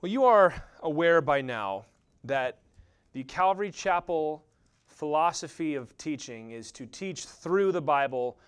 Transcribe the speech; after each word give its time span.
Well, 0.00 0.12
you 0.12 0.26
are 0.26 0.54
aware 0.84 1.20
by 1.20 1.40
now 1.40 1.84
that 2.22 2.60
the 3.14 3.24
Calvary 3.24 3.72
Chapel 3.72 4.44
philosophy 4.86 5.74
of 5.74 5.96
teaching 5.98 6.52
is 6.52 6.70
to 6.72 6.86
teach 6.86 7.24
through 7.24 7.72
the 7.72 7.82
Bible, 7.82 8.38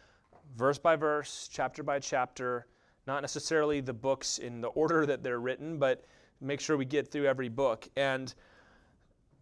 verse 0.56 0.78
by 0.78 0.94
verse, 0.94 1.48
chapter 1.52 1.82
by 1.82 1.98
chapter, 1.98 2.68
not 3.08 3.21
necessarily 3.21 3.80
the 3.80 3.92
books 3.92 4.38
in 4.38 4.60
the 4.60 4.68
order 4.68 5.04
that 5.06 5.24
they're 5.24 5.40
written, 5.40 5.76
but 5.76 6.04
make 6.40 6.60
sure 6.60 6.76
we 6.76 6.84
get 6.84 7.10
through 7.10 7.26
every 7.26 7.48
book. 7.48 7.89
And 7.96 8.32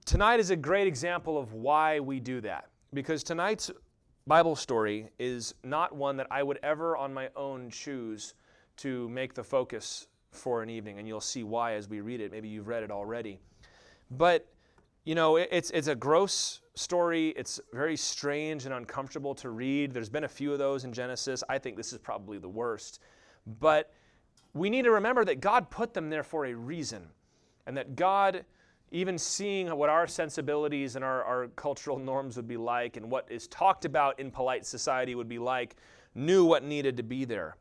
tonight 0.07 0.41
is 0.41 0.49
a 0.49 0.57
great 0.57 0.87
example 0.87 1.37
of 1.37 1.53
why 1.53 2.01
we 2.01 2.21
do 2.21 2.41
that. 2.41 2.71
Because 2.95 3.23
tonight's 3.23 3.71
Bible 4.27 4.57
story 4.57 5.11
is 5.19 5.55
not 5.63 5.95
one 5.95 6.17
that 6.17 6.29
I 6.31 6.43
would 6.43 6.59
ever 6.63 6.97
on 6.97 7.13
my 7.13 7.29
own 7.37 7.69
choose 7.69 8.33
to 8.79 9.11
make 9.11 9.35
the 9.35 9.45
focus 9.45 10.07
for 10.31 10.63
an 10.63 10.71
evening, 10.71 10.99
and 10.99 11.09
you'll 11.09 11.21
see 11.21 11.43
why 11.43 11.75
as 11.75 11.89
we 11.89 12.01
read 12.01 12.21
it. 12.21 12.31
Maybe 12.31 12.49
you've 12.49 12.69
read 12.69 12.83
it 12.83 12.91
already. 12.91 13.39
But, 14.11 14.47
you 15.05 15.15
know, 15.15 15.37
it's, 15.37 15.71
it's 15.71 15.89
a 15.89 15.95
gross 15.95 16.61
story. 16.75 17.29
It's 17.31 17.61
very 17.73 17.97
strange 17.97 18.65
and 18.65 18.75
uncomfortable 18.75 19.35
to 19.37 19.51
read. 19.51 19.93
There's 19.93 20.09
been 20.09 20.25
a 20.25 20.29
few 20.29 20.53
of 20.53 20.59
those 20.59 20.85
in 20.85 20.93
Genesis. 20.93 21.43
I 21.49 21.59
think 21.59 21.77
this 21.77 21.93
is 21.93 21.99
probably 21.99 22.39
the 22.39 22.49
worst. 22.49 23.01
But 23.59 23.93
we 24.55 24.71
need 24.71 24.83
to 24.83 24.91
remember 24.91 25.25
that 25.25 25.41
God 25.41 25.71
put 25.71 25.95
them 25.95 26.11
there 26.11 26.23
for 26.23 26.47
a 26.47 26.55
reason, 26.55 27.09
and 27.67 27.77
that 27.77 27.97
God, 27.97 28.45
even 28.91 29.19
seeing 29.19 29.69
what 29.69 29.91
our 29.91 30.07
sensibilities 30.07 30.97
and 30.97 31.05
our, 31.05 31.23
our 31.25 31.49
cultural 31.49 31.99
norms 31.99 32.37
would 32.37 32.49
be 32.49 32.57
like, 32.57 32.97
and 32.97 33.11
what 33.11 33.27
is 33.31 33.47
talked 33.49 33.85
about 33.85 34.19
in 34.19 34.31
polite 34.31 34.65
society 34.65 35.15
would 35.15 35.29
be 35.29 35.39
like, 35.39 35.77
knew 36.15 36.45
what 36.45 36.65
needed 36.65 36.97
to 36.97 37.03
be 37.03 37.25
there. 37.25 37.57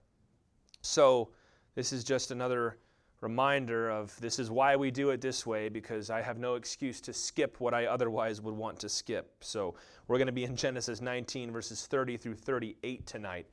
So, 0.82 1.30
this 1.78 1.94
is 1.94 2.04
just 2.04 2.32
another 2.32 2.76
reminder 3.22 3.92
of 3.92 4.20
this 4.20 4.40
is 4.40 4.50
why 4.50 4.76
we 4.76 4.90
do 4.90 5.12
it 5.12 5.22
this 5.22 5.46
way 5.46 5.70
because 5.70 6.10
I 6.10 6.24
have 6.24 6.40
no 6.40 6.56
excuse 6.56 7.00
to 7.02 7.14
skip 7.14 7.60
what 7.60 7.76
I 7.76 7.86
otherwise 7.86 8.42
would 8.42 8.56
want 8.56 8.80
to 8.80 8.90
skip. 8.90 9.32
So 9.42 9.76
we're 10.08 10.18
going 10.18 10.26
to 10.26 10.34
be 10.34 10.44
in 10.44 10.56
Genesis 10.56 11.02
19, 11.02 11.52
verses 11.52 11.86
30 11.86 12.18
through 12.18 12.34
38 12.34 13.06
tonight. 13.06 13.46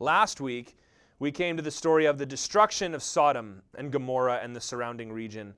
Last 0.00 0.40
week, 0.40 0.76
we 1.20 1.30
came 1.30 1.56
to 1.56 1.62
the 1.62 1.70
story 1.70 2.04
of 2.04 2.18
the 2.18 2.26
destruction 2.26 2.96
of 2.96 3.02
Sodom 3.02 3.62
and 3.78 3.92
Gomorrah 3.92 4.40
and 4.42 4.56
the 4.56 4.60
surrounding 4.60 5.12
region. 5.12 5.54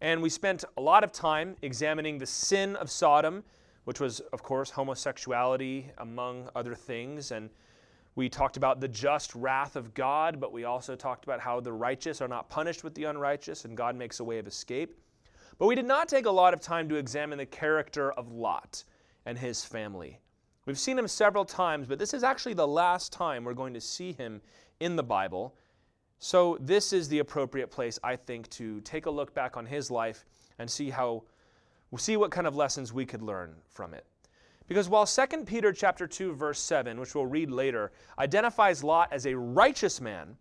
And 0.00 0.22
we 0.22 0.30
spent 0.30 0.64
a 0.76 0.80
lot 0.80 1.02
of 1.02 1.10
time 1.10 1.56
examining 1.62 2.18
the 2.18 2.26
sin 2.26 2.76
of 2.76 2.92
Sodom, 2.92 3.42
which 3.86 3.98
was, 3.98 4.20
of 4.32 4.44
course, 4.44 4.70
homosexuality, 4.70 5.90
among 5.98 6.48
other 6.54 6.76
things. 6.76 7.32
And 7.32 7.50
we 8.16 8.28
talked 8.28 8.56
about 8.56 8.80
the 8.80 8.88
just 8.88 9.34
wrath 9.34 9.76
of 9.76 9.94
God, 9.94 10.40
but 10.40 10.52
we 10.52 10.64
also 10.64 10.96
talked 10.96 11.24
about 11.24 11.40
how 11.40 11.60
the 11.60 11.72
righteous 11.72 12.20
are 12.20 12.28
not 12.28 12.48
punished 12.48 12.82
with 12.82 12.94
the 12.94 13.04
unrighteous 13.04 13.64
and 13.64 13.76
God 13.76 13.94
makes 13.96 14.20
a 14.20 14.24
way 14.24 14.38
of 14.38 14.46
escape. 14.46 14.98
But 15.58 15.66
we 15.66 15.74
did 15.74 15.84
not 15.84 16.08
take 16.08 16.26
a 16.26 16.30
lot 16.30 16.54
of 16.54 16.60
time 16.60 16.88
to 16.88 16.96
examine 16.96 17.38
the 17.38 17.46
character 17.46 18.12
of 18.12 18.32
Lot 18.32 18.84
and 19.26 19.38
his 19.38 19.64
family. 19.64 20.18
We've 20.66 20.78
seen 20.78 20.98
him 20.98 21.08
several 21.08 21.44
times, 21.44 21.86
but 21.86 21.98
this 21.98 22.14
is 22.14 22.24
actually 22.24 22.54
the 22.54 22.66
last 22.66 23.12
time 23.12 23.44
we're 23.44 23.54
going 23.54 23.74
to 23.74 23.80
see 23.80 24.12
him 24.12 24.40
in 24.80 24.96
the 24.96 25.02
Bible. 25.02 25.54
So, 26.18 26.58
this 26.60 26.92
is 26.92 27.08
the 27.08 27.20
appropriate 27.20 27.70
place, 27.70 27.98
I 28.04 28.16
think, 28.16 28.48
to 28.50 28.80
take 28.82 29.06
a 29.06 29.10
look 29.10 29.34
back 29.34 29.56
on 29.56 29.64
his 29.64 29.90
life 29.90 30.24
and 30.58 30.70
see 30.70 30.90
how, 30.90 31.24
see 31.96 32.16
what 32.16 32.30
kind 32.30 32.46
of 32.46 32.56
lessons 32.56 32.92
we 32.92 33.06
could 33.06 33.22
learn 33.22 33.54
from 33.68 33.94
it. 33.94 34.04
Because 34.70 34.88
while 34.88 35.04
2 35.04 35.26
Peter 35.46 35.72
chapter 35.72 36.06
2 36.06 36.32
verse 36.34 36.60
7, 36.60 37.00
which 37.00 37.16
we'll 37.16 37.26
read 37.26 37.50
later, 37.50 37.90
identifies 38.20 38.84
Lot 38.84 39.08
as 39.12 39.26
a 39.26 39.36
righteous 39.36 40.00
man, 40.00 40.36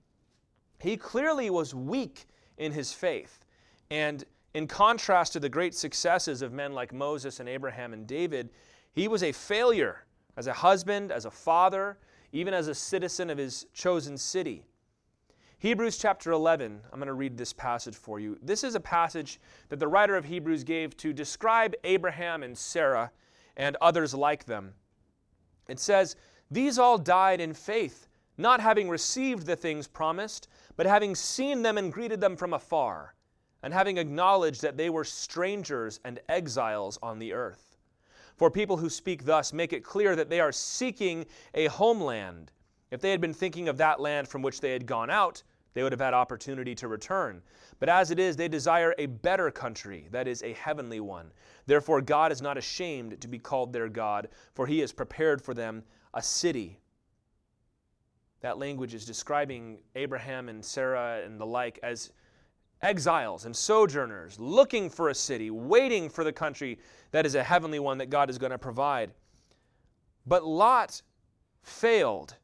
he 0.77 0.97
clearly 0.97 1.49
was 1.49 1.73
weak 1.73 2.27
in 2.59 2.71
his 2.71 2.93
faith. 2.93 3.43
And 3.89 4.23
in 4.53 4.67
contrast 4.67 5.33
to 5.33 5.39
the 5.39 5.49
great 5.49 5.73
successes 5.73 6.43
of 6.43 6.53
men 6.53 6.73
like 6.73 6.93
Moses 6.93 7.39
and 7.39 7.49
Abraham 7.49 7.91
and 7.91 8.05
David, 8.05 8.51
he 8.91 9.07
was 9.07 9.23
a 9.23 9.31
failure 9.31 10.05
as 10.37 10.45
a 10.45 10.53
husband, 10.53 11.11
as 11.11 11.25
a 11.25 11.31
father, 11.31 11.97
even 12.31 12.53
as 12.53 12.67
a 12.67 12.75
citizen 12.75 13.31
of 13.31 13.39
his 13.39 13.65
chosen 13.73 14.15
city. 14.15 14.63
Hebrews 15.57 15.97
chapter 15.97 16.33
11, 16.33 16.81
I'm 16.93 16.99
going 16.99 17.07
to 17.07 17.13
read 17.13 17.35
this 17.35 17.51
passage 17.51 17.95
for 17.95 18.19
you. 18.19 18.37
This 18.43 18.63
is 18.63 18.75
a 18.75 18.79
passage 18.79 19.39
that 19.69 19.79
the 19.79 19.87
writer 19.87 20.15
of 20.15 20.25
Hebrews 20.25 20.63
gave 20.63 20.95
to 20.97 21.13
describe 21.13 21.73
Abraham 21.83 22.43
and 22.43 22.55
Sarah 22.55 23.09
and 23.59 23.75
others 23.81 24.15
like 24.15 24.45
them. 24.45 24.73
It 25.67 25.79
says, 25.79 26.15
These 26.49 26.79
all 26.79 26.97
died 26.97 27.41
in 27.41 27.53
faith, 27.53 28.07
not 28.37 28.61
having 28.61 28.89
received 28.89 29.45
the 29.45 29.57
things 29.57 29.85
promised, 29.85 30.47
but 30.77 30.85
having 30.85 31.13
seen 31.13 31.61
them 31.61 31.77
and 31.77 31.93
greeted 31.93 32.21
them 32.21 32.37
from 32.37 32.53
afar, 32.53 33.13
and 33.61 33.73
having 33.73 33.97
acknowledged 33.97 34.61
that 34.61 34.77
they 34.77 34.89
were 34.89 35.03
strangers 35.03 35.99
and 36.05 36.19
exiles 36.29 36.97
on 37.03 37.19
the 37.19 37.33
earth. 37.33 37.77
For 38.37 38.49
people 38.49 38.77
who 38.77 38.89
speak 38.89 39.25
thus 39.25 39.51
make 39.51 39.73
it 39.73 39.83
clear 39.83 40.15
that 40.15 40.29
they 40.29 40.39
are 40.39 40.53
seeking 40.53 41.25
a 41.53 41.67
homeland. 41.67 42.53
If 42.89 43.01
they 43.01 43.11
had 43.11 43.19
been 43.19 43.33
thinking 43.33 43.67
of 43.67 43.77
that 43.77 43.99
land 43.99 44.29
from 44.29 44.41
which 44.41 44.61
they 44.61 44.71
had 44.71 44.85
gone 44.85 45.09
out, 45.09 45.43
they 45.79 45.83
would 45.83 45.93
have 45.93 46.01
had 46.01 46.13
opportunity 46.13 46.75
to 46.75 46.89
return. 46.89 47.41
But 47.79 47.87
as 47.87 48.11
it 48.11 48.19
is, 48.19 48.35
they 48.35 48.49
desire 48.49 48.93
a 48.97 49.05
better 49.05 49.49
country, 49.49 50.09
that 50.11 50.27
is, 50.27 50.43
a 50.43 50.51
heavenly 50.51 50.99
one. 50.99 51.31
Therefore, 51.67 52.01
God 52.01 52.33
is 52.33 52.41
not 52.41 52.57
ashamed 52.57 53.21
to 53.21 53.29
be 53.29 53.39
called 53.39 53.71
their 53.71 53.87
God, 53.87 54.27
for 54.55 54.67
he 54.67 54.79
has 54.79 54.91
prepared 54.91 55.41
for 55.41 55.53
them 55.53 55.83
a 56.13 56.21
city. 56.21 56.79
That 58.41 58.57
language 58.57 58.93
is 58.93 59.05
describing 59.05 59.77
Abraham 59.95 60.49
and 60.49 60.65
Sarah 60.65 61.21
and 61.23 61.39
the 61.39 61.45
like 61.45 61.79
as 61.81 62.11
exiles 62.81 63.45
and 63.45 63.55
sojourners 63.55 64.37
looking 64.37 64.89
for 64.89 65.07
a 65.07 65.15
city, 65.15 65.49
waiting 65.49 66.09
for 66.09 66.25
the 66.25 66.33
country 66.33 66.77
that 67.11 67.25
is 67.25 67.35
a 67.35 67.43
heavenly 67.43 67.79
one 67.79 67.99
that 67.99 68.09
God 68.09 68.29
is 68.29 68.37
going 68.37 68.51
to 68.51 68.57
provide. 68.57 69.11
But 70.25 70.43
Lot 70.43 71.01
failed 71.61 72.35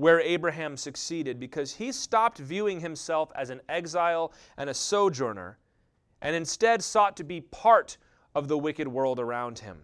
where 0.00 0.18
Abraham 0.20 0.78
succeeded 0.78 1.38
because 1.38 1.74
he 1.74 1.92
stopped 1.92 2.38
viewing 2.38 2.80
himself 2.80 3.30
as 3.34 3.50
an 3.50 3.60
exile 3.68 4.32
and 4.56 4.70
a 4.70 4.74
sojourner 4.74 5.58
and 6.22 6.34
instead 6.34 6.82
sought 6.82 7.18
to 7.18 7.22
be 7.22 7.42
part 7.42 7.98
of 8.34 8.48
the 8.48 8.56
wicked 8.56 8.88
world 8.88 9.20
around 9.20 9.58
him. 9.58 9.76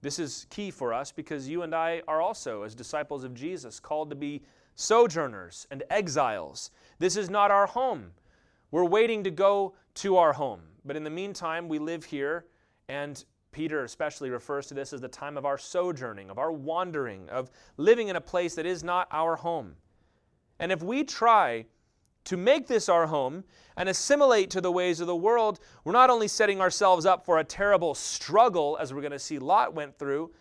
This 0.00 0.18
is 0.18 0.48
key 0.50 0.72
for 0.72 0.92
us 0.92 1.12
because 1.12 1.48
you 1.48 1.62
and 1.62 1.72
I 1.72 2.02
are 2.08 2.20
also, 2.20 2.64
as 2.64 2.74
disciples 2.74 3.22
of 3.22 3.34
Jesus, 3.34 3.78
called 3.78 4.10
to 4.10 4.16
be 4.16 4.42
sojourners 4.74 5.68
and 5.70 5.84
exiles. 5.88 6.72
This 6.98 7.16
is 7.16 7.30
not 7.30 7.52
our 7.52 7.68
home. 7.68 8.10
We're 8.72 8.84
waiting 8.84 9.22
to 9.22 9.30
go 9.30 9.74
to 9.94 10.16
our 10.16 10.32
home. 10.32 10.62
But 10.84 10.96
in 10.96 11.04
the 11.04 11.10
meantime, 11.10 11.68
we 11.68 11.78
live 11.78 12.04
here 12.04 12.46
and 12.88 13.24
Peter 13.52 13.84
especially 13.84 14.30
refers 14.30 14.66
to 14.66 14.74
this 14.74 14.92
as 14.92 15.00
the 15.00 15.08
time 15.08 15.36
of 15.36 15.46
our 15.46 15.58
sojourning, 15.58 16.30
of 16.30 16.38
our 16.38 16.50
wandering, 16.50 17.28
of 17.28 17.50
living 17.76 18.08
in 18.08 18.16
a 18.16 18.20
place 18.20 18.54
that 18.54 18.66
is 18.66 18.82
not 18.82 19.06
our 19.12 19.36
home. 19.36 19.76
And 20.58 20.72
if 20.72 20.82
we 20.82 21.04
try 21.04 21.66
to 22.24 22.36
make 22.36 22.66
this 22.66 22.88
our 22.88 23.06
home 23.06 23.44
and 23.76 23.88
assimilate 23.88 24.50
to 24.50 24.60
the 24.60 24.72
ways 24.72 25.00
of 25.00 25.06
the 25.06 25.16
world, 25.16 25.60
we're 25.84 25.92
not 25.92 26.10
only 26.10 26.28
setting 26.28 26.60
ourselves 26.60 27.04
up 27.04 27.24
for 27.24 27.38
a 27.38 27.44
terrible 27.44 27.94
struggle, 27.94 28.78
as 28.80 28.92
we're 28.92 29.00
going 29.00 29.12
to 29.12 29.18
see 29.18 29.38
Lot 29.38 29.74
went 29.74 29.98
through, 29.98 30.32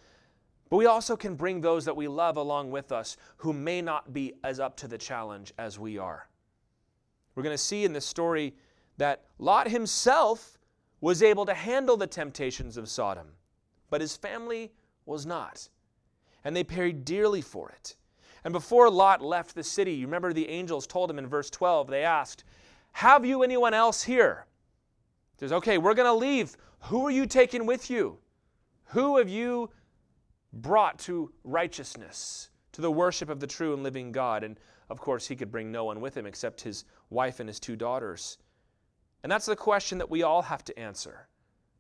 but 0.69 0.77
we 0.77 0.85
also 0.85 1.17
can 1.17 1.35
bring 1.35 1.59
those 1.59 1.83
that 1.85 1.95
we 1.95 2.07
love 2.07 2.37
along 2.37 2.71
with 2.71 2.93
us 2.93 3.17
who 3.37 3.51
may 3.51 3.81
not 3.81 4.13
be 4.13 4.33
as 4.43 4.59
up 4.59 4.77
to 4.77 4.87
the 4.87 4.97
challenge 4.97 5.53
as 5.57 5.77
we 5.77 5.97
are. 5.97 6.29
We're 7.35 7.43
going 7.43 7.53
to 7.53 7.61
see 7.61 7.83
in 7.83 7.91
this 7.91 8.05
story 8.05 8.55
that 8.97 9.25
Lot 9.37 9.67
himself 9.67 10.57
was 11.01 11.23
able 11.23 11.45
to 11.47 11.53
handle 11.53 11.97
the 11.97 12.07
temptations 12.07 12.77
of 12.77 12.87
Sodom, 12.87 13.27
but 13.89 14.01
his 14.01 14.15
family 14.15 14.71
was 15.05 15.25
not. 15.25 15.67
And 16.43 16.55
they 16.55 16.63
paid 16.63 17.03
dearly 17.03 17.41
for 17.41 17.69
it. 17.69 17.95
And 18.43 18.53
before 18.53 18.89
Lot 18.89 19.21
left 19.21 19.55
the 19.55 19.63
city, 19.63 19.93
you 19.93 20.05
remember 20.07 20.31
the 20.31 20.49
angels 20.49 20.87
told 20.87 21.09
him 21.09 21.19
in 21.19 21.27
verse 21.27 21.49
12, 21.49 21.87
they 21.87 22.03
asked, 22.03 22.43
Have 22.93 23.25
you 23.25 23.43
anyone 23.43 23.73
else 23.73 24.03
here? 24.03 24.45
He 25.35 25.39
says, 25.39 25.51
Okay, 25.51 25.77
we're 25.77 25.93
going 25.93 26.07
to 26.07 26.13
leave. 26.13 26.55
Who 26.85 27.05
are 27.05 27.11
you 27.11 27.25
taking 27.25 27.65
with 27.65 27.89
you? 27.89 28.17
Who 28.85 29.17
have 29.17 29.29
you 29.29 29.69
brought 30.53 30.99
to 30.99 31.31
righteousness, 31.43 32.49
to 32.73 32.81
the 32.81 32.91
worship 32.91 33.29
of 33.29 33.39
the 33.39 33.47
true 33.47 33.73
and 33.73 33.83
living 33.83 34.11
God? 34.11 34.43
And 34.43 34.59
of 34.89 34.99
course, 34.99 35.27
he 35.27 35.35
could 35.35 35.51
bring 35.51 35.71
no 35.71 35.85
one 35.85 36.01
with 36.01 36.17
him 36.17 36.25
except 36.25 36.61
his 36.61 36.85
wife 37.09 37.39
and 37.39 37.47
his 37.47 37.59
two 37.59 37.75
daughters. 37.75 38.37
And 39.23 39.31
that's 39.31 39.45
the 39.45 39.55
question 39.55 39.97
that 39.99 40.09
we 40.09 40.23
all 40.23 40.41
have 40.41 40.63
to 40.65 40.79
answer. 40.79 41.27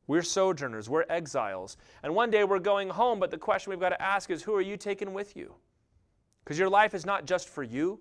We're 0.07 0.21
sojourners, 0.21 0.89
we're 0.89 1.05
exiles. 1.09 1.77
And 2.03 2.13
one 2.13 2.31
day 2.31 2.43
we're 2.43 2.59
going 2.59 2.89
home, 2.89 3.19
but 3.19 3.31
the 3.31 3.37
question 3.37 3.69
we've 3.69 3.79
got 3.79 3.89
to 3.89 4.01
ask 4.01 4.29
is 4.29 4.43
who 4.43 4.55
are 4.55 4.61
you 4.61 4.77
taking 4.77 5.13
with 5.13 5.35
you? 5.35 5.53
Because 6.43 6.59
your 6.59 6.69
life 6.69 6.93
is 6.93 7.05
not 7.05 7.25
just 7.25 7.49
for 7.49 7.63
you, 7.63 7.99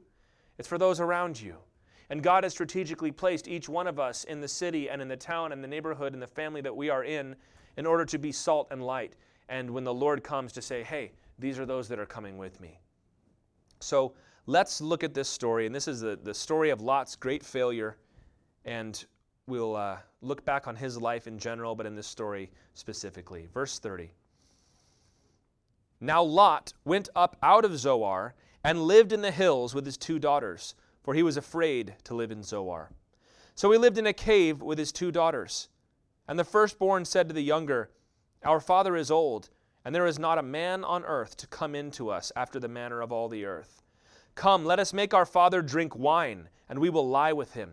it's 0.58 0.68
for 0.68 0.78
those 0.78 1.00
around 1.00 1.40
you. 1.40 1.56
And 2.10 2.22
God 2.22 2.42
has 2.42 2.52
strategically 2.52 3.12
placed 3.12 3.46
each 3.46 3.68
one 3.68 3.86
of 3.86 4.00
us 4.00 4.24
in 4.24 4.40
the 4.40 4.48
city 4.48 4.90
and 4.90 5.00
in 5.00 5.08
the 5.08 5.16
town 5.16 5.52
and 5.52 5.62
the 5.62 5.68
neighborhood 5.68 6.12
and 6.12 6.20
the 6.20 6.26
family 6.26 6.60
that 6.60 6.74
we 6.74 6.90
are 6.90 7.04
in 7.04 7.36
in 7.76 7.86
order 7.86 8.04
to 8.04 8.18
be 8.18 8.32
salt 8.32 8.66
and 8.72 8.84
light. 8.84 9.14
And 9.48 9.70
when 9.70 9.84
the 9.84 9.94
Lord 9.94 10.24
comes 10.24 10.52
to 10.52 10.62
say, 10.62 10.82
hey, 10.82 11.12
these 11.38 11.58
are 11.58 11.66
those 11.66 11.88
that 11.88 11.98
are 11.98 12.06
coming 12.06 12.36
with 12.36 12.60
me. 12.60 12.80
So 13.78 14.14
let's 14.46 14.80
look 14.80 15.04
at 15.04 15.14
this 15.14 15.28
story. 15.28 15.66
And 15.66 15.74
this 15.74 15.86
is 15.86 16.00
the, 16.00 16.18
the 16.20 16.34
story 16.34 16.70
of 16.70 16.80
Lot's 16.80 17.14
great 17.14 17.44
failure 17.44 17.96
and 18.64 19.04
we'll 19.50 19.76
uh, 19.76 19.98
look 20.22 20.44
back 20.44 20.66
on 20.68 20.76
his 20.76 20.98
life 20.98 21.26
in 21.26 21.38
general, 21.38 21.74
but 21.74 21.86
in 21.86 21.96
this 21.96 22.06
story 22.06 22.50
specifically. 22.74 23.48
Verse 23.52 23.78
30. 23.78 24.10
Now 26.00 26.22
Lot 26.22 26.72
went 26.84 27.10
up 27.14 27.36
out 27.42 27.64
of 27.64 27.76
Zoar 27.76 28.34
and 28.64 28.86
lived 28.86 29.12
in 29.12 29.20
the 29.20 29.30
hills 29.30 29.74
with 29.74 29.84
his 29.84 29.98
two 29.98 30.18
daughters, 30.18 30.74
for 31.02 31.14
he 31.14 31.22
was 31.22 31.36
afraid 31.36 31.94
to 32.04 32.14
live 32.14 32.30
in 32.30 32.42
Zoar. 32.42 32.90
So 33.54 33.70
he 33.70 33.78
lived 33.78 33.98
in 33.98 34.06
a 34.06 34.12
cave 34.12 34.62
with 34.62 34.78
his 34.78 34.92
two 34.92 35.10
daughters. 35.10 35.68
And 36.26 36.38
the 36.38 36.44
firstborn 36.44 37.04
said 37.04 37.28
to 37.28 37.34
the 37.34 37.42
younger, 37.42 37.90
Our 38.44 38.60
father 38.60 38.96
is 38.96 39.10
old, 39.10 39.50
and 39.84 39.94
there 39.94 40.06
is 40.06 40.18
not 40.18 40.38
a 40.38 40.42
man 40.42 40.84
on 40.84 41.04
earth 41.04 41.36
to 41.38 41.46
come 41.46 41.74
in 41.74 41.90
to 41.92 42.10
us 42.10 42.32
after 42.36 42.60
the 42.60 42.68
manner 42.68 43.02
of 43.02 43.12
all 43.12 43.28
the 43.28 43.44
earth. 43.44 43.82
Come, 44.34 44.64
let 44.64 44.78
us 44.78 44.92
make 44.92 45.12
our 45.12 45.26
father 45.26 45.60
drink 45.60 45.96
wine, 45.96 46.48
and 46.68 46.78
we 46.78 46.88
will 46.88 47.08
lie 47.08 47.32
with 47.32 47.54
him, 47.54 47.72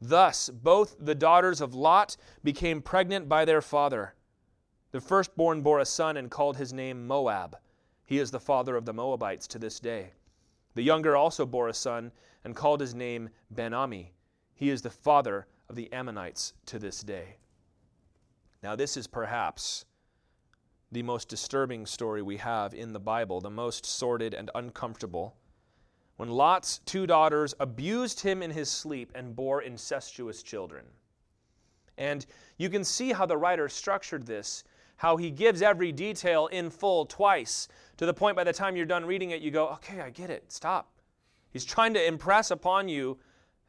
Thus 0.00 0.48
both 0.48 0.96
the 0.98 1.14
daughters 1.14 1.60
of 1.60 1.74
Lot 1.74 2.16
became 2.44 2.82
pregnant 2.82 3.28
by 3.28 3.44
their 3.44 3.60
father. 3.60 4.14
The 4.92 5.00
firstborn 5.00 5.62
bore 5.62 5.80
a 5.80 5.84
son 5.84 6.16
and 6.16 6.30
called 6.30 6.56
his 6.56 6.72
name 6.72 7.06
Moab. 7.06 7.56
He 8.04 8.18
is 8.18 8.30
the 8.30 8.40
father 8.40 8.76
of 8.76 8.84
the 8.86 8.94
Moabites 8.94 9.46
to 9.48 9.58
this 9.58 9.80
day. 9.80 10.12
The 10.74 10.82
younger 10.82 11.16
also 11.16 11.44
bore 11.44 11.68
a 11.68 11.74
son 11.74 12.12
and 12.44 12.56
called 12.56 12.80
his 12.80 12.94
name 12.94 13.28
Ben-Ammi. 13.50 14.12
He 14.54 14.70
is 14.70 14.82
the 14.82 14.90
father 14.90 15.46
of 15.68 15.76
the 15.76 15.92
Ammonites 15.92 16.54
to 16.66 16.78
this 16.78 17.00
day. 17.00 17.36
Now, 18.62 18.76
this 18.76 18.96
is 18.96 19.06
perhaps 19.06 19.84
the 20.90 21.02
most 21.02 21.28
disturbing 21.28 21.84
story 21.84 22.22
we 22.22 22.38
have 22.38 22.72
in 22.72 22.92
the 22.92 23.00
Bible, 23.00 23.40
the 23.40 23.50
most 23.50 23.84
sordid 23.84 24.32
and 24.32 24.50
uncomfortable. 24.54 25.36
When 26.18 26.30
Lot's 26.30 26.78
two 26.78 27.06
daughters 27.06 27.54
abused 27.60 28.20
him 28.20 28.42
in 28.42 28.50
his 28.50 28.68
sleep 28.68 29.12
and 29.14 29.36
bore 29.36 29.62
incestuous 29.62 30.42
children. 30.42 30.84
And 31.96 32.26
you 32.56 32.68
can 32.68 32.82
see 32.82 33.12
how 33.12 33.24
the 33.24 33.36
writer 33.36 33.68
structured 33.68 34.26
this, 34.26 34.64
how 34.96 35.16
he 35.16 35.30
gives 35.30 35.62
every 35.62 35.92
detail 35.92 36.48
in 36.48 36.70
full 36.70 37.06
twice, 37.06 37.68
to 37.98 38.04
the 38.04 38.12
point 38.12 38.34
by 38.34 38.42
the 38.42 38.52
time 38.52 38.74
you're 38.74 38.84
done 38.84 39.04
reading 39.04 39.30
it, 39.30 39.42
you 39.42 39.52
go, 39.52 39.68
okay, 39.68 40.00
I 40.00 40.10
get 40.10 40.28
it, 40.28 40.50
stop. 40.50 40.90
He's 41.52 41.64
trying 41.64 41.94
to 41.94 42.04
impress 42.04 42.50
upon 42.50 42.88
you 42.88 43.18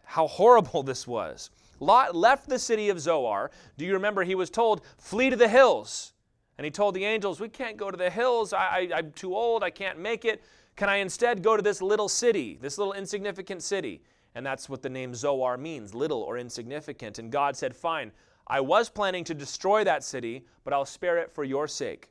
how 0.04 0.26
horrible 0.26 0.82
this 0.92 1.06
was. 1.06 1.52
Lot 1.80 2.16
left 2.16 2.50
the 2.50 2.58
city 2.58 2.90
of 2.90 3.00
Zoar. 3.00 3.52
Do 3.78 3.86
you 3.86 3.94
remember 3.94 4.24
he 4.24 4.34
was 4.34 4.50
told, 4.50 4.82
flee 4.98 5.30
to 5.30 5.36
the 5.36 5.48
hills? 5.48 6.14
And 6.58 6.66
he 6.66 6.72
told 6.72 6.96
the 6.96 7.06
angels, 7.06 7.40
We 7.40 7.48
can't 7.48 7.78
go 7.78 7.90
to 7.90 7.96
the 7.96 8.10
hills. 8.10 8.52
I, 8.52 8.90
I, 8.94 9.00
am 9.00 9.14
too 9.14 9.34
old. 9.34 9.64
I 9.64 9.70
can't 9.70 9.98
make 9.98 10.26
it. 10.26 10.44
Can 10.80 10.88
I 10.88 10.96
instead 10.96 11.44
go 11.44 11.58
to 11.58 11.62
this 11.62 11.82
little 11.82 12.08
city, 12.08 12.58
this 12.62 12.78
little 12.78 12.94
insignificant 12.94 13.62
city? 13.62 14.02
And 14.34 14.46
that's 14.46 14.70
what 14.70 14.82
the 14.82 14.90
name 14.90 15.14
Zoar 15.14 15.58
means 15.58 15.94
little 15.94 16.22
or 16.22 16.38
insignificant. 16.38 17.20
And 17.20 17.30
God 17.30 17.58
said, 17.58 17.76
Fine, 17.76 18.14
I 18.48 18.62
was 18.62 18.88
planning 18.88 19.26
to 19.26 19.34
destroy 19.34 19.84
that 19.84 20.06
city, 20.06 20.46
but 20.64 20.72
I'll 20.72 20.86
spare 20.86 21.18
it 21.18 21.34
for 21.34 21.44
your 21.44 21.68
sake. 21.68 22.08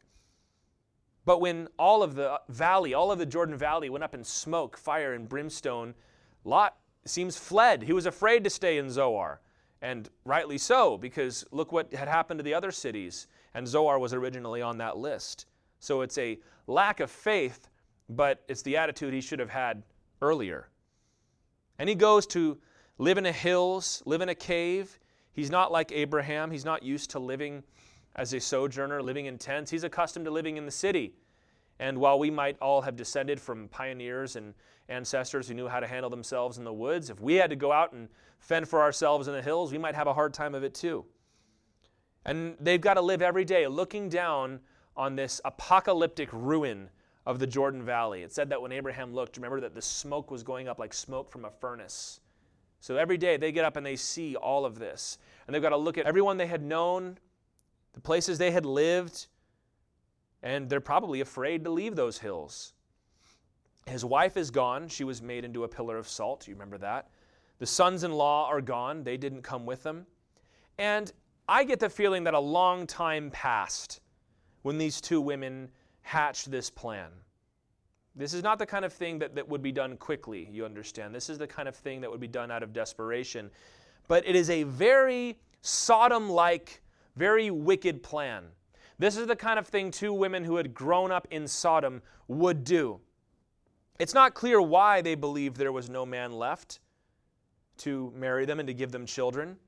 But 1.25 1.41
when 1.41 1.69
all 1.79 2.03
of 2.03 2.15
the 2.15 2.43
valley, 2.51 2.93
all 2.93 3.11
of 3.11 3.19
the 3.19 3.25
Jordan 3.25 3.57
Valley 3.57 3.89
went 3.89 4.05
up 4.05 4.15
in 4.15 4.23
smoke, 4.23 4.77
fire, 4.77 5.15
and 5.15 5.27
brimstone, 5.27 5.95
Lot 6.45 6.77
seems 7.07 7.39
fled. 7.39 7.83
He 7.83 7.95
was 7.95 8.05
afraid 8.05 8.45
to 8.45 8.51
stay 8.51 8.77
in 8.77 8.91
Zoar. 8.91 9.41
And 9.81 10.11
rightly 10.27 10.59
so, 10.59 10.99
because 10.99 11.43
look 11.53 11.73
what 11.73 11.91
had 11.95 12.07
happened 12.07 12.41
to 12.41 12.45
the 12.45 12.53
other 12.53 12.71
cities 12.71 13.29
and 13.55 13.67
Zoar 13.67 13.99
was 13.99 14.13
originally 14.13 14.61
on 14.61 14.77
that 14.77 14.99
list. 14.99 15.47
So 15.79 16.03
it's 16.03 16.19
a 16.19 16.39
lack 16.67 17.01
of 17.01 17.11
faith, 17.11 17.71
but 18.09 18.43
it's 18.49 18.63
the 18.63 18.77
attitude 18.77 19.13
he 19.13 19.21
should 19.21 19.39
have 19.39 19.51
had 19.51 19.83
earlier. 20.23 20.69
And 21.79 21.89
he 21.89 21.95
goes 21.95 22.27
to 22.29 22.59
live 22.99 23.19
in 23.19 23.25
the 23.25 23.33
hills, 23.33 24.03
live 24.07 24.21
in 24.21 24.29
a 24.29 24.35
cave. 24.35 24.99
He's 25.33 25.51
not 25.51 25.71
like 25.71 25.93
Abraham, 25.93 26.51
he's 26.51 26.65
not 26.65 26.83
used 26.83 27.11
to 27.11 27.19
living 27.19 27.63
as 28.17 28.33
a 28.33 28.41
sojourner, 28.41 29.01
living 29.01 29.27
in 29.27 29.39
tents. 29.39 29.71
He's 29.71 29.85
accustomed 29.85 30.25
to 30.25 30.31
living 30.31 30.57
in 30.57 30.65
the 30.65 30.73
city. 30.73 31.15
And 31.79 31.99
while 31.99 32.19
we 32.19 32.31
might 32.31 32.59
all 32.61 32.83
have 32.83 32.97
descended 32.97 33.41
from 33.41 33.69
pioneers 33.69 34.35
and 34.35 34.55
ancestors 34.89 35.47
who 35.47 35.55
knew 35.55 35.69
how 35.69 35.79
to 35.79 35.87
handle 35.87 36.11
themselves 36.11 36.59
in 36.59 36.65
the 36.65 36.73
woods, 36.73 37.11
if 37.11 37.21
we 37.21 37.35
had 37.35 37.51
to 37.51 37.57
go 37.57 37.71
out 37.71 37.93
and 37.93 38.09
fend 38.41 38.69
for 38.69 38.81
ourselves 38.81 39.29
in 39.29 39.35
the 39.35 39.43
hills, 39.43 39.71
we 39.71 39.79
might 39.79 39.95
have 39.95 40.09
a 40.09 40.15
hard 40.15 40.35
time 40.35 40.55
of 40.55 40.65
it 40.65 40.75
too. 40.75 41.05
And 42.25 42.57
they've 42.59 42.81
got 42.81 42.95
to 42.95 43.01
live 43.01 43.23
every 43.23 43.45
day 43.45 43.69
looking 43.69 44.09
down 44.09 44.59
on 44.97 45.15
this 45.15 45.41
apocalyptic 45.45 46.29
ruin 46.33 46.91
of 47.29 47.39
the 47.39 47.47
Jordan 47.47 47.83
Valley. 47.83 48.23
It 48.23 48.33
said 48.33 48.49
that 48.49 48.61
when 48.61 48.73
Abraham 48.73 49.13
looked, 49.13 49.37
remember 49.37 49.61
that 49.61 49.75
the 49.75 49.83
smoke 49.83 50.31
was 50.31 50.43
going 50.43 50.67
up 50.67 50.79
like 50.79 50.95
smoke 50.95 51.31
from 51.31 51.45
a 51.45 51.51
furnace. 51.51 52.21
So 52.81 52.97
every 52.97 53.19
day 53.19 53.37
they 53.37 53.53
get 53.53 53.67
up 53.67 53.77
and 53.77 53.85
they 53.85 53.97
see 53.97 54.35
all 54.35 54.65
of 54.65 54.79
this. 54.79 55.19
And 55.47 55.55
they've 55.55 55.61
got 55.61 55.69
to 55.69 55.77
look 55.77 55.99
at 55.99 56.07
everyone 56.07 56.39
they 56.39 56.47
had 56.47 56.63
known, 56.63 57.19
the 57.93 58.01
places 58.01 58.39
they 58.39 58.51
had 58.51 58.65
lived, 58.65 59.27
and 60.43 60.71
they're 60.71 60.81
probably 60.81 61.21
afraid 61.21 61.65
to 61.65 61.71
leave 61.71 61.97
those 61.97 62.17
hills. 62.17 62.73
His 63.85 64.07
wife 64.07 64.39
is 64.39 64.51
gone. 64.51 64.89
She 64.89 65.05
was 65.05 65.21
made 65.21 65.45
into 65.45 65.65
a 65.65 65.69
pillar 65.69 65.99
of 65.99 66.09
salt. 66.09 66.49
You 66.49 66.55
remember 66.55 66.79
that? 66.79 67.11
The 67.59 67.67
sons 67.67 68.05
in 68.05 68.13
law 68.13 68.49
are 68.49 68.63
gone. 68.63 69.05
They 69.05 69.19
didn't 69.19 69.43
come 69.43 69.67
with 69.67 69.83
them. 69.83 70.07
And 70.79 71.13
I 71.47 71.65
get 71.65 71.79
the 71.79 71.91
feeling 71.91 72.25
that 72.25 72.33
a 72.33 72.41
long 72.41 72.87
time 72.87 73.31
passed 73.31 74.01
when 74.63 74.79
these 74.79 75.03
two 75.03 75.21
women 75.21 75.69
hatched 76.09 76.51
this 76.51 76.71
plan. 76.71 77.11
This 78.17 78.33
is 78.33 78.43
not 78.43 78.59
the 78.59 78.65
kind 78.65 78.87
of 78.87 78.95
thing 78.95 79.19
that, 79.19 79.35
that 79.35 79.47
would 79.47 79.63
be 79.63 79.73
done 79.73 79.99
quickly, 79.99 80.49
you 80.51 80.65
understand. 80.65 81.15
This 81.15 81.29
is 81.29 81.37
the 81.37 81.47
kind 81.47 81.69
of 81.69 81.77
thing 81.77 82.01
that 82.01 82.11
would 82.11 82.19
be 82.19 82.27
done 82.27 82.51
out 82.51 82.63
of 82.63 82.73
desperation. 82.73 83.51
But 84.09 84.27
it 84.27 84.35
is 84.35 84.49
a 84.49 84.63
very 84.63 85.39
Sodom 85.61 86.31
like, 86.31 86.81
very 87.15 87.51
wicked 87.51 88.03
plan. 88.03 88.45
This 88.99 89.19
is 89.19 89.27
the 89.27 89.37
kind 89.37 89.59
of 89.59 89.67
thing 89.67 89.91
two 89.91 90.15
women 90.15 90.45
who 90.45 90.57
had 90.57 90.73
grown 90.73 91.13
up 91.13 91.29
in 91.31 91.47
Sodom 91.47 92.01
would 92.27 92.65
do. 92.65 93.01
It's 93.99 94.15
not 94.15 94.33
clear 94.33 94.63
why 94.63 95.03
they 95.03 95.15
believed 95.15 95.59
there 95.59 95.73
was 95.73 95.91
no 95.91 96.07
man 96.07 96.33
left 96.33 96.81
to 97.79 98.15
marry 98.17 98.47
them 98.47 98.61
and 98.61 98.67
to 98.67 98.73
give 98.73 98.93
them 98.93 99.05
children. 99.05 99.59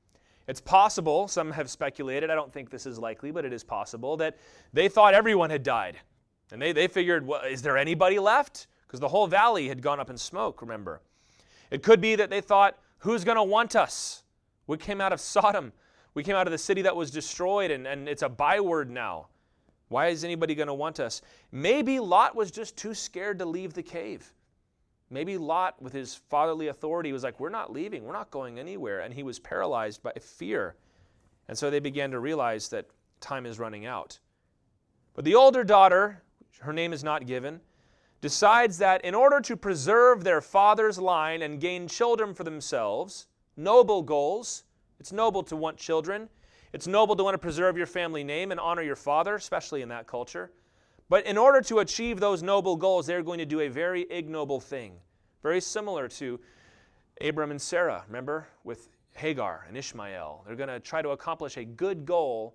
It's 0.48 0.60
possible, 0.60 1.28
some 1.28 1.50
have 1.50 1.68
speculated, 1.68 2.30
I 2.30 2.34
don't 2.34 2.52
think 2.52 2.70
this 2.70 2.86
is 2.86 2.98
likely, 2.98 3.30
but 3.30 3.44
it 3.44 3.52
is 3.52 3.62
possible, 3.62 4.16
that 4.16 4.38
they 4.72 4.88
thought 4.88 5.12
everyone 5.12 5.50
had 5.50 5.62
died. 5.62 5.98
And 6.52 6.60
they, 6.60 6.72
they 6.72 6.88
figured, 6.88 7.26
well, 7.26 7.42
is 7.42 7.62
there 7.62 7.76
anybody 7.76 8.18
left? 8.18 8.66
Because 8.86 9.00
the 9.00 9.08
whole 9.08 9.26
valley 9.26 9.68
had 9.68 9.82
gone 9.82 10.00
up 10.00 10.10
in 10.10 10.18
smoke, 10.18 10.60
remember. 10.60 11.00
It 11.70 11.82
could 11.82 12.00
be 12.00 12.16
that 12.16 12.30
they 12.30 12.40
thought, 12.40 12.78
who's 12.98 13.24
going 13.24 13.36
to 13.36 13.42
want 13.42 13.76
us? 13.76 14.24
We 14.66 14.76
came 14.76 15.00
out 15.00 15.12
of 15.12 15.20
Sodom. 15.20 15.72
We 16.14 16.24
came 16.24 16.34
out 16.34 16.46
of 16.46 16.50
the 16.50 16.58
city 16.58 16.82
that 16.82 16.96
was 16.96 17.10
destroyed, 17.10 17.70
and, 17.70 17.86
and 17.86 18.08
it's 18.08 18.22
a 18.22 18.28
byword 18.28 18.90
now. 18.90 19.28
Why 19.88 20.08
is 20.08 20.24
anybody 20.24 20.54
going 20.54 20.68
to 20.68 20.74
want 20.74 21.00
us? 21.00 21.22
Maybe 21.52 21.98
Lot 22.00 22.36
was 22.36 22.50
just 22.50 22.76
too 22.76 22.94
scared 22.94 23.38
to 23.40 23.44
leave 23.44 23.74
the 23.74 23.82
cave. 23.82 24.32
Maybe 25.10 25.36
Lot, 25.36 25.80
with 25.82 25.92
his 25.92 26.14
fatherly 26.14 26.68
authority, 26.68 27.12
was 27.12 27.24
like, 27.24 27.40
We're 27.40 27.48
not 27.48 27.72
leaving, 27.72 28.04
we're 28.04 28.12
not 28.12 28.30
going 28.30 28.60
anywhere. 28.60 29.00
And 29.00 29.12
he 29.12 29.24
was 29.24 29.40
paralyzed 29.40 30.02
by 30.02 30.12
fear. 30.20 30.76
And 31.48 31.58
so 31.58 31.68
they 31.68 31.80
began 31.80 32.12
to 32.12 32.20
realize 32.20 32.68
that 32.68 32.86
time 33.20 33.46
is 33.46 33.58
running 33.58 33.86
out. 33.86 34.20
But 35.14 35.24
the 35.24 35.34
older 35.34 35.64
daughter, 35.64 36.22
her 36.60 36.72
name 36.72 36.92
is 36.92 37.04
not 37.04 37.26
given, 37.26 37.60
decides 38.20 38.78
that 38.78 39.04
in 39.04 39.14
order 39.14 39.40
to 39.40 39.56
preserve 39.56 40.24
their 40.24 40.40
father's 40.40 40.98
line 40.98 41.42
and 41.42 41.60
gain 41.60 41.88
children 41.88 42.34
for 42.34 42.44
themselves, 42.44 43.26
noble 43.56 44.02
goals, 44.02 44.64
it's 45.00 45.12
noble 45.12 45.42
to 45.44 45.56
want 45.56 45.78
children. 45.78 46.28
It's 46.72 46.86
noble 46.86 47.16
to 47.16 47.24
want 47.24 47.34
to 47.34 47.38
preserve 47.38 47.76
your 47.76 47.86
family 47.86 48.22
name 48.22 48.52
and 48.52 48.60
honor 48.60 48.82
your 48.82 48.96
father, 48.96 49.34
especially 49.34 49.82
in 49.82 49.88
that 49.88 50.06
culture. 50.06 50.52
But 51.08 51.26
in 51.26 51.36
order 51.36 51.60
to 51.62 51.80
achieve 51.80 52.20
those 52.20 52.42
noble 52.42 52.76
goals, 52.76 53.06
they're 53.06 53.22
going 53.22 53.38
to 53.38 53.46
do 53.46 53.60
a 53.60 53.68
very 53.68 54.06
ignoble 54.10 54.60
thing, 54.60 54.92
very 55.42 55.60
similar 55.60 56.06
to 56.08 56.38
Abram 57.20 57.50
and 57.50 57.60
Sarah, 57.60 58.04
remember, 58.06 58.46
with 58.62 58.88
Hagar 59.16 59.64
and 59.66 59.76
Ishmael. 59.76 60.44
They're 60.46 60.54
going 60.54 60.68
to 60.68 60.78
try 60.78 61.02
to 61.02 61.08
accomplish 61.10 61.56
a 61.56 61.64
good 61.64 62.06
goal 62.06 62.54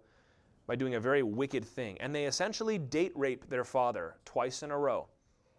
by 0.68 0.76
doing 0.76 0.96
a 0.96 1.00
very 1.00 1.24
wicked 1.24 1.66
thing. 1.66 1.98
And 2.00 2.14
they 2.14 2.26
essentially 2.26 2.78
date 2.78 3.12
rape 3.16 3.50
their 3.50 3.64
father 3.64 4.16
twice 4.26 4.64
in 4.64 4.72
a 4.72 4.78
row. 4.78 5.08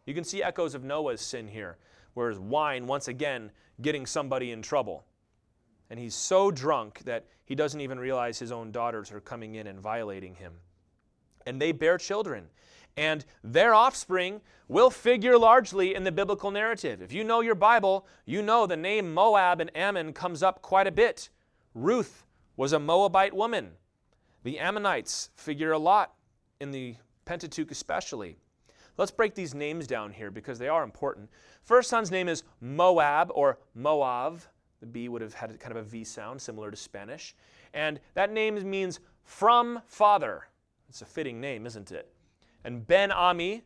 You 0.05 0.15
can 0.15 0.25
see 0.25 0.43
echoes 0.43 0.75
of 0.75 0.85
Noah's 0.85 1.21
sin 1.21 1.49
here, 1.49 1.79
whereas 2.15 2.39
wine, 2.39 2.87
once 2.87 3.09
again, 3.09 3.51
getting 3.83 4.07
somebody 4.07 4.53
in 4.53 4.63
trouble. 4.63 5.05
And 5.91 5.99
he's 6.01 6.15
so 6.15 6.51
drunk 6.51 7.01
that 7.05 7.27
he 7.45 7.55
doesn't 7.55 7.81
even 7.81 7.99
realize 7.99 8.39
his 8.39 8.53
own 8.53 8.73
daughters 8.73 9.13
are 9.13 9.21
coming 9.21 9.55
in 9.55 9.67
and 9.67 9.81
violating 9.81 10.35
him. 10.35 10.55
And 11.47 11.61
they 11.61 11.73
bear 11.73 11.99
children. 11.99 12.49
And 12.97 13.25
their 13.45 13.75
offspring 13.75 14.41
will 14.69 14.91
figure 14.91 15.39
largely 15.39 15.95
in 15.95 16.03
the 16.03 16.11
biblical 16.11 16.51
narrative. 16.51 17.03
If 17.03 17.13
you 17.13 17.23
know 17.23 17.41
your 17.41 17.55
Bible, 17.55 18.07
you 18.25 18.43
know 18.43 18.67
the 18.67 18.77
name 18.77 19.13
Moab 19.13 19.61
and 19.61 19.71
Ammon 19.77 20.13
comes 20.13 20.43
up 20.43 20.63
quite 20.63 20.87
a 20.87 20.93
bit. 20.93 21.29
Ruth 21.75 22.25
was 22.57 22.73
a 22.73 22.81
Moabite 22.81 23.35
woman. 23.35 23.73
The 24.47 24.61
Ammonites 24.61 25.31
figure 25.35 25.73
a 25.73 25.79
lot 25.79 26.15
in 26.61 26.71
the 26.71 26.95
Pentateuch, 27.25 27.73
especially. 27.73 28.37
Let's 28.97 29.11
break 29.11 29.35
these 29.35 29.57
names 29.57 29.89
down 29.89 30.13
here 30.13 30.31
because 30.31 30.57
they 30.57 30.69
are 30.69 30.85
important. 30.85 31.31
First 31.65 31.91
son's 31.91 32.13
name 32.13 32.29
is 32.29 32.45
Moab 32.61 33.33
or 33.35 33.59
Moav. 33.77 34.43
The 34.79 34.87
B 34.87 35.09
would 35.09 35.21
have 35.21 35.35
had 35.35 35.59
kind 35.59 35.77
of 35.77 35.79
a 35.79 35.83
V 35.83 36.05
sound, 36.05 36.41
similar 36.41 36.71
to 36.71 36.77
Spanish. 36.77 37.35
And 37.75 37.99
that 38.15 38.31
name 38.31 38.71
means 38.71 39.01
from 39.25 39.83
father. 39.89 40.47
It's 40.89 41.03
a 41.03 41.07
fitting 41.07 41.41
name, 41.41 41.67
isn't 41.67 41.91
it? 41.91 42.15
And 42.63 42.87
Ben 42.87 43.11
Ami 43.11 43.65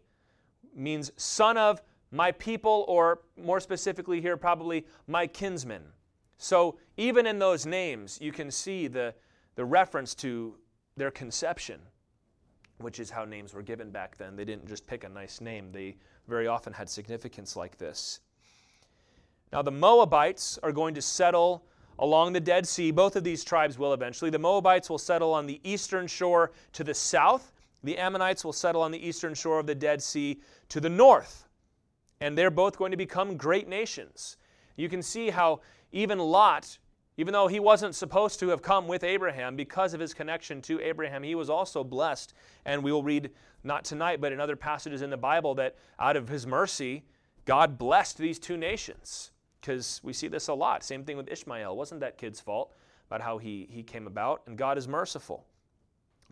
means 0.74 1.12
son 1.18 1.58
of 1.58 1.82
my 2.10 2.32
people, 2.32 2.86
or 2.88 3.20
more 3.36 3.60
specifically 3.60 4.22
here, 4.22 4.38
probably 4.38 4.86
my 5.06 5.26
kinsman. 5.26 5.82
So 6.38 6.78
even 6.96 7.26
in 7.26 7.38
those 7.38 7.66
names, 7.66 8.18
you 8.18 8.32
can 8.32 8.50
see 8.50 8.86
the, 8.86 9.12
the 9.56 9.64
reference 9.66 10.14
to 10.14 10.54
their 11.00 11.10
conception, 11.10 11.80
which 12.76 13.00
is 13.00 13.08
how 13.08 13.24
names 13.24 13.54
were 13.54 13.62
given 13.62 13.90
back 13.90 14.18
then. 14.18 14.36
They 14.36 14.44
didn't 14.44 14.68
just 14.68 14.86
pick 14.86 15.02
a 15.02 15.08
nice 15.08 15.40
name, 15.40 15.72
they 15.72 15.96
very 16.28 16.46
often 16.46 16.74
had 16.74 16.90
significance 16.90 17.56
like 17.56 17.78
this. 17.78 18.20
Now, 19.50 19.62
the 19.62 19.70
Moabites 19.70 20.58
are 20.62 20.72
going 20.72 20.94
to 20.94 21.02
settle 21.02 21.64
along 21.98 22.34
the 22.34 22.40
Dead 22.40 22.68
Sea. 22.68 22.90
Both 22.90 23.16
of 23.16 23.24
these 23.24 23.42
tribes 23.42 23.78
will 23.78 23.94
eventually. 23.94 24.30
The 24.30 24.38
Moabites 24.38 24.90
will 24.90 24.98
settle 24.98 25.32
on 25.32 25.46
the 25.46 25.58
eastern 25.64 26.06
shore 26.06 26.52
to 26.74 26.84
the 26.84 26.94
south. 26.94 27.50
The 27.82 27.96
Ammonites 27.96 28.44
will 28.44 28.52
settle 28.52 28.82
on 28.82 28.90
the 28.90 29.04
eastern 29.08 29.32
shore 29.32 29.58
of 29.58 29.66
the 29.66 29.74
Dead 29.74 30.02
Sea 30.02 30.38
to 30.68 30.80
the 30.80 30.90
north. 30.90 31.48
And 32.20 32.36
they're 32.36 32.50
both 32.50 32.76
going 32.76 32.90
to 32.90 32.96
become 32.98 33.38
great 33.38 33.68
nations. 33.68 34.36
You 34.76 34.90
can 34.90 35.02
see 35.02 35.30
how 35.30 35.62
even 35.92 36.18
Lot, 36.18 36.78
even 37.16 37.32
though 37.32 37.48
he 37.48 37.60
wasn't 37.60 37.94
supposed 37.94 38.40
to 38.40 38.48
have 38.48 38.62
come 38.62 38.88
with 38.88 39.04
Abraham, 39.04 39.56
because 39.56 39.94
of 39.94 40.00
his 40.00 40.14
connection 40.14 40.62
to 40.62 40.80
Abraham, 40.80 41.22
he 41.22 41.34
was 41.34 41.50
also 41.50 41.84
blessed. 41.84 42.34
And 42.64 42.82
we 42.82 42.92
will 42.92 43.02
read, 43.02 43.30
not 43.62 43.84
tonight, 43.84 44.20
but 44.20 44.32
in 44.32 44.40
other 44.40 44.56
passages 44.56 45.02
in 45.02 45.10
the 45.10 45.16
Bible, 45.16 45.54
that 45.56 45.76
out 45.98 46.16
of 46.16 46.28
his 46.28 46.46
mercy, 46.46 47.04
God 47.44 47.78
blessed 47.78 48.18
these 48.18 48.38
two 48.38 48.56
nations 48.56 49.32
because 49.60 50.00
we 50.02 50.12
see 50.12 50.28
this 50.28 50.48
a 50.48 50.54
lot. 50.54 50.82
Same 50.82 51.04
thing 51.04 51.16
with 51.16 51.30
Ishmael. 51.30 51.76
Wasn't 51.76 52.00
that 52.00 52.16
kid's 52.16 52.40
fault 52.40 52.72
about 53.08 53.20
how 53.20 53.38
he, 53.38 53.68
he 53.70 53.82
came 53.82 54.06
about, 54.06 54.42
and 54.46 54.56
God 54.56 54.78
is 54.78 54.86
merciful. 54.88 55.44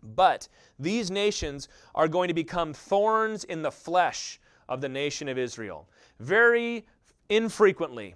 But 0.01 0.47
these 0.79 1.11
nations 1.11 1.67
are 1.93 2.07
going 2.07 2.29
to 2.29 2.33
become 2.33 2.73
thorns 2.73 3.43
in 3.43 3.61
the 3.61 3.71
flesh 3.71 4.39
of 4.69 4.81
the 4.81 4.89
nation 4.89 5.27
of 5.27 5.37
Israel. 5.37 5.89
Very 6.19 6.85
infrequently 7.27 8.15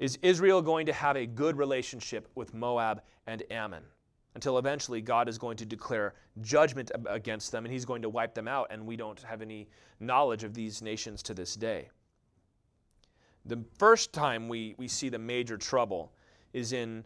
is 0.00 0.18
Israel 0.22 0.62
going 0.62 0.86
to 0.86 0.94
have 0.94 1.16
a 1.16 1.26
good 1.26 1.58
relationship 1.58 2.26
with 2.34 2.54
Moab 2.54 3.02
and 3.26 3.42
Ammon 3.50 3.84
until 4.34 4.56
eventually 4.56 5.02
God 5.02 5.28
is 5.28 5.36
going 5.36 5.58
to 5.58 5.66
declare 5.66 6.14
judgment 6.40 6.90
against 7.06 7.52
them 7.52 7.66
and 7.66 7.72
he's 7.72 7.84
going 7.84 8.00
to 8.00 8.08
wipe 8.08 8.34
them 8.34 8.48
out, 8.48 8.68
and 8.70 8.86
we 8.86 8.96
don't 8.96 9.20
have 9.22 9.42
any 9.42 9.68
knowledge 10.00 10.42
of 10.42 10.54
these 10.54 10.80
nations 10.80 11.22
to 11.24 11.34
this 11.34 11.54
day. 11.54 11.90
The 13.44 13.62
first 13.78 14.14
time 14.14 14.48
we, 14.48 14.74
we 14.78 14.88
see 14.88 15.10
the 15.10 15.18
major 15.18 15.58
trouble 15.58 16.12
is 16.54 16.72
in 16.72 17.04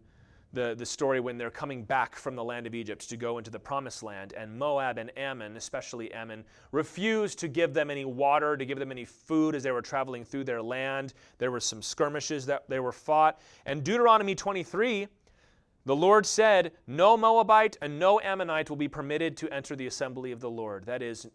the, 0.54 0.75
the 0.76 0.87
story 0.87 1.20
when 1.20 1.37
they're 1.37 1.50
coming 1.50 1.84
back 1.84 2.16
from 2.16 2.37
the 2.37 2.44
land 2.44 2.66
of 2.66 2.75
Egypt 2.75 3.08
to 3.08 3.16
go 3.16 3.38
into 3.38 3.50
the 3.50 3.58
promised 3.58 4.02
land, 4.02 4.32
and 4.37 4.56
Moab 4.58 4.99
and 4.99 5.16
Ammon, 5.18 5.56
especially 5.56 6.12
Ammon, 6.12 6.44
refused 6.73 7.38
to 7.40 7.49
give 7.49 7.75
them 7.75 7.90
any 7.90 8.04
water, 8.04 8.56
to 8.56 8.64
give 8.64 8.78
them 8.78 8.90
any 8.90 9.04
food 9.04 9.54
as 9.54 9.62
they 9.62 9.73
were 9.73 9.82
traveling 9.82 10.25
through 10.25 10.44
their 10.44 10.62
land. 10.62 11.14
There 11.38 11.50
were 11.50 11.61
some 11.61 11.82
skirmishes 11.82 12.46
that 12.46 12.68
they 12.68 12.80
were 12.80 12.92
fought. 12.92 13.40
And 13.66 13.84
Deuteronomy 13.84 14.34
23, 14.34 15.08
the 15.84 15.96
Lord 15.96 16.25
said, 16.25 16.73
No 16.87 17.16
Moabite 17.16 17.76
and 17.82 17.99
no 17.99 18.20
Ammonite 18.20 18.70
will 18.70 18.76
be 18.76 18.88
permitted 18.88 19.37
to 19.38 19.52
enter 19.52 19.76
the 19.76 19.87
assembly 19.87 20.32
of 20.32 20.40
the 20.40 20.50
Lord. 20.50 20.87
That 20.87 21.02
is, 21.02 21.26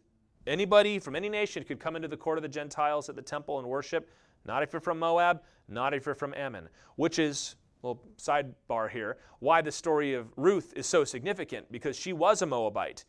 anybody 0.48 0.98
from 0.98 1.16
any 1.16 1.30
nation 1.30 1.64
could 1.64 1.80
come 1.80 1.96
into 1.96 2.08
the 2.08 2.18
court 2.18 2.38
of 2.38 2.42
the 2.42 2.50
Gentiles 2.50 3.10
at 3.10 3.16
the 3.16 3.22
temple 3.22 3.60
and 3.60 3.68
worship. 3.68 4.10
Not 4.46 4.64
if 4.64 4.74
you're 4.74 4.80
from 4.80 5.00
Moab, 5.00 5.44
not 5.68 5.94
if 5.94 6.06
you're 6.06 6.16
from 6.16 6.34
Ammon, 6.34 6.70
which 6.96 7.20
is, 7.20 7.56
well, 7.82 8.02
sidebar 8.18 8.90
here, 8.90 9.18
why 9.40 9.62
the 9.62 9.72
story 9.72 10.14
of 10.14 10.28
Ruth 10.36 10.74
is 10.76 10.86
so 10.86 11.04
significant, 11.04 11.72
because 11.72 11.98
she 11.98 12.14
was 12.14 12.42
a 12.42 12.46
Moabite, 12.46 13.06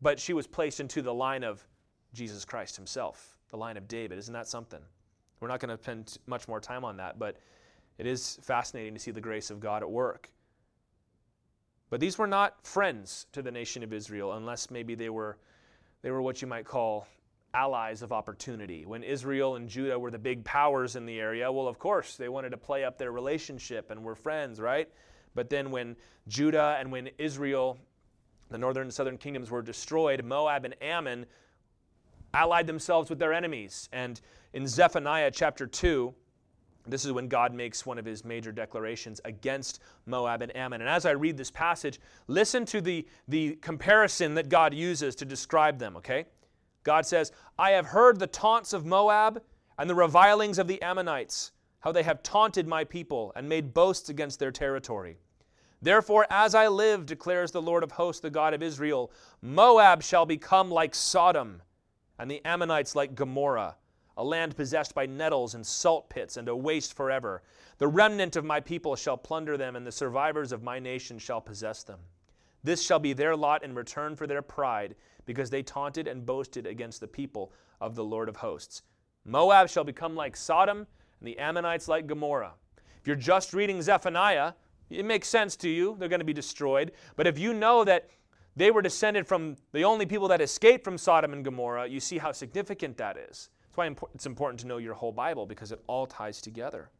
but 0.00 0.18
she 0.18 0.32
was 0.32 0.46
placed 0.46 0.80
into 0.80 1.02
the 1.02 1.12
line 1.12 1.44
of 1.44 1.66
Jesus 2.12 2.44
Christ 2.44 2.76
himself, 2.76 3.36
the 3.50 3.56
line 3.56 3.76
of 3.76 3.86
David. 3.86 4.18
Isn't 4.18 4.34
that 4.34 4.48
something? 4.48 4.80
We're 5.40 5.48
not 5.48 5.60
going 5.60 5.76
to 5.76 5.82
spend 5.82 6.18
much 6.26 6.48
more 6.48 6.60
time 6.60 6.84
on 6.84 6.96
that, 6.96 7.18
but 7.18 7.36
it 7.98 8.06
is 8.06 8.38
fascinating 8.42 8.94
to 8.94 9.00
see 9.00 9.10
the 9.10 9.20
grace 9.20 9.50
of 9.50 9.60
God 9.60 9.82
at 9.82 9.90
work. 9.90 10.30
But 11.90 12.00
these 12.00 12.16
were 12.18 12.26
not 12.26 12.66
friends 12.66 13.26
to 13.32 13.42
the 13.42 13.50
nation 13.50 13.82
of 13.82 13.92
Israel, 13.92 14.32
unless 14.32 14.70
maybe 14.70 14.94
they 14.94 15.10
were, 15.10 15.38
they 16.02 16.10
were 16.10 16.22
what 16.22 16.40
you 16.40 16.48
might 16.48 16.64
call 16.64 17.06
allies 17.54 18.02
of 18.02 18.12
opportunity. 18.12 18.84
When 18.84 19.02
Israel 19.02 19.56
and 19.56 19.68
Judah 19.68 19.98
were 19.98 20.10
the 20.10 20.18
big 20.18 20.44
powers 20.44 20.96
in 20.96 21.06
the 21.06 21.20
area, 21.20 21.50
well, 21.50 21.68
of 21.68 21.78
course, 21.78 22.16
they 22.16 22.28
wanted 22.28 22.50
to 22.50 22.56
play 22.56 22.84
up 22.84 22.98
their 22.98 23.12
relationship 23.12 23.90
and 23.90 24.02
were 24.02 24.14
friends, 24.14 24.60
right? 24.60 24.88
But 25.34 25.48
then 25.48 25.70
when 25.70 25.96
Judah 26.28 26.76
and 26.78 26.90
when 26.90 27.10
Israel, 27.18 27.78
the 28.50 28.58
northern 28.58 28.82
and 28.82 28.92
southern 28.92 29.18
kingdoms, 29.18 29.50
were 29.50 29.62
destroyed, 29.62 30.24
Moab 30.24 30.64
and 30.64 30.74
Ammon 30.82 31.26
allied 32.34 32.66
themselves 32.66 33.08
with 33.08 33.18
their 33.18 33.32
enemies. 33.32 33.88
And 33.92 34.20
in 34.52 34.66
Zephaniah 34.66 35.30
chapter 35.30 35.66
2, 35.66 36.12
this 36.86 37.04
is 37.04 37.12
when 37.12 37.28
God 37.28 37.54
makes 37.54 37.86
one 37.86 37.98
of 37.98 38.04
his 38.04 38.24
major 38.24 38.52
declarations 38.52 39.20
against 39.24 39.80
Moab 40.06 40.42
and 40.42 40.54
Ammon. 40.54 40.82
And 40.82 40.90
as 40.90 41.06
I 41.06 41.12
read 41.12 41.36
this 41.36 41.50
passage, 41.50 41.98
listen 42.26 42.66
to 42.66 42.80
the, 42.80 43.06
the 43.28 43.54
comparison 43.56 44.34
that 44.34 44.48
God 44.48 44.74
uses 44.74 45.14
to 45.16 45.24
describe 45.24 45.78
them, 45.78 45.96
okay? 45.96 46.26
God 46.84 47.06
says, 47.06 47.32
I 47.58 47.70
have 47.70 47.86
heard 47.86 48.18
the 48.18 48.26
taunts 48.26 48.72
of 48.72 48.86
Moab 48.86 49.42
and 49.78 49.90
the 49.90 49.94
revilings 49.94 50.58
of 50.58 50.68
the 50.68 50.80
Ammonites, 50.82 51.50
how 51.80 51.92
they 51.92 52.02
have 52.02 52.22
taunted 52.22 52.68
my 52.68 52.84
people 52.84 53.32
and 53.34 53.48
made 53.48 53.74
boasts 53.74 54.08
against 54.08 54.38
their 54.38 54.52
territory. 54.52 55.18
Therefore, 55.82 56.26
as 56.30 56.54
I 56.54 56.68
live, 56.68 57.04
declares 57.04 57.50
the 57.50 57.60
Lord 57.60 57.82
of 57.82 57.92
hosts, 57.92 58.20
the 58.20 58.30
God 58.30 58.54
of 58.54 58.62
Israel, 58.62 59.12
Moab 59.42 60.02
shall 60.02 60.24
become 60.24 60.70
like 60.70 60.94
Sodom, 60.94 61.60
and 62.18 62.30
the 62.30 62.42
Ammonites 62.44 62.94
like 62.94 63.14
Gomorrah, 63.14 63.76
a 64.16 64.24
land 64.24 64.56
possessed 64.56 64.94
by 64.94 65.04
nettles 65.04 65.54
and 65.54 65.66
salt 65.66 66.08
pits, 66.08 66.36
and 66.36 66.48
a 66.48 66.56
waste 66.56 66.94
forever. 66.94 67.42
The 67.78 67.88
remnant 67.88 68.36
of 68.36 68.44
my 68.44 68.60
people 68.60 68.96
shall 68.96 69.16
plunder 69.16 69.56
them, 69.56 69.76
and 69.76 69.86
the 69.86 69.92
survivors 69.92 70.52
of 70.52 70.62
my 70.62 70.78
nation 70.78 71.18
shall 71.18 71.40
possess 71.40 71.82
them. 71.82 71.98
This 72.62 72.82
shall 72.82 72.98
be 72.98 73.12
their 73.12 73.36
lot 73.36 73.62
in 73.62 73.74
return 73.74 74.16
for 74.16 74.26
their 74.26 74.40
pride 74.40 74.94
because 75.26 75.50
they 75.50 75.62
taunted 75.62 76.06
and 76.06 76.26
boasted 76.26 76.66
against 76.66 77.00
the 77.00 77.06
people 77.06 77.52
of 77.80 77.94
the 77.94 78.04
Lord 78.04 78.28
of 78.28 78.36
hosts. 78.36 78.82
Moab 79.24 79.68
shall 79.68 79.84
become 79.84 80.14
like 80.14 80.36
Sodom, 80.36 80.86
and 81.20 81.28
the 81.28 81.38
Ammonites 81.38 81.88
like 81.88 82.06
Gomorrah. 82.06 82.54
If 83.00 83.06
you're 83.06 83.16
just 83.16 83.54
reading 83.54 83.80
Zephaniah, 83.80 84.52
it 84.90 85.04
makes 85.04 85.28
sense 85.28 85.56
to 85.56 85.68
you. 85.68 85.96
They're 85.98 86.08
going 86.08 86.20
to 86.20 86.24
be 86.24 86.32
destroyed. 86.32 86.92
But 87.16 87.26
if 87.26 87.38
you 87.38 87.54
know 87.54 87.84
that 87.84 88.10
they 88.56 88.70
were 88.70 88.82
descended 88.82 89.26
from 89.26 89.56
the 89.72 89.84
only 89.84 90.06
people 90.06 90.28
that 90.28 90.40
escaped 90.40 90.84
from 90.84 90.98
Sodom 90.98 91.32
and 91.32 91.44
Gomorrah, 91.44 91.86
you 91.86 92.00
see 92.00 92.18
how 92.18 92.32
significant 92.32 92.96
that 92.98 93.16
is. 93.16 93.48
That's 93.62 93.76
why 93.76 93.94
it's 94.14 94.26
important 94.26 94.60
to 94.60 94.66
know 94.66 94.76
your 94.78 94.94
whole 94.94 95.12
Bible 95.12 95.46
because 95.46 95.72
it 95.72 95.82
all 95.86 96.06
ties 96.06 96.40
together. 96.40 96.90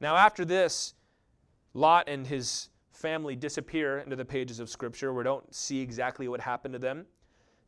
Now, 0.00 0.16
after 0.16 0.44
this, 0.44 0.94
Lot 1.74 2.08
and 2.08 2.26
his 2.26 2.68
family 2.90 3.34
disappear 3.34 3.98
into 3.98 4.16
the 4.16 4.24
pages 4.24 4.60
of 4.60 4.68
Scripture. 4.68 5.14
We 5.14 5.24
don't 5.24 5.54
see 5.54 5.80
exactly 5.80 6.28
what 6.28 6.40
happened 6.40 6.74
to 6.74 6.78
them. 6.78 7.06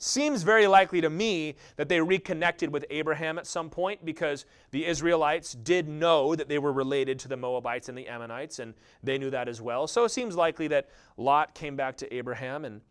Seems 0.05 0.43
very 0.43 0.67
likely 0.67 1.01
to 1.01 1.09
me 1.09 1.55
that 1.77 1.89
they 1.89 1.99
reconnected 1.99 2.71
with 2.71 2.85
Abraham 2.91 3.39
at 3.39 3.47
some 3.47 3.71
point 3.71 4.05
because 4.05 4.45
the 4.71 4.85
Israelites 4.85 5.55
did 5.55 5.89
know 5.89 6.37
that 6.37 6.47
they 6.47 6.59
were 6.59 6.75
related 6.75 7.19
to 7.21 7.29
the 7.29 7.39
Moabites 7.39 7.89
and 7.89 7.97
the 7.97 8.07
Ammonites, 8.07 8.59
and 8.59 8.75
they 9.03 9.17
knew 9.17 9.31
that 9.31 9.49
as 9.49 9.63
well. 9.63 9.87
So 9.87 10.05
it 10.05 10.11
seems 10.11 10.37
likely 10.37 10.69
that 10.69 10.91
Lot 11.17 11.55
came 11.55 11.75
back 11.75 11.97
to 11.97 12.15
Abraham, 12.15 12.67
and 12.67 12.83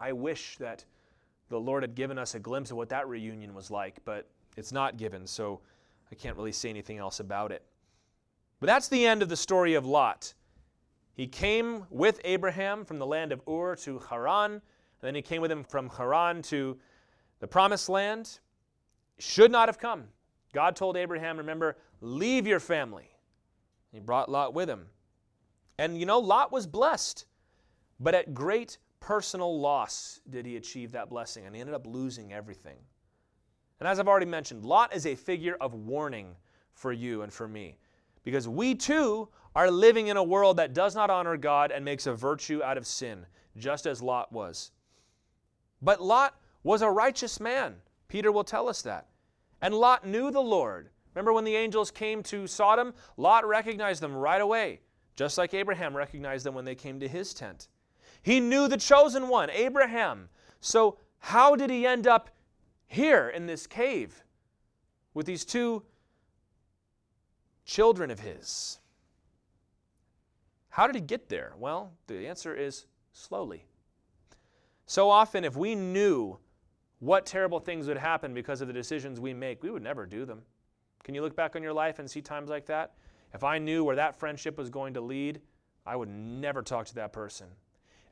I 0.00 0.10
wish 0.12 0.56
that 0.56 0.84
the 1.50 1.60
Lord 1.60 1.84
had 1.84 1.94
given 1.94 2.18
us 2.18 2.34
a 2.34 2.40
glimpse 2.40 2.72
of 2.72 2.78
what 2.78 2.88
that 2.88 3.06
reunion 3.06 3.54
was 3.54 3.70
like, 3.70 4.04
but 4.04 4.28
it's 4.56 4.72
not 4.72 4.96
given, 4.96 5.28
so 5.28 5.60
I 6.10 6.16
can't 6.16 6.36
really 6.36 6.50
say 6.50 6.68
anything 6.68 6.98
else 6.98 7.20
about 7.20 7.52
it. 7.52 7.62
But 8.58 8.66
that's 8.66 8.88
the 8.88 9.06
end 9.06 9.22
of 9.22 9.28
the 9.28 9.36
story 9.36 9.74
of 9.74 9.86
Lot. 9.86 10.34
He 11.12 11.28
came 11.28 11.84
with 11.90 12.20
Abraham 12.24 12.84
from 12.84 12.98
the 12.98 13.06
land 13.06 13.30
of 13.30 13.40
Ur 13.48 13.76
to 13.76 14.00
Haran, 14.10 14.62
then 15.04 15.14
he 15.14 15.22
came 15.22 15.42
with 15.42 15.52
him 15.52 15.64
from 15.64 15.90
Haran 15.90 16.40
to 16.42 16.78
the 17.40 17.46
promised 17.46 17.88
land. 17.88 18.40
Should 19.18 19.52
not 19.52 19.68
have 19.68 19.78
come. 19.78 20.04
God 20.54 20.76
told 20.76 20.96
Abraham, 20.96 21.36
remember, 21.36 21.76
leave 22.00 22.46
your 22.46 22.60
family. 22.60 23.10
He 23.92 24.00
brought 24.00 24.30
Lot 24.30 24.54
with 24.54 24.68
him. 24.68 24.86
And 25.78 25.98
you 25.98 26.06
know, 26.06 26.18
Lot 26.18 26.52
was 26.52 26.66
blessed, 26.66 27.26
but 28.00 28.14
at 28.14 28.32
great 28.32 28.78
personal 29.00 29.60
loss 29.60 30.20
did 30.30 30.46
he 30.46 30.56
achieve 30.56 30.92
that 30.92 31.10
blessing, 31.10 31.44
and 31.44 31.54
he 31.54 31.60
ended 31.60 31.74
up 31.74 31.86
losing 31.86 32.32
everything. 32.32 32.78
And 33.80 33.88
as 33.88 34.00
I've 34.00 34.08
already 34.08 34.26
mentioned, 34.26 34.64
Lot 34.64 34.94
is 34.94 35.04
a 35.04 35.14
figure 35.14 35.56
of 35.60 35.74
warning 35.74 36.34
for 36.72 36.92
you 36.92 37.22
and 37.22 37.32
for 37.32 37.46
me, 37.46 37.76
because 38.22 38.48
we 38.48 38.74
too 38.74 39.28
are 39.54 39.70
living 39.70 40.06
in 40.06 40.16
a 40.16 40.24
world 40.24 40.56
that 40.56 40.72
does 40.72 40.94
not 40.94 41.10
honor 41.10 41.36
God 41.36 41.70
and 41.70 41.84
makes 41.84 42.06
a 42.06 42.14
virtue 42.14 42.62
out 42.62 42.78
of 42.78 42.86
sin, 42.86 43.26
just 43.56 43.86
as 43.86 44.00
Lot 44.00 44.32
was. 44.32 44.70
But 45.82 46.02
Lot 46.02 46.34
was 46.62 46.82
a 46.82 46.90
righteous 46.90 47.40
man. 47.40 47.76
Peter 48.08 48.32
will 48.32 48.44
tell 48.44 48.68
us 48.68 48.82
that. 48.82 49.08
And 49.60 49.74
Lot 49.74 50.06
knew 50.06 50.30
the 50.30 50.40
Lord. 50.40 50.90
Remember 51.14 51.32
when 51.32 51.44
the 51.44 51.56
angels 51.56 51.90
came 51.90 52.22
to 52.24 52.46
Sodom? 52.46 52.92
Lot 53.16 53.46
recognized 53.46 54.02
them 54.02 54.14
right 54.14 54.40
away, 54.40 54.80
just 55.16 55.38
like 55.38 55.54
Abraham 55.54 55.96
recognized 55.96 56.44
them 56.44 56.54
when 56.54 56.64
they 56.64 56.74
came 56.74 56.98
to 57.00 57.08
his 57.08 57.32
tent. 57.32 57.68
He 58.22 58.40
knew 58.40 58.68
the 58.68 58.76
chosen 58.76 59.28
one, 59.28 59.50
Abraham. 59.50 60.28
So, 60.60 60.98
how 61.18 61.56
did 61.56 61.70
he 61.70 61.86
end 61.86 62.06
up 62.06 62.30
here 62.86 63.28
in 63.28 63.46
this 63.46 63.66
cave 63.66 64.24
with 65.12 65.26
these 65.26 65.44
two 65.44 65.82
children 67.64 68.10
of 68.10 68.20
his? 68.20 68.78
How 70.68 70.86
did 70.86 70.96
he 70.96 71.00
get 71.00 71.28
there? 71.28 71.54
Well, 71.58 71.92
the 72.06 72.26
answer 72.26 72.54
is 72.54 72.86
slowly. 73.12 73.66
So 74.86 75.10
often, 75.10 75.44
if 75.44 75.56
we 75.56 75.74
knew 75.74 76.38
what 76.98 77.26
terrible 77.26 77.58
things 77.58 77.86
would 77.86 77.96
happen 77.96 78.34
because 78.34 78.60
of 78.60 78.66
the 78.66 78.74
decisions 78.74 79.20
we 79.20 79.34
make, 79.34 79.62
we 79.62 79.70
would 79.70 79.82
never 79.82 80.06
do 80.06 80.24
them. 80.24 80.42
Can 81.02 81.14
you 81.14 81.22
look 81.22 81.36
back 81.36 81.56
on 81.56 81.62
your 81.62 81.72
life 81.72 81.98
and 81.98 82.10
see 82.10 82.20
times 82.20 82.50
like 82.50 82.66
that? 82.66 82.94
If 83.32 83.44
I 83.44 83.58
knew 83.58 83.84
where 83.84 83.96
that 83.96 84.16
friendship 84.16 84.56
was 84.56 84.70
going 84.70 84.94
to 84.94 85.00
lead, 85.00 85.40
I 85.86 85.96
would 85.96 86.08
never 86.08 86.62
talk 86.62 86.86
to 86.86 86.94
that 86.96 87.12
person. 87.12 87.48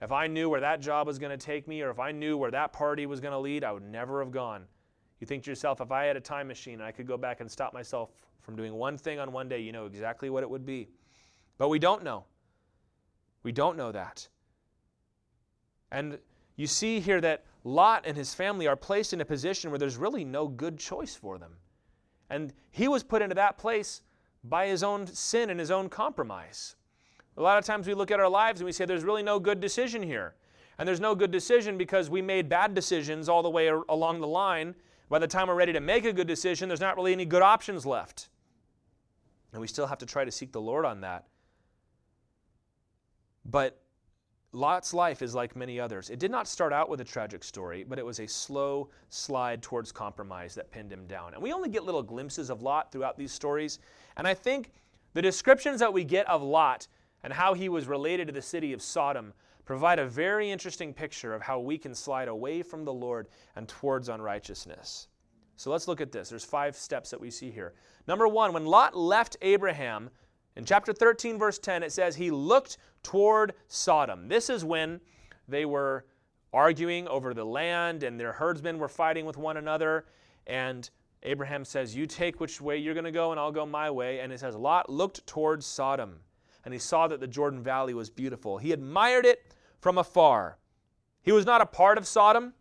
If 0.03 0.13
I 0.13 0.27
knew 0.27 0.51
where 0.51 0.61
that 0.61 0.81
job 0.81 1.07
was 1.07 1.19
going 1.19 1.31
to 1.31 1.43
take 1.43 1.69
me 1.69 1.81
or 1.81 1.91
if 1.91 2.01
I 2.01 2.11
knew 2.11 2.37
where 2.37 2.51
that 2.51 2.73
party 2.73 3.07
was 3.07 3.21
going 3.21 3.33
to 3.33 3.39
lead, 3.39 3.65
I 3.65 3.73
would 3.73 3.85
never 3.85 4.21
have 4.21 4.33
gone. 4.33 4.65
You 5.21 5.27
think 5.27 5.45
to 5.45 5.51
yourself, 5.51 5.81
if 5.81 5.93
I 5.93 6.05
had 6.05 6.17
a 6.17 6.21
time 6.21 6.49
machine 6.49 6.75
and 6.75 6.83
I 6.83 6.91
could 6.91 7.07
go 7.07 7.17
back 7.17 7.41
and 7.41 7.49
stop 7.49 7.73
myself 7.73 8.11
from 8.41 8.57
doing 8.57 8.75
one 8.75 8.99
thing 8.99 9.21
on 9.21 9.31
one 9.31 9.49
day, 9.49 9.61
you 9.61 9.71
know 9.71 9.87
exactly 9.87 10.29
what 10.29 10.43
it 10.43 10.51
would 10.51 10.67
be. 10.67 10.89
But 11.57 11.69
we 11.69 11.79
don't 11.79 12.03
know. 12.03 12.25
We 13.45 13.53
don't 13.53 13.77
know 13.77 13.93
that. 13.93 14.29
And 15.93 16.19
you 16.57 16.67
see 16.67 17.01
here 17.01 17.21
that 17.21 17.45
Lot 17.65 18.05
and 18.07 18.17
his 18.17 18.35
family 18.35 18.67
are 18.67 18.77
placed 18.77 19.13
in 19.13 19.21
a 19.21 19.25
position 19.25 19.71
where 19.71 19.79
there's 19.79 19.97
really 19.97 20.25
no 20.25 20.49
good 20.49 20.79
choice 20.79 21.15
for 21.15 21.39
them. 21.39 21.53
And 22.29 22.53
he 22.71 22.89
was 22.89 23.03
put 23.03 23.23
into 23.23 23.35
that 23.35 23.59
place 23.59 24.03
by 24.45 24.67
his 24.67 24.83
own 24.83 25.07
sin 25.07 25.51
and 25.51 25.61
his 25.61 25.71
own 25.71 25.89
compromise. 25.89 26.77
A 27.37 27.43
lot 27.43 27.59
of 27.59 27.65
times 27.65 27.87
we 27.87 27.95
look 27.95 28.11
at 28.11 28.21
our 28.21 28.29
lives 28.29 28.61
and 28.61 28.67
we 28.67 28.73
say 28.73 28.85
there's 28.85 29.05
really 29.05 29.23
no 29.23 29.39
good 29.39 29.61
decision 29.61 30.03
here. 30.03 30.35
And 30.79 30.89
there's 30.89 31.01
no 31.01 31.15
good 31.15 31.31
decision 31.31 31.79
because 31.79 32.11
we 32.11 32.23
made 32.23 32.49
bad 32.49 32.75
decisions 32.75 33.29
all 33.29 33.43
the 33.43 33.51
way 33.51 33.69
along 33.69 34.21
the 34.21 34.27
line. 34.27 34.75
By 35.09 35.19
the 35.19 35.29
time 35.29 35.49
we're 35.49 35.55
ready 35.55 35.73
to 35.75 35.81
make 35.81 36.05
a 36.05 36.13
good 36.13 36.27
decision, 36.27 36.69
there's 36.69 36.81
not 36.81 36.97
really 36.97 37.13
any 37.13 37.25
good 37.25 37.43
options 37.43 37.87
left. 37.87 38.31
And 39.53 39.61
we 39.61 39.67
still 39.67 39.87
have 39.87 39.99
to 39.99 40.07
try 40.07 40.25
to 40.25 40.31
seek 40.31 40.53
the 40.53 40.61
Lord 40.61 40.85
on 40.85 41.03
that. 41.03 41.27
But 43.45 43.82
Lot's 44.55 44.93
life 44.93 45.23
is 45.23 45.35
like 45.35 45.57
many 45.57 45.81
others. 45.81 46.11
It 46.11 46.19
did 46.19 46.31
not 46.31 46.47
start 46.47 46.75
out 46.75 46.91
with 46.91 47.01
a 47.01 47.05
tragic 47.05 47.43
story, 47.43 47.85
but 47.85 47.99
it 47.99 48.05
was 48.05 48.21
a 48.21 48.29
slow 48.29 48.91
slide 49.09 49.63
towards 49.63 49.93
compromise 49.93 50.55
that 50.55 50.71
pinned 50.71 50.93
him 50.93 51.07
down. 51.07 51.33
And 51.33 51.43
we 51.43 51.55
only 51.55 51.71
get 51.71 51.85
little 51.85 52.03
glimpses 52.03 52.51
of 52.51 52.61
Lot 52.61 52.93
throughout 52.93 53.17
these 53.17 53.33
stories. 53.33 53.79
And 54.19 54.29
I 54.29 54.35
think 54.35 54.71
the 55.15 55.23
descriptions 55.23 55.81
that 55.81 55.93
we 55.93 56.05
get 56.05 56.29
of 56.29 56.43
Lot 56.43 56.87
and 57.23 57.33
how 57.33 57.55
he 57.55 57.71
was 57.71 57.87
related 57.87 58.27
to 58.27 58.33
the 58.33 58.43
city 58.43 58.75
of 58.75 58.83
Sodom 58.83 59.33
provide 59.65 59.99
a 59.99 60.07
very 60.07 60.51
interesting 60.51 60.93
picture 60.93 61.35
of 61.35 61.41
how 61.41 61.59
we 61.59 61.79
can 61.79 61.95
slide 61.95 62.29
away 62.29 62.63
from 62.63 62.85
the 62.85 62.93
Lord 62.93 63.29
and 63.57 63.67
towards 63.67 64.11
unrighteousness. 64.11 65.09
So 65.57 65.71
let's 65.71 65.89
look 65.89 66.01
at 66.01 66.13
this. 66.13 66.29
There's 66.29 66.45
five 66.45 66.77
steps 66.77 67.11
that 67.11 67.21
we 67.21 67.31
see 67.31 67.51
here. 67.51 67.73
Number 68.07 68.27
one, 68.29 68.53
when 68.53 68.67
Lot 68.67 68.97
left 68.97 69.37
Abraham, 69.41 70.11
in 70.57 70.65
chapter 70.65 70.93
13, 70.93 71.39
verse 71.39 71.59
10, 71.59 71.83
it 71.83 71.93
says, 71.93 72.17
He 72.17 72.31
looked 72.31 72.79
toward 73.03 73.55
Sodom. 73.69 74.29
This 74.29 74.51
is 74.51 74.65
when 74.65 75.01
they 75.49 75.65
were 75.65 76.07
arguing 76.53 77.09
over 77.09 77.33
the 77.33 77.45
land 77.45 78.03
and 78.03 78.21
their 78.21 78.33
herdsmen 78.33 78.79
were 78.79 78.89
fighting 78.89 79.25
with 79.25 79.37
one 79.37 79.57
another. 79.57 80.07
And 80.47 80.89
Abraham 81.23 81.65
says, 81.65 81.97
You 81.97 82.07
take 82.07 82.41
which 82.41 82.61
way 82.61 82.77
you're 82.77 82.95
going 82.95 83.05
to 83.05 83.11
go, 83.11 83.31
and 83.31 83.41
I'll 83.41 83.53
go 83.53 83.65
my 83.65 83.91
way. 83.91 84.21
And 84.21 84.33
it 84.33 84.41
says, 84.41 84.55
Lot 84.55 84.91
looked 84.91 85.27
toward 85.27 85.65
Sodom 85.65 86.21
and 86.65 86.73
he 86.73 86.79
saw 86.79 87.09
that 87.09 87.21
the 87.21 87.27
Jordan 87.27 87.63
Valley 87.63 87.95
was 87.95 88.11
beautiful. 88.11 88.59
He 88.59 88.73
admired 88.73 89.27
it 89.27 89.55
from 89.81 89.99
afar. 89.99 90.59
He 91.23 91.33
was 91.33 91.47
not 91.47 91.61
a 91.61 91.67
part 91.67 91.99
of 91.99 92.07
Sodom. 92.07 92.55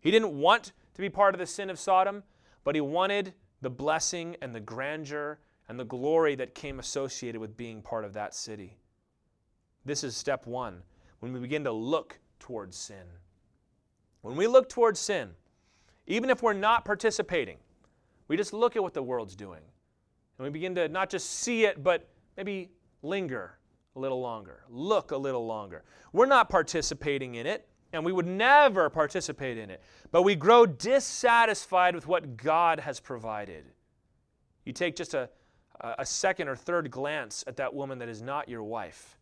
He 0.00 0.10
didn't 0.10 0.38
want 0.38 0.72
to 0.94 1.00
be 1.00 1.08
part 1.08 1.34
of 1.34 1.38
the 1.38 1.46
sin 1.46 1.70
of 1.70 1.78
Sodom, 1.78 2.22
but 2.64 2.74
he 2.74 2.80
wanted 2.80 3.34
the 3.60 3.70
blessing 3.70 4.36
and 4.42 4.54
the 4.54 4.60
grandeur 4.60 5.38
and 5.72 5.80
the 5.80 5.84
glory 5.84 6.34
that 6.34 6.54
came 6.54 6.78
associated 6.78 7.40
with 7.40 7.56
being 7.56 7.80
part 7.80 8.04
of 8.04 8.12
that 8.12 8.34
city. 8.34 8.76
This 9.86 10.04
is 10.04 10.14
step 10.14 10.46
one 10.46 10.82
when 11.20 11.32
we 11.32 11.40
begin 11.40 11.64
to 11.64 11.72
look 11.72 12.18
towards 12.38 12.76
sin. 12.76 13.06
When 14.20 14.36
we 14.36 14.46
look 14.46 14.68
towards 14.68 15.00
sin, 15.00 15.30
even 16.06 16.28
if 16.28 16.42
we're 16.42 16.52
not 16.52 16.84
participating, 16.84 17.56
we 18.28 18.36
just 18.36 18.52
look 18.52 18.76
at 18.76 18.82
what 18.82 18.92
the 18.92 19.02
world's 19.02 19.34
doing. 19.34 19.62
And 20.36 20.44
we 20.44 20.50
begin 20.50 20.74
to 20.74 20.90
not 20.90 21.08
just 21.08 21.38
see 21.40 21.64
it, 21.64 21.82
but 21.82 22.06
maybe 22.36 22.68
linger 23.00 23.56
a 23.96 23.98
little 23.98 24.20
longer, 24.20 24.64
look 24.68 25.10
a 25.10 25.16
little 25.16 25.46
longer. 25.46 25.84
We're 26.12 26.26
not 26.26 26.50
participating 26.50 27.36
in 27.36 27.46
it, 27.46 27.66
and 27.94 28.04
we 28.04 28.12
would 28.12 28.26
never 28.26 28.90
participate 28.90 29.56
in 29.56 29.70
it, 29.70 29.82
but 30.10 30.20
we 30.20 30.34
grow 30.34 30.66
dissatisfied 30.66 31.94
with 31.94 32.06
what 32.06 32.36
God 32.36 32.80
has 32.80 33.00
provided. 33.00 33.64
You 34.66 34.74
take 34.74 34.96
just 34.96 35.14
a, 35.14 35.30
a 35.80 36.06
second 36.06 36.48
or 36.48 36.56
third 36.56 36.90
glance 36.90 37.44
at 37.46 37.56
that 37.56 37.72
woman 37.72 37.98
that 37.98 38.08
is 38.08 38.22
not 38.22 38.48
your 38.48 38.62
wife, 38.62 39.18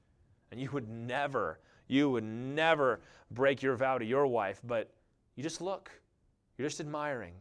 and 0.51 0.61
you 0.61 0.71
would 0.73 0.89
never, 0.89 1.59
you 1.87 2.11
would 2.11 2.25
never 2.25 3.01
break 3.31 3.63
your 3.63 3.77
vow 3.77 3.99
to 3.99 4.05
your 4.05 4.27
wife, 4.27 4.61
but 4.65 4.91
you 5.37 5.43
just 5.43 5.61
look. 5.61 5.91
You're 6.59 6.69
just 6.69 6.81
admiring. 6.81 7.33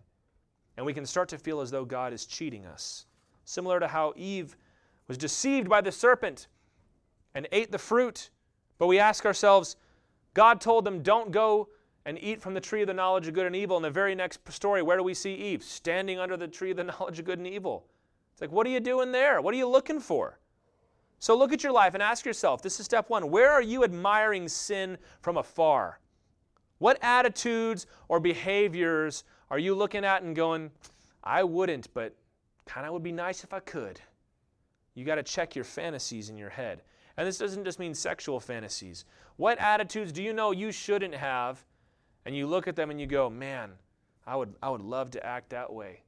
And 0.78 0.86
we 0.86 0.93
can 0.93 1.06
start 1.06 1.28
to 1.30 1.38
feel 1.38 1.60
as 1.60 1.72
though 1.72 1.84
God 1.84 2.13
is 2.13 2.26
cheating 2.26 2.65
us. 2.65 3.06
Similar 3.43 3.80
to 3.80 3.88
how 3.88 4.13
Eve 4.15 4.56
was 5.08 5.17
deceived 5.17 5.67
by 5.67 5.82
the 5.82 5.91
serpent 5.91 6.48
and 7.36 7.48
ate 7.52 7.72
the 7.72 7.78
fruit. 7.78 8.30
But 8.78 8.88
we 8.88 9.00
ask 9.00 9.26
ourselves, 9.26 9.76
God 10.34 10.62
told 10.62 10.86
them, 10.86 11.02
don't 11.02 11.32
go 11.32 11.67
and 12.06 12.17
eat 12.22 12.41
from 12.41 12.54
the 12.54 12.62
tree 12.62 12.82
of 12.82 12.88
the 12.88 12.93
knowledge 12.93 13.28
of 13.28 13.34
good 13.34 13.45
and 13.45 13.56
evil. 13.56 13.76
In 13.76 13.84
the 13.84 13.89
very 13.89 14.15
next 14.15 14.39
story, 14.52 14.82
where 14.82 14.98
do 14.98 15.04
we 15.04 15.13
see 15.13 15.34
Eve? 15.34 15.63
Standing 15.63 16.19
under 16.19 16.38
the 16.38 16.48
tree 16.48 16.72
of 16.72 16.78
the 16.78 16.84
knowledge 17.00 17.19
of 17.19 17.26
good 17.26 17.39
and 17.39 17.48
evil. 17.48 17.86
It's 18.39 18.41
like, 18.41 18.54
what 18.54 18.65
are 18.65 18.69
you 18.69 18.80
doing 18.80 19.12
there? 19.12 19.41
What 19.41 19.54
are 19.54 19.58
you 19.58 19.67
looking 19.67 19.99
for? 19.99 20.39
So 21.19 21.38
look 21.38 21.52
at 21.52 21.62
your 21.62 21.73
life 21.73 21.93
and 21.93 22.02
ask 22.02 22.25
yourself 22.25 22.62
this 22.62 22.80
is 22.80 22.86
step 22.86 23.10
one. 23.10 23.30
Where 23.30 23.52
are 23.52 23.62
you 23.62 23.84
admiring 23.84 24.47
sin 24.47 24.97
from 25.19 25.36
afar? 25.36 25.99
What 26.78 26.97
attitudes 27.02 27.86
or 28.08 28.21
behaviors 28.21 29.25
are 29.49 29.60
you 29.60 29.75
looking 29.75 30.06
at 30.06 30.23
and 30.23 30.34
going, 30.34 30.71
I 31.21 31.43
wouldn't, 31.43 31.93
but 31.93 32.15
kind 32.65 32.88
of 32.88 32.93
would 32.93 33.04
be 33.04 33.12
nice 33.12 33.43
if 33.43 33.54
I 33.54 33.60
could? 33.60 33.99
You 34.93 35.04
got 35.04 35.15
to 35.15 35.23
check 35.23 35.54
your 35.54 35.65
fantasies 35.65 36.30
in 36.30 36.38
your 36.38 36.49
head. 36.49 36.84
And 37.17 37.28
this 37.28 37.39
doesn't 37.39 37.65
just 37.65 37.78
mean 37.78 37.93
sexual 37.93 38.39
fantasies. 38.39 39.04
What 39.36 39.60
attitudes 39.60 40.13
do 40.13 40.23
you 40.23 40.32
know 40.32 40.52
you 40.52 40.71
shouldn't 40.71 41.15
have? 41.15 41.65
And 42.25 42.34
you 42.34 42.47
look 42.47 42.69
at 42.69 42.78
them 42.78 42.89
and 42.89 43.02
you 43.02 43.06
go, 43.06 43.30
man, 43.30 43.71
I 44.25 44.38
would, 44.38 44.56
I 44.63 44.69
would 44.69 44.80
love 44.80 45.12
to 45.12 45.25
act 45.25 45.49
that 45.49 45.73
way. 45.73 46.04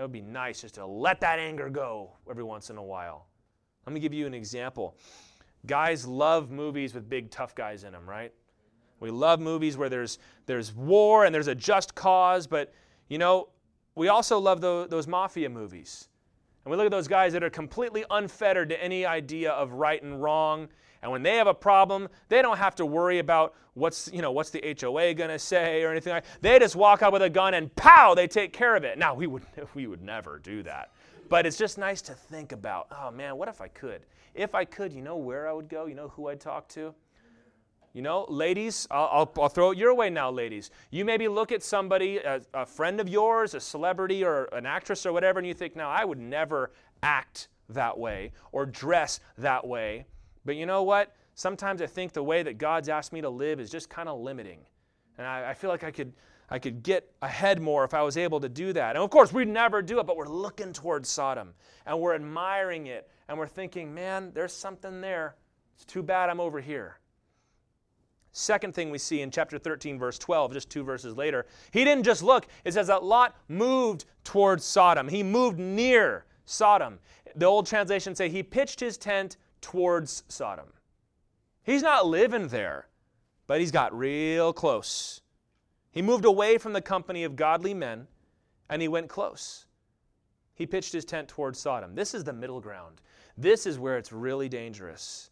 It 0.00 0.04
would 0.04 0.12
be 0.12 0.22
nice 0.22 0.62
just 0.62 0.76
to 0.76 0.86
let 0.86 1.20
that 1.20 1.38
anger 1.38 1.68
go 1.68 2.12
every 2.30 2.42
once 2.42 2.70
in 2.70 2.78
a 2.78 2.82
while. 2.82 3.26
Let 3.84 3.92
me 3.92 4.00
give 4.00 4.14
you 4.14 4.26
an 4.26 4.32
example. 4.32 4.96
Guys 5.66 6.06
love 6.06 6.50
movies 6.50 6.94
with 6.94 7.06
big 7.06 7.30
tough 7.30 7.54
guys 7.54 7.84
in 7.84 7.92
them, 7.92 8.08
right? 8.08 8.32
We 9.00 9.10
love 9.10 9.40
movies 9.40 9.76
where 9.76 9.90
there's, 9.90 10.18
there's 10.46 10.72
war 10.72 11.26
and 11.26 11.34
there's 11.34 11.48
a 11.48 11.54
just 11.54 11.94
cause, 11.94 12.46
but 12.46 12.72
you 13.10 13.18
know, 13.18 13.50
we 13.94 14.08
also 14.08 14.38
love 14.38 14.62
the, 14.62 14.86
those 14.88 15.06
mafia 15.06 15.50
movies 15.50 16.08
and 16.64 16.70
we 16.70 16.78
look 16.78 16.86
at 16.86 16.92
those 16.92 17.08
guys 17.08 17.34
that 17.34 17.44
are 17.44 17.50
completely 17.50 18.02
unfettered 18.08 18.70
to 18.70 18.82
any 18.82 19.04
idea 19.04 19.50
of 19.50 19.72
right 19.72 20.02
and 20.02 20.22
wrong. 20.22 20.70
And 21.02 21.10
when 21.10 21.22
they 21.22 21.36
have 21.36 21.46
a 21.46 21.54
problem, 21.54 22.08
they 22.28 22.42
don't 22.42 22.58
have 22.58 22.74
to 22.76 22.86
worry 22.86 23.18
about 23.18 23.54
what's, 23.74 24.10
you 24.12 24.20
know, 24.20 24.32
what's 24.32 24.50
the 24.50 24.76
HOA 24.78 25.14
going 25.14 25.30
to 25.30 25.38
say 25.38 25.82
or 25.82 25.90
anything 25.90 26.12
like 26.12 26.24
that. 26.24 26.42
They 26.42 26.58
just 26.58 26.76
walk 26.76 27.02
out 27.02 27.12
with 27.12 27.22
a 27.22 27.30
gun 27.30 27.54
and 27.54 27.74
pow, 27.74 28.14
they 28.14 28.26
take 28.26 28.52
care 28.52 28.76
of 28.76 28.84
it. 28.84 28.98
Now, 28.98 29.14
we 29.14 29.26
would, 29.26 29.44
we 29.74 29.86
would 29.86 30.02
never 30.02 30.38
do 30.38 30.62
that. 30.64 30.90
But 31.28 31.46
it's 31.46 31.56
just 31.56 31.78
nice 31.78 32.02
to 32.02 32.12
think 32.12 32.52
about, 32.52 32.88
oh 32.90 33.10
man, 33.10 33.36
what 33.36 33.48
if 33.48 33.60
I 33.60 33.68
could? 33.68 34.02
If 34.34 34.54
I 34.54 34.64
could, 34.64 34.92
you 34.92 35.00
know 35.00 35.16
where 35.16 35.48
I 35.48 35.52
would 35.52 35.68
go? 35.68 35.86
You 35.86 35.94
know 35.94 36.08
who 36.08 36.28
I'd 36.28 36.40
talk 36.40 36.68
to? 36.70 36.94
You 37.92 38.02
know, 38.02 38.24
ladies, 38.28 38.86
I'll, 38.90 39.08
I'll, 39.12 39.32
I'll, 39.42 39.48
throw 39.48 39.72
it 39.72 39.78
your 39.78 39.94
way 39.94 40.10
now, 40.10 40.30
ladies. 40.30 40.70
You 40.92 41.04
maybe 41.04 41.26
look 41.26 41.50
at 41.50 41.60
somebody, 41.62 42.18
a, 42.18 42.40
a 42.54 42.64
friend 42.64 43.00
of 43.00 43.08
yours, 43.08 43.54
a 43.54 43.60
celebrity 43.60 44.22
or 44.22 44.44
an 44.52 44.64
actress 44.64 45.04
or 45.06 45.12
whatever, 45.12 45.40
and 45.40 45.48
you 45.48 45.54
think, 45.54 45.74
now, 45.74 45.90
I 45.90 46.04
would 46.04 46.18
never 46.18 46.70
act 47.02 47.48
that 47.68 47.98
way 47.98 48.30
or 48.52 48.64
dress 48.64 49.18
that 49.38 49.66
way. 49.66 50.06
But 50.44 50.56
you 50.56 50.66
know 50.66 50.82
what? 50.82 51.14
Sometimes 51.34 51.82
I 51.82 51.86
think 51.86 52.12
the 52.12 52.22
way 52.22 52.42
that 52.42 52.58
God's 52.58 52.88
asked 52.88 53.12
me 53.12 53.20
to 53.20 53.30
live 53.30 53.60
is 53.60 53.70
just 53.70 53.88
kind 53.88 54.08
of 54.08 54.20
limiting. 54.20 54.60
And 55.18 55.26
I, 55.26 55.50
I, 55.50 55.54
feel 55.54 55.70
like 55.70 55.84
I 55.84 55.90
could, 55.90 56.12
I 56.48 56.58
could 56.58 56.82
get 56.82 57.10
ahead 57.22 57.60
more 57.60 57.84
if 57.84 57.94
I 57.94 58.02
was 58.02 58.16
able 58.16 58.40
to 58.40 58.48
do 58.48 58.72
that. 58.72 58.96
And 58.96 59.04
of 59.04 59.10
course, 59.10 59.32
we'd 59.32 59.48
never 59.48 59.82
do 59.82 60.00
it, 60.00 60.06
but 60.06 60.16
we're 60.16 60.28
looking 60.28 60.72
towards 60.72 61.08
Sodom 61.08 61.54
and 61.86 61.98
we're 62.00 62.14
admiring 62.14 62.86
it 62.86 63.08
and 63.28 63.38
we're 63.38 63.46
thinking, 63.46 63.94
man, 63.94 64.32
there's 64.34 64.52
something 64.52 65.00
there. 65.00 65.36
It's 65.76 65.84
too 65.84 66.02
bad 66.02 66.30
I'm 66.30 66.40
over 66.40 66.60
here. 66.60 66.98
Second 68.32 68.74
thing 68.74 68.90
we 68.90 68.98
see 68.98 69.22
in 69.22 69.30
chapter 69.30 69.58
13, 69.58 69.98
verse 69.98 70.18
12, 70.18 70.52
just 70.52 70.70
two 70.70 70.84
verses 70.84 71.16
later, 71.16 71.46
he 71.72 71.84
didn't 71.84 72.04
just 72.04 72.22
look. 72.22 72.46
It 72.64 72.72
says 72.74 72.86
that 72.86 73.02
Lot 73.02 73.36
moved 73.48 74.04
towards 74.22 74.64
Sodom. 74.64 75.08
He 75.08 75.22
moved 75.22 75.58
near 75.58 76.26
Sodom. 76.44 77.00
The 77.34 77.46
old 77.46 77.66
translations 77.66 78.18
say 78.18 78.28
he 78.28 78.42
pitched 78.42 78.78
his 78.78 78.96
tent 78.96 79.36
towards 79.60 80.22
Sodom. 80.28 80.72
He's 81.62 81.82
not 81.82 82.06
living 82.06 82.48
there, 82.48 82.88
but 83.46 83.60
he's 83.60 83.70
got 83.70 83.96
real 83.96 84.52
close. 84.52 85.20
He 85.90 86.02
moved 86.02 86.24
away 86.24 86.58
from 86.58 86.72
the 86.72 86.80
company 86.80 87.24
of 87.24 87.36
godly 87.36 87.74
men 87.74 88.06
and 88.68 88.80
he 88.80 88.88
went 88.88 89.08
close. 89.08 89.66
He 90.54 90.66
pitched 90.66 90.92
his 90.92 91.04
tent 91.04 91.28
towards 91.28 91.58
Sodom. 91.58 91.94
This 91.94 92.14
is 92.14 92.24
the 92.24 92.32
middle 92.32 92.60
ground. 92.60 93.00
This 93.36 93.66
is 93.66 93.78
where 93.78 93.98
it's 93.98 94.12
really 94.12 94.48
dangerous. 94.48 95.30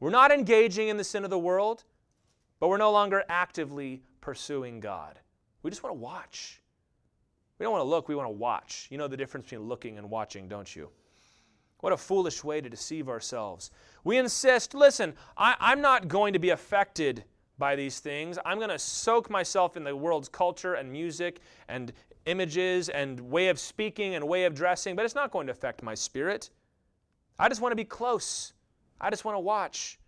We're 0.00 0.10
not 0.10 0.32
engaging 0.32 0.88
in 0.88 0.96
the 0.96 1.04
sin 1.04 1.24
of 1.24 1.30
the 1.30 1.38
world, 1.38 1.84
but 2.60 2.68
we're 2.68 2.76
no 2.76 2.92
longer 2.92 3.24
actively 3.28 4.02
pursuing 4.20 4.80
God. 4.80 5.18
We 5.62 5.70
just 5.70 5.82
want 5.82 5.96
to 5.96 6.00
watch. 6.00 6.60
We 7.58 7.64
don't 7.64 7.72
want 7.72 7.82
to 7.82 7.88
look, 7.88 8.08
we 8.08 8.14
want 8.14 8.26
to 8.26 8.32
watch. 8.32 8.88
You 8.90 8.98
know 8.98 9.08
the 9.08 9.16
difference 9.16 9.44
between 9.44 9.68
looking 9.68 9.96
and 9.96 10.10
watching, 10.10 10.48
don't 10.48 10.74
you? 10.74 10.90
What 11.84 11.92
a 11.92 11.98
foolish 11.98 12.42
way 12.42 12.62
to 12.62 12.70
deceive 12.70 13.10
ourselves. 13.10 13.70
We 14.04 14.16
insist, 14.16 14.72
listen, 14.72 15.12
I, 15.36 15.54
am 15.60 15.82
not 15.82 16.08
going 16.08 16.32
to 16.32 16.38
be 16.38 16.48
affected 16.48 17.24
by 17.58 17.76
these 17.76 18.00
things. 18.00 18.38
I'm 18.46 18.56
going 18.56 18.70
to 18.70 18.78
soak 18.78 19.28
myself 19.28 19.76
in 19.76 19.84
the 19.84 19.94
world's 19.94 20.30
culture 20.30 20.76
and 20.76 20.90
music 20.90 21.40
and 21.68 21.92
images 22.24 22.88
and 22.88 23.20
way 23.20 23.48
of 23.48 23.60
speaking 23.60 24.14
and 24.14 24.26
way 24.26 24.44
of 24.44 24.54
dressing, 24.54 24.96
but 24.96 25.04
it's 25.04 25.14
not 25.14 25.30
going 25.30 25.46
to 25.46 25.50
affect 25.50 25.82
my 25.82 25.94
spirit. 25.94 26.48
I 27.38 27.50
just 27.50 27.60
want 27.60 27.72
to 27.72 27.76
be 27.76 27.84
close. 27.84 28.54
I 28.98 29.10
just 29.10 29.26
want 29.26 29.34
to 29.34 29.40
watch. 29.40 29.98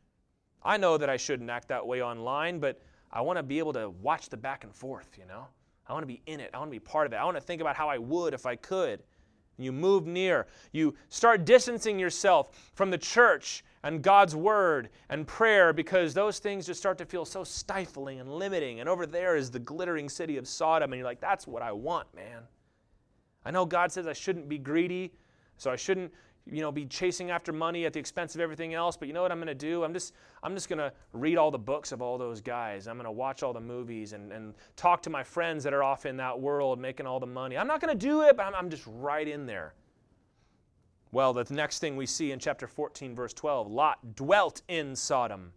I 0.62 0.78
know 0.78 0.96
that 0.96 1.10
I 1.10 1.18
shouldn't 1.18 1.50
act 1.50 1.68
that 1.68 1.86
way 1.86 2.02
online, 2.02 2.58
but 2.58 2.80
I 3.12 3.20
want 3.20 3.36
to 3.36 3.42
be 3.42 3.58
able 3.58 3.74
to 3.74 3.90
watch 3.90 4.30
the 4.30 4.38
back 4.38 4.64
and 4.64 4.74
forth, 4.74 5.18
you 5.18 5.26
know? 5.26 5.44
I 5.86 5.92
want 5.92 6.04
to 6.04 6.06
be 6.06 6.22
in 6.24 6.40
it. 6.40 6.52
I 6.54 6.58
want 6.58 6.70
to 6.70 6.74
be 6.74 6.80
part 6.80 7.06
of 7.06 7.12
it. 7.12 7.16
I 7.16 7.24
want 7.26 7.36
to 7.36 7.42
think 7.42 7.60
about 7.60 7.76
how 7.76 7.90
I 7.90 7.98
would 7.98 8.32
if 8.32 8.46
I 8.46 8.56
could. 8.56 9.02
You 9.58 9.72
move 9.72 10.06
near. 10.06 10.46
You 10.72 10.94
start 11.08 11.44
distancing 11.44 11.98
yourself 11.98 12.70
from 12.74 12.90
the 12.90 12.98
church 12.98 13.64
and 13.82 14.02
God's 14.02 14.34
word 14.34 14.90
and 15.08 15.26
prayer 15.26 15.72
because 15.72 16.12
those 16.12 16.38
things 16.38 16.66
just 16.66 16.80
start 16.80 16.98
to 16.98 17.06
feel 17.06 17.24
so 17.24 17.44
stifling 17.44 18.20
and 18.20 18.30
limiting. 18.32 18.80
And 18.80 18.88
over 18.88 19.06
there 19.06 19.36
is 19.36 19.50
the 19.50 19.58
glittering 19.58 20.08
city 20.08 20.36
of 20.36 20.46
Sodom, 20.46 20.92
and 20.92 20.98
you're 20.98 21.06
like, 21.06 21.20
that's 21.20 21.46
what 21.46 21.62
I 21.62 21.72
want, 21.72 22.12
man. 22.14 22.42
I 23.44 23.50
know 23.50 23.64
God 23.64 23.92
says 23.92 24.06
I 24.06 24.12
shouldn't 24.12 24.48
be 24.48 24.58
greedy, 24.58 25.12
so 25.56 25.70
I 25.70 25.76
shouldn't 25.76 26.12
you 26.50 26.60
know, 26.60 26.70
be 26.70 26.86
chasing 26.86 27.30
after 27.30 27.52
money 27.52 27.86
at 27.86 27.92
the 27.92 27.98
expense 27.98 28.34
of 28.34 28.40
everything 28.40 28.74
else. 28.74 28.96
But 28.96 29.08
you 29.08 29.14
know 29.14 29.22
what 29.22 29.32
I'm 29.32 29.38
going 29.38 29.48
to 29.48 29.54
do? 29.54 29.82
I'm 29.82 29.92
just, 29.92 30.14
I'm 30.42 30.54
just 30.54 30.68
going 30.68 30.78
to 30.78 30.92
read 31.12 31.36
all 31.38 31.50
the 31.50 31.58
books 31.58 31.92
of 31.92 32.00
all 32.00 32.18
those 32.18 32.40
guys. 32.40 32.86
I'm 32.86 32.96
going 32.96 33.04
to 33.04 33.12
watch 33.12 33.42
all 33.42 33.52
the 33.52 33.60
movies 33.60 34.12
and, 34.12 34.32
and 34.32 34.54
talk 34.76 35.02
to 35.02 35.10
my 35.10 35.24
friends 35.24 35.64
that 35.64 35.74
are 35.74 35.82
off 35.82 36.06
in 36.06 36.16
that 36.18 36.38
world 36.38 36.78
making 36.78 37.06
all 37.06 37.18
the 37.18 37.26
money. 37.26 37.58
I'm 37.58 37.66
not 37.66 37.80
going 37.80 37.96
to 37.96 38.06
do 38.06 38.22
it, 38.22 38.36
but 38.36 38.46
I'm, 38.46 38.54
I'm 38.54 38.70
just 38.70 38.84
right 38.86 39.26
in 39.26 39.46
there. 39.46 39.74
Well, 41.12 41.32
the 41.32 41.46
next 41.52 41.78
thing 41.78 41.96
we 41.96 42.06
see 42.06 42.32
in 42.32 42.38
chapter 42.38 42.66
14, 42.66 43.14
verse 43.14 43.32
12 43.32 43.70
Lot 43.70 44.14
dwelt 44.14 44.62
in 44.68 44.94
Sodom. 44.94 45.52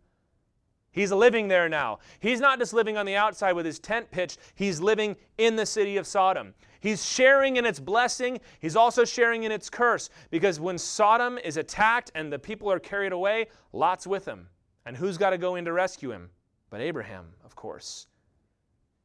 He's 0.91 1.11
living 1.11 1.47
there 1.47 1.69
now. 1.69 1.99
He's 2.19 2.39
not 2.39 2.59
just 2.59 2.73
living 2.73 2.97
on 2.97 3.05
the 3.05 3.15
outside 3.15 3.53
with 3.53 3.65
his 3.65 3.79
tent 3.79 4.09
pitched, 4.11 4.39
he's 4.55 4.81
living 4.81 5.15
in 5.37 5.55
the 5.55 5.65
city 5.65 5.97
of 5.97 6.07
Sodom. 6.07 6.53
He's 6.79 7.05
sharing 7.05 7.57
in 7.57 7.65
its 7.65 7.79
blessing. 7.79 8.39
He's 8.59 8.75
also 8.75 9.03
sharing 9.03 9.43
in 9.43 9.51
its 9.51 9.69
curse 9.69 10.09
because 10.31 10.59
when 10.59 10.77
Sodom 10.77 11.37
is 11.37 11.57
attacked 11.57 12.11
and 12.15 12.31
the 12.31 12.39
people 12.39 12.71
are 12.71 12.79
carried 12.79 13.11
away, 13.11 13.47
Lot's 13.73 14.07
with 14.07 14.25
him. 14.25 14.47
And 14.85 14.95
who's 14.95 15.17
got 15.17 15.31
to 15.31 15.37
go 15.37 15.55
in 15.55 15.65
to 15.65 15.73
rescue 15.73 16.11
him? 16.11 16.29
But 16.69 16.81
Abraham, 16.81 17.33
of 17.43 17.55
course. 17.55 18.07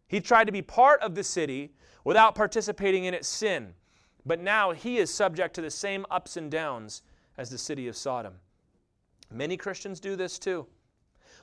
He 0.06 0.20
tried 0.20 0.44
to 0.44 0.52
be 0.52 0.62
part 0.62 1.00
of 1.02 1.14
the 1.14 1.24
city 1.24 1.72
without 2.04 2.34
participating 2.34 3.04
in 3.04 3.14
its 3.14 3.26
sin. 3.26 3.74
But 4.24 4.40
now 4.40 4.70
he 4.70 4.98
is 4.98 5.12
subject 5.12 5.54
to 5.54 5.60
the 5.60 5.70
same 5.70 6.06
ups 6.10 6.36
and 6.36 6.50
downs 6.50 7.02
as 7.36 7.50
the 7.50 7.58
city 7.58 7.88
of 7.88 7.96
Sodom. 7.96 8.34
Many 9.30 9.56
Christians 9.56 9.98
do 9.98 10.14
this 10.14 10.38
too. 10.38 10.66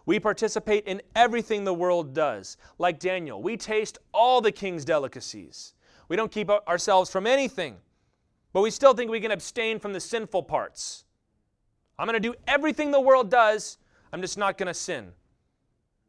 We 0.05 0.19
participate 0.19 0.85
in 0.85 1.01
everything 1.15 1.63
the 1.63 1.73
world 1.73 2.13
does. 2.13 2.57
Like 2.77 2.99
Daniel, 2.99 3.41
we 3.41 3.57
taste 3.57 3.97
all 4.13 4.41
the 4.41 4.51
king's 4.51 4.85
delicacies. 4.85 5.73
We 6.07 6.15
don't 6.15 6.31
keep 6.31 6.49
ourselves 6.49 7.09
from 7.09 7.27
anything, 7.27 7.77
but 8.53 8.61
we 8.61 8.71
still 8.71 8.93
think 8.93 9.11
we 9.11 9.21
can 9.21 9.31
abstain 9.31 9.79
from 9.79 9.93
the 9.93 9.99
sinful 9.99 10.43
parts. 10.43 11.05
I'm 11.97 12.07
going 12.07 12.21
to 12.21 12.29
do 12.29 12.35
everything 12.47 12.91
the 12.91 12.99
world 12.99 13.29
does, 13.29 13.77
I'm 14.11 14.21
just 14.21 14.37
not 14.37 14.57
going 14.57 14.67
to 14.67 14.73
sin. 14.73 15.11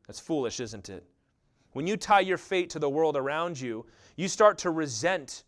That's 0.06 0.18
foolish, 0.18 0.58
isn't 0.58 0.88
it? 0.88 1.04
When 1.72 1.86
you 1.86 1.96
tie 1.96 2.20
your 2.20 2.38
fate 2.38 2.70
to 2.70 2.78
the 2.78 2.90
world 2.90 3.16
around 3.16 3.60
you, 3.60 3.86
you 4.16 4.28
start 4.28 4.58
to 4.58 4.70
resent 4.70 5.44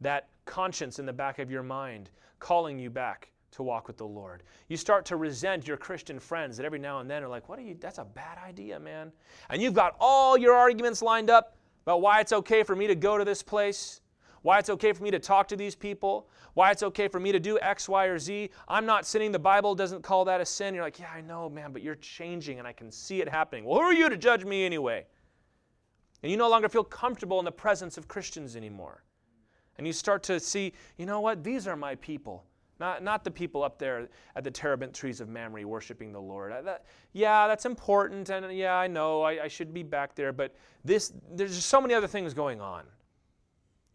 that 0.00 0.28
conscience 0.44 0.98
in 0.98 1.06
the 1.06 1.12
back 1.12 1.38
of 1.38 1.50
your 1.50 1.62
mind 1.62 2.10
calling 2.38 2.78
you 2.78 2.90
back 2.90 3.30
to 3.54 3.62
walk 3.62 3.86
with 3.86 3.96
the 3.96 4.06
Lord. 4.06 4.42
You 4.68 4.76
start 4.76 5.04
to 5.06 5.16
resent 5.16 5.66
your 5.66 5.76
Christian 5.76 6.18
friends 6.18 6.56
that 6.56 6.66
every 6.66 6.78
now 6.78 6.98
and 6.98 7.08
then 7.08 7.22
are 7.22 7.28
like, 7.28 7.48
What 7.48 7.58
are 7.58 7.62
you? 7.62 7.76
That's 7.78 7.98
a 7.98 8.04
bad 8.04 8.38
idea, 8.38 8.78
man. 8.80 9.12
And 9.48 9.62
you've 9.62 9.74
got 9.74 9.96
all 10.00 10.36
your 10.36 10.54
arguments 10.54 11.02
lined 11.02 11.30
up 11.30 11.56
about 11.86 12.00
why 12.00 12.20
it's 12.20 12.32
okay 12.32 12.62
for 12.62 12.74
me 12.74 12.86
to 12.86 12.94
go 12.94 13.16
to 13.16 13.24
this 13.24 13.42
place, 13.42 14.00
why 14.42 14.58
it's 14.58 14.70
okay 14.70 14.92
for 14.92 15.04
me 15.04 15.10
to 15.10 15.18
talk 15.18 15.46
to 15.48 15.56
these 15.56 15.74
people, 15.74 16.28
why 16.54 16.70
it's 16.70 16.82
okay 16.82 17.08
for 17.08 17.20
me 17.20 17.30
to 17.30 17.38
do 17.38 17.58
X, 17.60 17.88
Y, 17.88 18.06
or 18.06 18.18
Z. 18.18 18.50
I'm 18.68 18.86
not 18.86 19.06
sinning. 19.06 19.30
The 19.30 19.38
Bible 19.38 19.74
doesn't 19.74 20.02
call 20.02 20.24
that 20.24 20.40
a 20.40 20.46
sin. 20.46 20.74
You're 20.74 20.84
like, 20.84 20.98
yeah, 20.98 21.10
I 21.14 21.20
know, 21.20 21.48
man, 21.48 21.72
but 21.72 21.82
you're 21.82 21.94
changing 21.96 22.58
and 22.58 22.66
I 22.66 22.72
can 22.72 22.90
see 22.90 23.20
it 23.20 23.28
happening. 23.28 23.64
Well, 23.64 23.78
who 23.78 23.84
are 23.84 23.94
you 23.94 24.08
to 24.08 24.16
judge 24.16 24.44
me 24.44 24.64
anyway? 24.64 25.06
And 26.22 26.30
you 26.30 26.36
no 26.36 26.48
longer 26.48 26.68
feel 26.68 26.84
comfortable 26.84 27.38
in 27.38 27.44
the 27.44 27.52
presence 27.52 27.98
of 27.98 28.08
Christians 28.08 28.56
anymore. 28.56 29.04
And 29.76 29.86
you 29.86 29.92
start 29.92 30.22
to 30.24 30.40
see, 30.40 30.72
you 30.96 31.06
know 31.06 31.20
what? 31.20 31.44
These 31.44 31.66
are 31.68 31.76
my 31.76 31.96
people. 31.96 32.44
Not, 32.80 33.02
not 33.02 33.22
the 33.22 33.30
people 33.30 33.62
up 33.62 33.78
there 33.78 34.08
at 34.34 34.42
the 34.42 34.50
terebinth 34.50 34.94
trees 34.94 35.20
of 35.20 35.28
Mamre 35.28 35.66
worshiping 35.66 36.12
the 36.12 36.20
Lord. 36.20 36.52
Uh, 36.52 36.62
that, 36.62 36.84
yeah, 37.12 37.46
that's 37.46 37.66
important, 37.66 38.30
and 38.30 38.46
uh, 38.46 38.48
yeah, 38.48 38.74
I 38.74 38.88
know 38.88 39.22
I, 39.22 39.44
I 39.44 39.48
should 39.48 39.72
be 39.72 39.84
back 39.84 40.14
there, 40.14 40.32
but 40.32 40.54
this, 40.84 41.12
there's 41.30 41.54
just 41.54 41.68
so 41.68 41.80
many 41.80 41.94
other 41.94 42.08
things 42.08 42.34
going 42.34 42.60
on. 42.60 42.84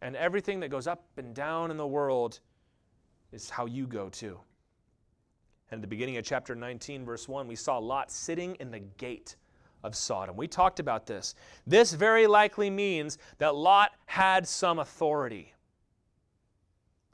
And 0.01 0.15
everything 0.15 0.61
that 0.61 0.69
goes 0.69 0.87
up 0.87 1.03
and 1.17 1.35
down 1.35 1.71
in 1.71 1.77
the 1.77 1.87
world 1.87 2.39
is 3.33 3.49
how 3.49 3.65
you 3.65 3.85
go 3.85 4.07
too. 4.07 4.39
And 5.71 5.79
at 5.79 5.81
the 5.81 5.87
beginning 5.87 6.17
of 6.17 6.23
chapter 6.23 6.55
19, 6.55 7.03
verse 7.03 7.27
1, 7.27 7.47
we 7.47 7.55
saw 7.55 7.77
Lot 7.77 8.11
sitting 8.11 8.55
in 8.55 8.71
the 8.71 8.79
gate 8.79 9.35
of 9.83 9.93
Sodom. 9.93 10.37
We 10.37 10.47
talked 10.47 10.79
about 10.79 11.05
this. 11.05 11.35
This 11.67 11.93
very 11.93 12.27
likely 12.27 12.69
means 12.69 13.17
that 13.37 13.55
Lot 13.55 13.91
had 14.05 14.47
some 14.47 14.79
authority 14.79 15.53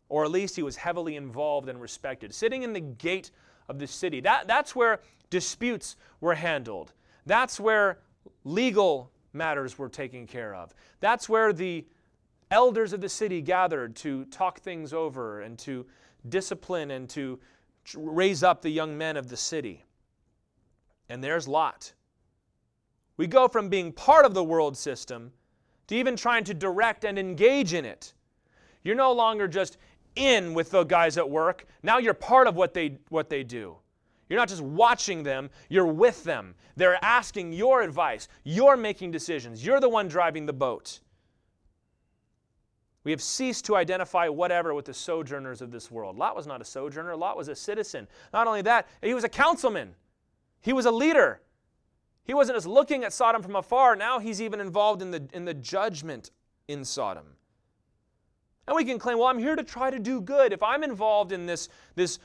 or 0.10 0.24
at 0.24 0.32
least 0.32 0.56
he 0.56 0.64
was 0.64 0.76
heavily 0.76 1.16
involved 1.16 1.70
and 1.70 1.82
respected. 1.82 2.34
Sitting 2.34 2.64
in 2.64 2.74
the 2.74 2.80
gate 2.80 3.32
of 3.68 3.80
the 3.80 3.88
city, 3.88 4.20
that, 4.22 4.48
that's 4.48 4.76
where 4.76 5.00
disputes 5.30 5.96
were 6.22 6.36
handled. 6.36 6.94
That's 7.26 7.60
where 7.60 8.00
legal 8.44 9.12
matters 9.34 9.78
were 9.78 9.90
taken 9.90 10.28
care 10.28 10.56
of. 10.56 10.74
That's 11.00 11.28
where 11.28 11.52
the 11.54 11.86
elders 12.52 12.94
of 12.94 13.02
the 13.02 13.10
city 13.10 13.42
gathered 13.42 13.96
to 13.98 14.26
talk 14.26 14.60
things 14.60 14.94
over 14.94 15.42
and 15.42 15.58
to 15.60 15.86
discipline 16.30 16.92
and 16.92 17.10
to 17.10 17.40
raise 17.96 18.44
up 18.44 18.62
the 18.62 18.70
young 18.70 18.98
men 18.98 19.18
of 19.18 19.28
the 19.28 19.38
city. 19.38 19.84
And 21.10 21.24
there's 21.24 21.48
Lot. 21.48 21.94
We 23.18 23.28
go 23.28 23.48
from 23.48 23.70
being 23.70 23.92
part 23.92 24.26
of 24.26 24.34
the 24.34 24.44
world 24.44 24.76
system 24.76 25.32
to 25.88 25.96
even 25.96 26.16
trying 26.16 26.44
to 26.46 26.54
direct 26.54 27.06
and 27.06 27.18
engage 27.18 27.74
in 27.74 27.86
it. 27.86 28.14
You're 28.84 28.96
no 28.96 29.12
longer 29.14 29.48
just 29.48 29.78
in 30.16 30.54
with 30.54 30.72
the 30.72 30.84
guys 30.84 31.18
at 31.18 31.30
work. 31.30 31.66
Now 31.84 31.98
you're 31.98 32.14
part 32.14 32.48
of 32.48 32.56
what 32.56 32.74
they, 32.74 32.98
what 33.10 33.30
they 33.30 33.44
do. 33.44 33.78
You're 34.30 34.40
not 34.40 34.50
just 34.50 34.62
watching 34.62 35.24
them, 35.24 35.50
you're 35.70 35.86
with 35.86 36.24
them. 36.24 36.56
They're 36.76 37.04
asking 37.04 37.54
your 37.54 37.82
advice. 37.82 38.28
You're 38.44 38.76
making 38.76 39.12
decisions. 39.12 39.66
You're 39.66 39.80
the 39.80 39.90
one 39.90 40.08
driving 40.08 40.46
the 40.46 40.54
boat. 40.54 41.00
We 43.04 43.12
have 43.12 43.22
ceased 43.22 43.66
to 43.66 43.76
identify 43.76 44.28
whatever 44.28 44.74
with 44.74 44.86
the 44.86 44.94
sojourners 44.94 45.62
of 45.62 45.72
this 45.72 45.92
world. 45.92 46.18
Lot 46.18 46.36
was 46.36 46.48
not 46.48 46.60
a 46.60 46.66
sojourner, 46.66 47.16
Lot 47.16 47.38
was 47.38 47.48
a 47.48 47.56
citizen. 47.56 48.08
Not 48.34 48.48
only 48.48 48.64
that, 48.64 48.88
he 49.04 49.14
was 49.14 49.24
a 49.24 49.30
councilman, 49.30 49.94
he 50.62 50.74
was 50.74 50.86
a 50.86 50.92
leader. 50.92 51.42
He 52.24 52.34
wasn't 52.34 52.58
just 52.58 52.66
looking 52.66 53.04
at 53.04 53.14
Sodom 53.14 53.44
from 53.44 53.56
afar, 53.56 53.96
now 53.96 54.18
he's 54.18 54.42
even 54.42 54.60
involved 54.60 55.04
in 55.04 55.12
the, 55.12 55.28
in 55.32 55.46
the 55.46 55.54
judgment 55.54 56.32
in 56.68 56.84
Sodom. 56.84 57.26
And 58.68 58.76
we 58.76 58.84
can 58.84 58.98
claim, 58.98 59.20
well, 59.20 59.28
I'm 59.28 59.38
here 59.38 59.56
to 59.56 59.64
try 59.64 59.92
to 59.92 60.00
do 60.00 60.22
good. 60.22 60.52
If 60.52 60.64
I'm 60.64 60.84
involved 60.84 61.32
in 61.32 61.46
this, 61.46 61.70
this 61.96 62.20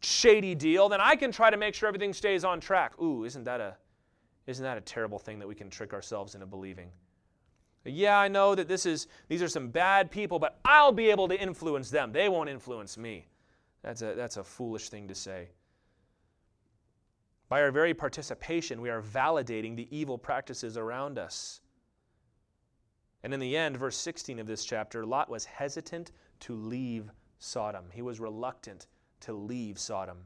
shady 0.00 0.54
deal, 0.54 0.88
then 0.88 1.00
I 1.00 1.16
can 1.16 1.32
try 1.32 1.50
to 1.50 1.56
make 1.56 1.74
sure 1.74 1.88
everything 1.88 2.12
stays 2.12 2.44
on 2.44 2.60
track. 2.60 3.00
Ooh, 3.00 3.24
isn't 3.24 3.44
that 3.44 3.60
a 3.60 3.76
isn't 4.46 4.62
that 4.62 4.78
a 4.78 4.82
terrible 4.82 5.18
thing 5.18 5.40
that 5.40 5.48
we 5.48 5.56
can 5.56 5.68
trick 5.68 5.92
ourselves 5.92 6.34
into 6.34 6.46
believing? 6.46 6.88
Yeah, 7.84 8.18
I 8.18 8.28
know 8.28 8.54
that 8.54 8.68
this 8.68 8.86
is 8.86 9.06
these 9.28 9.42
are 9.42 9.48
some 9.48 9.68
bad 9.68 10.10
people, 10.10 10.38
but 10.38 10.58
I'll 10.64 10.92
be 10.92 11.10
able 11.10 11.28
to 11.28 11.40
influence 11.40 11.90
them. 11.90 12.12
They 12.12 12.28
won't 12.28 12.48
influence 12.48 12.96
me. 12.96 13.26
That's 13.82 14.02
a 14.02 14.14
that's 14.14 14.36
a 14.36 14.44
foolish 14.44 14.88
thing 14.88 15.08
to 15.08 15.14
say. 15.14 15.48
By 17.48 17.62
our 17.62 17.70
very 17.70 17.94
participation, 17.94 18.80
we 18.80 18.90
are 18.90 19.00
validating 19.00 19.76
the 19.76 19.88
evil 19.96 20.18
practices 20.18 20.76
around 20.76 21.18
us. 21.18 21.60
And 23.22 23.34
in 23.34 23.40
the 23.40 23.56
end, 23.56 23.76
verse 23.76 23.96
16 23.96 24.38
of 24.38 24.46
this 24.46 24.64
chapter, 24.64 25.04
Lot 25.04 25.28
was 25.28 25.44
hesitant 25.44 26.12
to 26.40 26.54
leave 26.54 27.10
Sodom. 27.38 27.84
He 27.92 28.02
was 28.02 28.20
reluctant 28.20 28.86
to 29.20 29.32
leave 29.32 29.78
Sodom. 29.78 30.18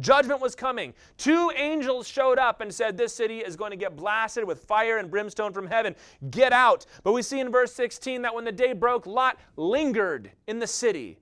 Judgment 0.00 0.40
was 0.40 0.54
coming. 0.54 0.94
Two 1.18 1.52
angels 1.54 2.08
showed 2.08 2.38
up 2.38 2.60
and 2.62 2.72
said, 2.72 2.96
This 2.96 3.14
city 3.14 3.40
is 3.40 3.56
going 3.56 3.72
to 3.72 3.76
get 3.76 3.96
blasted 3.96 4.44
with 4.44 4.64
fire 4.64 4.96
and 4.96 5.10
brimstone 5.10 5.52
from 5.52 5.66
heaven. 5.66 5.94
Get 6.30 6.52
out. 6.52 6.86
But 7.04 7.12
we 7.12 7.22
see 7.22 7.40
in 7.40 7.50
verse 7.50 7.72
16 7.74 8.22
that 8.22 8.34
when 8.34 8.44
the 8.44 8.52
day 8.52 8.72
broke, 8.72 9.06
Lot 9.06 9.38
lingered 9.56 10.32
in 10.46 10.58
the 10.58 10.66
city. 10.66 11.18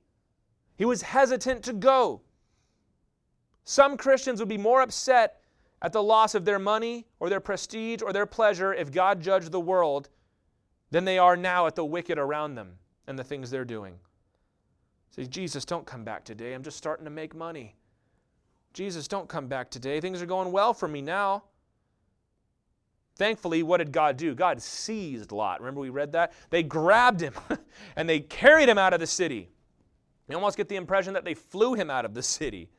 He 0.76 0.84
was 0.84 1.02
hesitant 1.02 1.64
to 1.64 1.72
go. 1.72 2.22
Some 3.64 3.96
Christians 3.96 4.40
would 4.40 4.48
be 4.48 4.56
more 4.56 4.82
upset 4.82 5.42
at 5.82 5.92
the 5.92 6.02
loss 6.02 6.34
of 6.34 6.44
their 6.44 6.58
money 6.58 7.06
or 7.18 7.28
their 7.28 7.40
prestige 7.40 8.02
or 8.02 8.12
their 8.12 8.26
pleasure 8.26 8.72
if 8.72 8.92
God 8.92 9.20
judged 9.20 9.50
the 9.50 9.60
world 9.60 10.08
than 10.90 11.05
they 11.05 11.18
are 11.18 11.37
now 11.37 11.66
at 11.66 11.76
the 11.76 11.85
wicked 11.85 12.18
around 12.18 12.55
them 12.55 12.72
and 13.07 13.18
the 13.18 13.24
things 13.24 13.50
they're 13.50 13.64
doing. 13.64 13.94
Say, 15.11 15.26
Jesus, 15.26 15.64
don't 15.64 15.87
come 15.87 16.05
back 16.05 16.24
today. 16.24 16.53
I'm 16.53 16.62
just 16.62 16.76
starting 16.76 17.05
to 17.05 17.11
make 17.11 17.35
money. 17.35 17.74
Jesus, 18.72 19.09
don't 19.09 19.29
come 19.29 19.48
back 19.48 19.70
today. 19.70 20.00
Things 20.00 20.22
are 20.22 20.26
going 20.26 20.53
well 20.53 20.72
for 20.72 20.87
me 20.87 21.03
now. 21.03 21.44
Thankfully, 23.16 23.62
what 23.62 23.79
did 23.79 23.92
God 23.92 24.16
do? 24.16 24.35
God 24.35 24.62
seized 24.62 25.33
Lot. 25.33 25.61
Remember, 25.61 25.81
we 25.81 25.90
read 25.90 26.12
that? 26.12 26.33
They 26.50 26.62
grabbed 26.62 27.20
him 27.20 27.35
and 27.96 28.09
they 28.09 28.20
carried 28.20 28.68
him 28.68 28.79
out 28.79 28.94
of 28.94 29.00
the 29.00 29.07
city. 29.07 29.50
You 30.29 30.37
almost 30.37 30.57
get 30.57 30.68
the 30.68 30.76
impression 30.76 31.12
that 31.14 31.24
they 31.24 31.35
flew 31.35 31.74
him 31.74 31.90
out 31.90 32.05
of 32.05 32.14
the 32.14 32.22
city. 32.22 32.70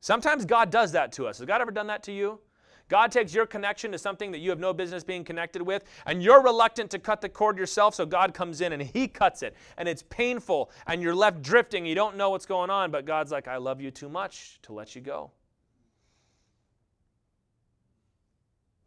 Sometimes 0.00 0.44
God 0.44 0.70
does 0.70 0.92
that 0.92 1.12
to 1.12 1.26
us. 1.26 1.38
Has 1.38 1.46
God 1.46 1.60
ever 1.60 1.70
done 1.70 1.86
that 1.88 2.02
to 2.04 2.12
you? 2.12 2.40
God 2.88 3.10
takes 3.10 3.34
your 3.34 3.46
connection 3.46 3.90
to 3.92 3.98
something 3.98 4.30
that 4.30 4.38
you 4.38 4.50
have 4.50 4.60
no 4.60 4.72
business 4.72 5.02
being 5.02 5.24
connected 5.24 5.60
with, 5.60 5.84
and 6.06 6.22
you're 6.22 6.42
reluctant 6.42 6.90
to 6.92 7.00
cut 7.00 7.20
the 7.20 7.28
cord 7.28 7.58
yourself, 7.58 7.96
so 7.96 8.06
God 8.06 8.32
comes 8.32 8.60
in 8.60 8.72
and 8.72 8.80
He 8.80 9.08
cuts 9.08 9.42
it. 9.42 9.56
And 9.76 9.88
it's 9.88 10.04
painful, 10.04 10.70
and 10.86 11.02
you're 11.02 11.14
left 11.14 11.42
drifting. 11.42 11.84
You 11.84 11.96
don't 11.96 12.16
know 12.16 12.30
what's 12.30 12.46
going 12.46 12.70
on, 12.70 12.92
but 12.92 13.04
God's 13.04 13.32
like, 13.32 13.48
I 13.48 13.56
love 13.56 13.80
you 13.80 13.90
too 13.90 14.08
much 14.08 14.60
to 14.62 14.72
let 14.72 14.94
you 14.94 15.00
go. 15.00 15.32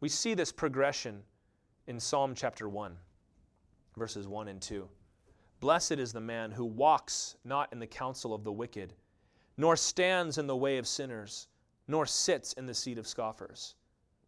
We 0.00 0.08
see 0.08 0.32
this 0.32 0.50
progression 0.50 1.22
in 1.86 2.00
Psalm 2.00 2.34
chapter 2.34 2.70
1, 2.70 2.96
verses 3.98 4.26
1 4.26 4.48
and 4.48 4.62
2. 4.62 4.88
Blessed 5.60 5.92
is 5.92 6.14
the 6.14 6.22
man 6.22 6.52
who 6.52 6.64
walks 6.64 7.36
not 7.44 7.70
in 7.70 7.78
the 7.78 7.86
counsel 7.86 8.32
of 8.32 8.44
the 8.44 8.52
wicked, 8.52 8.94
nor 9.58 9.76
stands 9.76 10.38
in 10.38 10.46
the 10.46 10.56
way 10.56 10.78
of 10.78 10.88
sinners, 10.88 11.48
nor 11.86 12.06
sits 12.06 12.54
in 12.54 12.64
the 12.64 12.72
seat 12.72 12.96
of 12.96 13.06
scoffers 13.06 13.74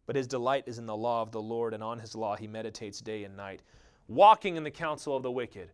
but 0.05 0.15
his 0.15 0.27
delight 0.27 0.63
is 0.67 0.77
in 0.77 0.85
the 0.85 0.95
law 0.95 1.21
of 1.21 1.31
the 1.31 1.41
Lord, 1.41 1.73
and 1.73 1.83
on 1.83 1.99
his 1.99 2.15
law 2.15 2.35
he 2.35 2.47
meditates 2.47 2.99
day 2.99 3.23
and 3.23 3.37
night. 3.37 3.61
Walking 4.07 4.57
in 4.57 4.63
the 4.63 4.71
counsel 4.71 5.15
of 5.15 5.23
the 5.23 5.31
wicked. 5.31 5.69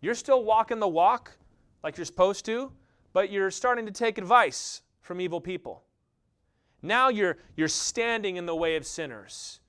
You're 0.00 0.14
still 0.14 0.44
walking 0.44 0.78
the 0.78 0.88
walk 0.88 1.36
like 1.82 1.96
you're 1.96 2.04
supposed 2.04 2.44
to, 2.46 2.70
but 3.12 3.30
you're 3.30 3.50
starting 3.50 3.86
to 3.86 3.92
take 3.92 4.18
advice 4.18 4.82
from 5.00 5.20
evil 5.20 5.40
people. 5.40 5.82
Now 6.82 7.08
you're, 7.08 7.38
you're 7.56 7.68
standing 7.68 8.36
in 8.36 8.46
the 8.46 8.54
way 8.54 8.76
of 8.76 8.86
sinners. 8.86 9.60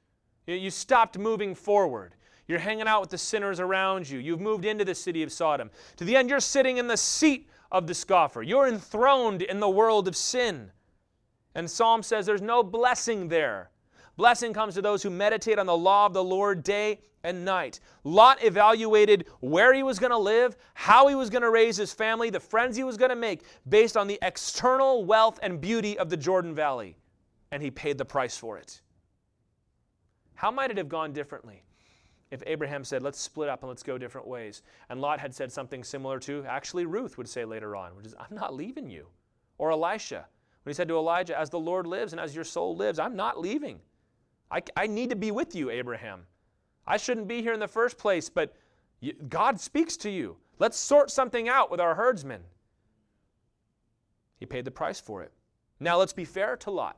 You 0.46 0.70
stopped 0.70 1.18
moving 1.18 1.56
forward. 1.56 2.16
You're 2.48 2.60
hanging 2.60 2.88
out 2.88 3.02
with 3.02 3.10
the 3.10 3.18
sinners 3.18 3.60
around 3.60 4.10
you. 4.10 4.20
You've 4.20 4.40
moved 4.40 4.66
into 4.66 4.86
the 4.86 4.96
city 4.96 5.24
of 5.24 5.32
Sodom. 5.32 5.70
To 5.98 6.06
the 6.06 6.16
end, 6.16 6.30
you're 6.30 6.40
sitting 6.40 6.78
in 6.78 6.88
the 6.88 6.98
seat 6.98 7.50
of 7.72 7.88
the 7.88 7.94
scoffer. 7.94 8.42
You're 8.42 8.68
enthroned 8.68 9.42
in 9.42 9.60
the 9.60 9.70
world 9.70 10.08
of 10.08 10.16
sin. 10.16 10.72
And 11.56 11.70
Psalm 11.70 12.04
says 12.04 12.26
there's 12.26 12.42
no 12.42 12.64
blessing 12.64 13.28
there. 13.28 13.72
Blessing 14.18 14.52
comes 14.52 14.74
to 14.74 14.82
those 14.82 15.04
who 15.04 15.12
meditate 15.12 15.60
on 15.60 15.68
the 15.68 15.78
law 15.78 16.08
of 16.08 16.14
the 16.14 16.24
Lord 16.24 16.64
day 16.64 17.00
and 17.24 17.46
night. 17.46 17.80
Lot 18.04 18.44
evaluated 18.44 19.28
where 19.42 19.74
he 19.74 19.84
was 19.84 20.00
going 20.00 20.12
to 20.12 20.18
live, 20.18 20.58
how 20.74 21.08
he 21.08 21.14
was 21.14 21.30
going 21.30 21.44
to 21.44 21.52
raise 21.52 21.78
his 21.78 21.94
family, 21.94 22.32
the 22.32 22.40
friends 22.40 22.76
he 22.76 22.84
was 22.84 22.98
going 22.98 23.10
to 23.10 23.16
make 23.16 23.44
based 23.70 23.96
on 23.96 24.08
the 24.08 24.18
external 24.24 25.06
wealth 25.06 25.40
and 25.44 25.62
beauty 25.62 26.00
of 26.00 26.10
the 26.10 26.18
Jordan 26.18 26.56
Valley. 26.56 26.98
And 27.52 27.62
he 27.62 27.70
paid 27.70 28.00
the 28.00 28.06
price 28.06 28.36
for 28.36 28.58
it. 28.58 28.82
How 30.34 30.50
might 30.50 30.72
it 30.72 30.78
have 30.78 30.90
gone 30.90 31.14
differently 31.14 31.64
if 32.32 32.42
Abraham 32.48 32.84
said, 32.84 33.04
Let's 33.04 33.20
split 33.20 33.50
up 33.50 33.62
and 33.62 33.70
let's 33.70 33.84
go 33.84 34.00
different 34.00 34.28
ways? 34.28 34.64
And 34.90 35.00
Lot 35.00 35.20
had 35.20 35.34
said 35.34 35.52
something 35.52 35.84
similar 35.84 36.20
to, 36.22 36.44
actually, 36.46 36.86
Ruth 36.86 37.20
would 37.20 37.30
say 37.30 37.46
later 37.46 37.76
on, 37.76 37.96
which 37.96 38.08
is, 38.08 38.16
I'm 38.20 38.36
not 38.36 38.56
leaving 38.56 38.90
you. 38.90 39.08
Or 39.60 39.72
Elisha, 39.72 40.26
when 40.64 40.72
he 40.72 40.76
said 40.76 40.88
to 40.88 40.98
Elijah, 40.98 41.40
As 41.40 41.52
the 41.52 41.60
Lord 41.60 41.86
lives 41.86 42.14
and 42.14 42.20
as 42.20 42.36
your 42.36 42.44
soul 42.44 42.76
lives, 42.76 43.00
I'm 43.00 43.16
not 43.16 43.40
leaving. 43.40 43.80
I, 44.50 44.62
I 44.76 44.88
need 44.88 45.10
to 45.10 45.16
be 45.16 45.32
with 45.32 45.56
you, 45.56 45.70
Abraham. 45.70 46.26
I 46.86 46.98
shouldn't 46.98 47.28
be 47.28 47.42
here 47.42 47.54
in 47.54 47.60
the 47.60 47.68
first 47.68 47.98
place, 47.98 48.30
but 48.30 48.56
God 49.30 49.60
speaks 49.60 49.98
to 49.98 50.10
you. 50.10 50.38
Let's 50.60 50.78
sort 50.78 51.12
something 51.12 51.50
out 51.50 51.70
with 51.70 51.80
our 51.80 51.96
herdsmen. 51.96 52.42
He 54.40 54.46
paid 54.46 54.66
the 54.66 54.72
price 54.72 55.00
for 55.00 55.22
it. 55.24 55.32
Now 55.80 55.98
let's 55.98 56.14
be 56.14 56.26
fair 56.26 56.56
to 56.58 56.72
Lot. 56.72 56.98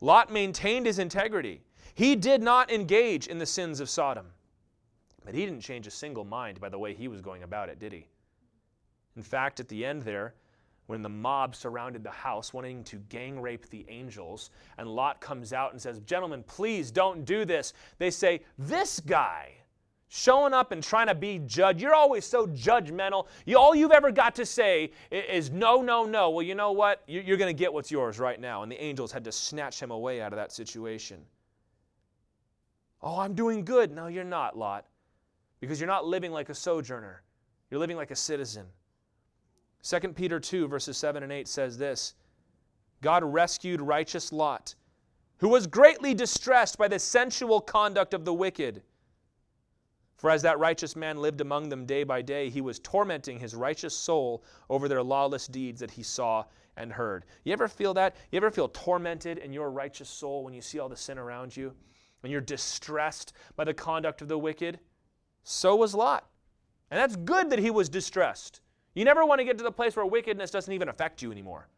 Lot 0.00 0.32
maintained 0.32 0.86
his 0.86 0.98
integrity. 0.98 1.62
He 1.94 2.16
did 2.16 2.42
not 2.42 2.70
engage 2.70 3.26
in 3.26 3.38
the 3.38 3.46
sins 3.46 3.80
of 3.80 3.90
Sodom. 3.90 4.26
But 5.24 5.34
he 5.34 5.44
didn't 5.44 5.60
change 5.60 5.86
a 5.86 5.90
single 5.90 6.24
mind 6.24 6.60
by 6.60 6.68
the 6.68 6.78
way 6.78 6.94
he 6.94 7.08
was 7.08 7.20
going 7.20 7.42
about 7.42 7.68
it, 7.68 7.78
did 7.78 7.92
he? 7.92 8.06
In 9.16 9.22
fact, 9.22 9.60
at 9.60 9.68
the 9.68 9.84
end 9.84 10.02
there, 10.02 10.34
when 10.86 11.02
the 11.02 11.08
mob 11.08 11.54
surrounded 11.54 12.02
the 12.02 12.10
house 12.10 12.52
wanting 12.52 12.84
to 12.84 12.96
gang 13.08 13.40
rape 13.40 13.68
the 13.70 13.86
angels, 13.88 14.50
and 14.78 14.88
Lot 14.88 15.20
comes 15.20 15.52
out 15.52 15.72
and 15.72 15.80
says, 15.80 16.00
Gentlemen, 16.00 16.42
please 16.46 16.90
don't 16.90 17.24
do 17.24 17.44
this. 17.44 17.72
They 17.98 18.10
say, 18.10 18.40
This 18.58 19.00
guy 19.00 19.52
showing 20.08 20.52
up 20.52 20.70
and 20.70 20.82
trying 20.82 21.08
to 21.08 21.14
be 21.14 21.40
judge. 21.40 21.82
You're 21.82 21.94
always 21.94 22.24
so 22.24 22.46
judgmental. 22.46 23.26
You, 23.46 23.58
all 23.58 23.74
you've 23.74 23.90
ever 23.90 24.12
got 24.12 24.36
to 24.36 24.46
say 24.46 24.92
is 25.10 25.50
no, 25.50 25.82
no, 25.82 26.04
no. 26.04 26.30
Well, 26.30 26.46
you 26.46 26.54
know 26.54 26.70
what? 26.70 27.02
You're 27.08 27.36
going 27.36 27.54
to 27.54 27.58
get 27.58 27.72
what's 27.72 27.90
yours 27.90 28.20
right 28.20 28.40
now. 28.40 28.62
And 28.62 28.70
the 28.70 28.80
angels 28.80 29.10
had 29.10 29.24
to 29.24 29.32
snatch 29.32 29.80
him 29.80 29.90
away 29.90 30.20
out 30.20 30.32
of 30.32 30.36
that 30.36 30.52
situation. 30.52 31.18
Oh, 33.02 33.18
I'm 33.18 33.34
doing 33.34 33.64
good. 33.64 33.90
No, 33.90 34.06
you're 34.06 34.22
not, 34.22 34.56
Lot, 34.56 34.86
because 35.60 35.80
you're 35.80 35.88
not 35.88 36.06
living 36.06 36.30
like 36.30 36.48
a 36.48 36.54
sojourner, 36.54 37.22
you're 37.70 37.80
living 37.80 37.96
like 37.96 38.12
a 38.12 38.16
citizen. 38.16 38.66
2 39.84 40.00
Peter 40.14 40.40
2, 40.40 40.66
verses 40.66 40.96
7 40.96 41.22
and 41.22 41.30
8 41.30 41.46
says 41.46 41.76
this 41.76 42.14
God 43.02 43.22
rescued 43.22 43.82
righteous 43.82 44.32
Lot, 44.32 44.74
who 45.38 45.48
was 45.48 45.66
greatly 45.66 46.14
distressed 46.14 46.78
by 46.78 46.88
the 46.88 46.98
sensual 46.98 47.60
conduct 47.60 48.14
of 48.14 48.24
the 48.24 48.32
wicked. 48.32 48.82
For 50.16 50.30
as 50.30 50.40
that 50.42 50.58
righteous 50.58 50.96
man 50.96 51.18
lived 51.18 51.42
among 51.42 51.68
them 51.68 51.84
day 51.84 52.02
by 52.02 52.22
day, 52.22 52.48
he 52.48 52.62
was 52.62 52.78
tormenting 52.78 53.38
his 53.38 53.54
righteous 53.54 53.94
soul 53.94 54.42
over 54.70 54.88
their 54.88 55.02
lawless 55.02 55.46
deeds 55.46 55.80
that 55.80 55.90
he 55.90 56.02
saw 56.02 56.44
and 56.78 56.90
heard. 56.90 57.26
You 57.44 57.52
ever 57.52 57.68
feel 57.68 57.92
that? 57.94 58.16
You 58.30 58.38
ever 58.38 58.50
feel 58.50 58.68
tormented 58.68 59.36
in 59.36 59.52
your 59.52 59.70
righteous 59.70 60.08
soul 60.08 60.44
when 60.44 60.54
you 60.54 60.62
see 60.62 60.78
all 60.78 60.88
the 60.88 60.96
sin 60.96 61.18
around 61.18 61.54
you? 61.54 61.74
When 62.20 62.32
you're 62.32 62.40
distressed 62.40 63.34
by 63.54 63.64
the 63.64 63.74
conduct 63.74 64.22
of 64.22 64.28
the 64.28 64.38
wicked? 64.38 64.80
So 65.42 65.76
was 65.76 65.94
Lot. 65.94 66.26
And 66.90 66.98
that's 66.98 67.16
good 67.16 67.50
that 67.50 67.58
he 67.58 67.70
was 67.70 67.90
distressed. 67.90 68.62
You 68.94 69.04
never 69.04 69.24
want 69.26 69.40
to 69.40 69.44
get 69.44 69.58
to 69.58 69.64
the 69.64 69.72
place 69.72 69.96
where 69.96 70.06
wickedness 70.06 70.50
doesn't 70.50 70.72
even 70.72 70.88
affect 70.88 71.20
you 71.20 71.32
anymore. 71.32 71.68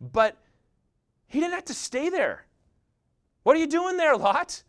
But 0.00 0.36
he 1.26 1.40
didn't 1.40 1.54
have 1.54 1.64
to 1.66 1.74
stay 1.74 2.10
there. 2.10 2.46
What 3.42 3.56
are 3.56 3.60
you 3.60 3.66
doing 3.66 3.96
there, 3.96 4.16
Lot? 4.16 4.62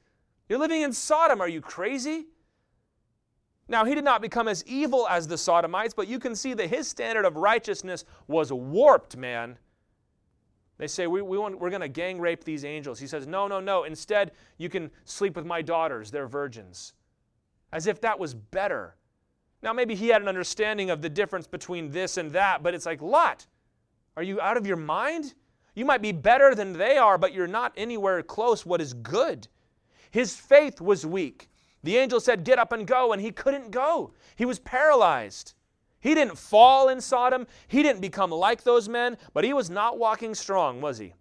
You're 0.48 0.60
living 0.60 0.82
in 0.82 0.94
Sodom. 0.94 1.42
Are 1.42 1.48
you 1.48 1.62
crazy? 1.62 2.28
Now, 3.68 3.86
he 3.86 3.96
did 3.96 4.04
not 4.04 4.22
become 4.22 4.48
as 4.48 4.64
evil 4.66 5.08
as 5.08 5.28
the 5.28 5.38
Sodomites, 5.38 5.94
but 5.94 6.08
you 6.08 6.20
can 6.20 6.36
see 6.36 6.54
that 6.54 6.70
his 6.70 6.88
standard 6.88 7.26
of 7.26 7.38
righteousness 7.38 8.06
was 8.28 8.52
warped, 8.52 9.16
man. 9.16 9.58
They 10.78 10.88
say, 10.88 11.08
we, 11.08 11.22
we 11.22 11.38
want, 11.38 11.60
We're 11.60 11.70
going 11.70 11.82
to 11.82 11.88
gang 11.88 12.20
rape 12.20 12.44
these 12.44 12.66
angels. 12.66 13.00
He 13.00 13.08
says, 13.08 13.26
No, 13.28 13.48
no, 13.48 13.60
no. 13.60 13.84
Instead, 13.84 14.32
you 14.58 14.70
can 14.70 14.92
sleep 15.06 15.36
with 15.36 15.46
my 15.46 15.62
daughters. 15.62 16.12
They're 16.12 16.28
virgins. 16.28 16.94
As 17.72 17.88
if 17.88 18.02
that 18.02 18.20
was 18.20 18.34
better. 18.34 18.96
Now, 19.64 19.72
maybe 19.72 19.96
he 19.96 20.10
had 20.10 20.22
an 20.22 20.28
understanding 20.28 20.90
of 20.90 21.02
the 21.02 21.10
difference 21.10 21.48
between 21.48 21.90
this 21.90 22.18
and 22.18 22.32
that, 22.34 22.62
but 22.62 22.76
it's 22.76 22.86
like, 22.86 23.02
Lot, 23.02 23.48
are 24.18 24.24
you 24.24 24.42
out 24.42 24.58
of 24.58 24.68
your 24.68 24.78
mind? 24.78 25.34
You 25.74 25.86
might 25.86 26.02
be 26.02 26.12
better 26.12 26.54
than 26.54 26.74
they 26.74 26.98
are, 26.98 27.18
but 27.18 27.34
you're 27.34 27.48
not 27.48 27.72
anywhere 27.78 28.22
close 28.22 28.66
what 28.66 28.82
is 28.82 28.94
good. 28.94 29.48
His 30.12 30.36
faith 30.36 30.82
was 30.82 31.06
weak. 31.06 31.50
The 31.82 31.98
angel 31.98 32.20
said, 32.20 32.44
Get 32.44 32.60
up 32.60 32.74
and 32.74 32.86
go, 32.86 33.14
and 33.14 33.22
he 33.22 33.32
couldn't 33.32 33.72
go. 33.72 34.14
He 34.36 34.44
was 34.44 34.60
paralyzed. 34.60 35.54
He 36.02 36.14
didn't 36.14 36.38
fall 36.38 36.90
in 36.90 37.00
Sodom. 37.00 37.48
He 37.70 37.82
didn't 37.82 38.02
become 38.02 38.32
like 38.32 38.64
those 38.64 38.90
men, 38.90 39.18
but 39.34 39.46
he 39.46 39.54
was 39.54 39.70
not 39.70 39.98
walking 39.98 40.36
strong, 40.36 40.82
was 40.82 40.98
he? 40.98 41.14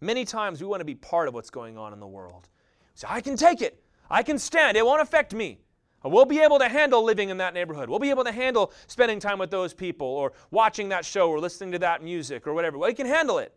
Many 0.00 0.24
times 0.24 0.60
we 0.60 0.68
want 0.68 0.80
to 0.80 0.84
be 0.84 0.94
part 0.94 1.26
of 1.26 1.34
what's 1.34 1.50
going 1.50 1.76
on 1.76 1.92
in 1.92 1.98
the 1.98 2.06
world. 2.06 2.48
So 2.94 3.08
I 3.10 3.20
can 3.20 3.36
take 3.36 3.60
it. 3.60 3.82
I 4.08 4.22
can 4.22 4.38
stand. 4.38 4.76
It 4.76 4.86
won't 4.86 5.02
affect 5.02 5.34
me. 5.34 5.58
Uh, 6.06 6.08
we'll 6.08 6.24
be 6.24 6.40
able 6.40 6.58
to 6.58 6.68
handle 6.68 7.02
living 7.02 7.30
in 7.30 7.36
that 7.38 7.54
neighborhood. 7.54 7.88
We'll 7.88 7.98
be 7.98 8.10
able 8.10 8.24
to 8.24 8.32
handle 8.32 8.72
spending 8.86 9.18
time 9.18 9.38
with 9.38 9.50
those 9.50 9.74
people 9.74 10.06
or 10.06 10.32
watching 10.50 10.88
that 10.90 11.04
show 11.04 11.30
or 11.30 11.40
listening 11.40 11.72
to 11.72 11.78
that 11.80 12.02
music 12.02 12.46
or 12.46 12.54
whatever. 12.54 12.78
We 12.78 12.94
can 12.94 13.06
handle 13.06 13.38
it. 13.38 13.54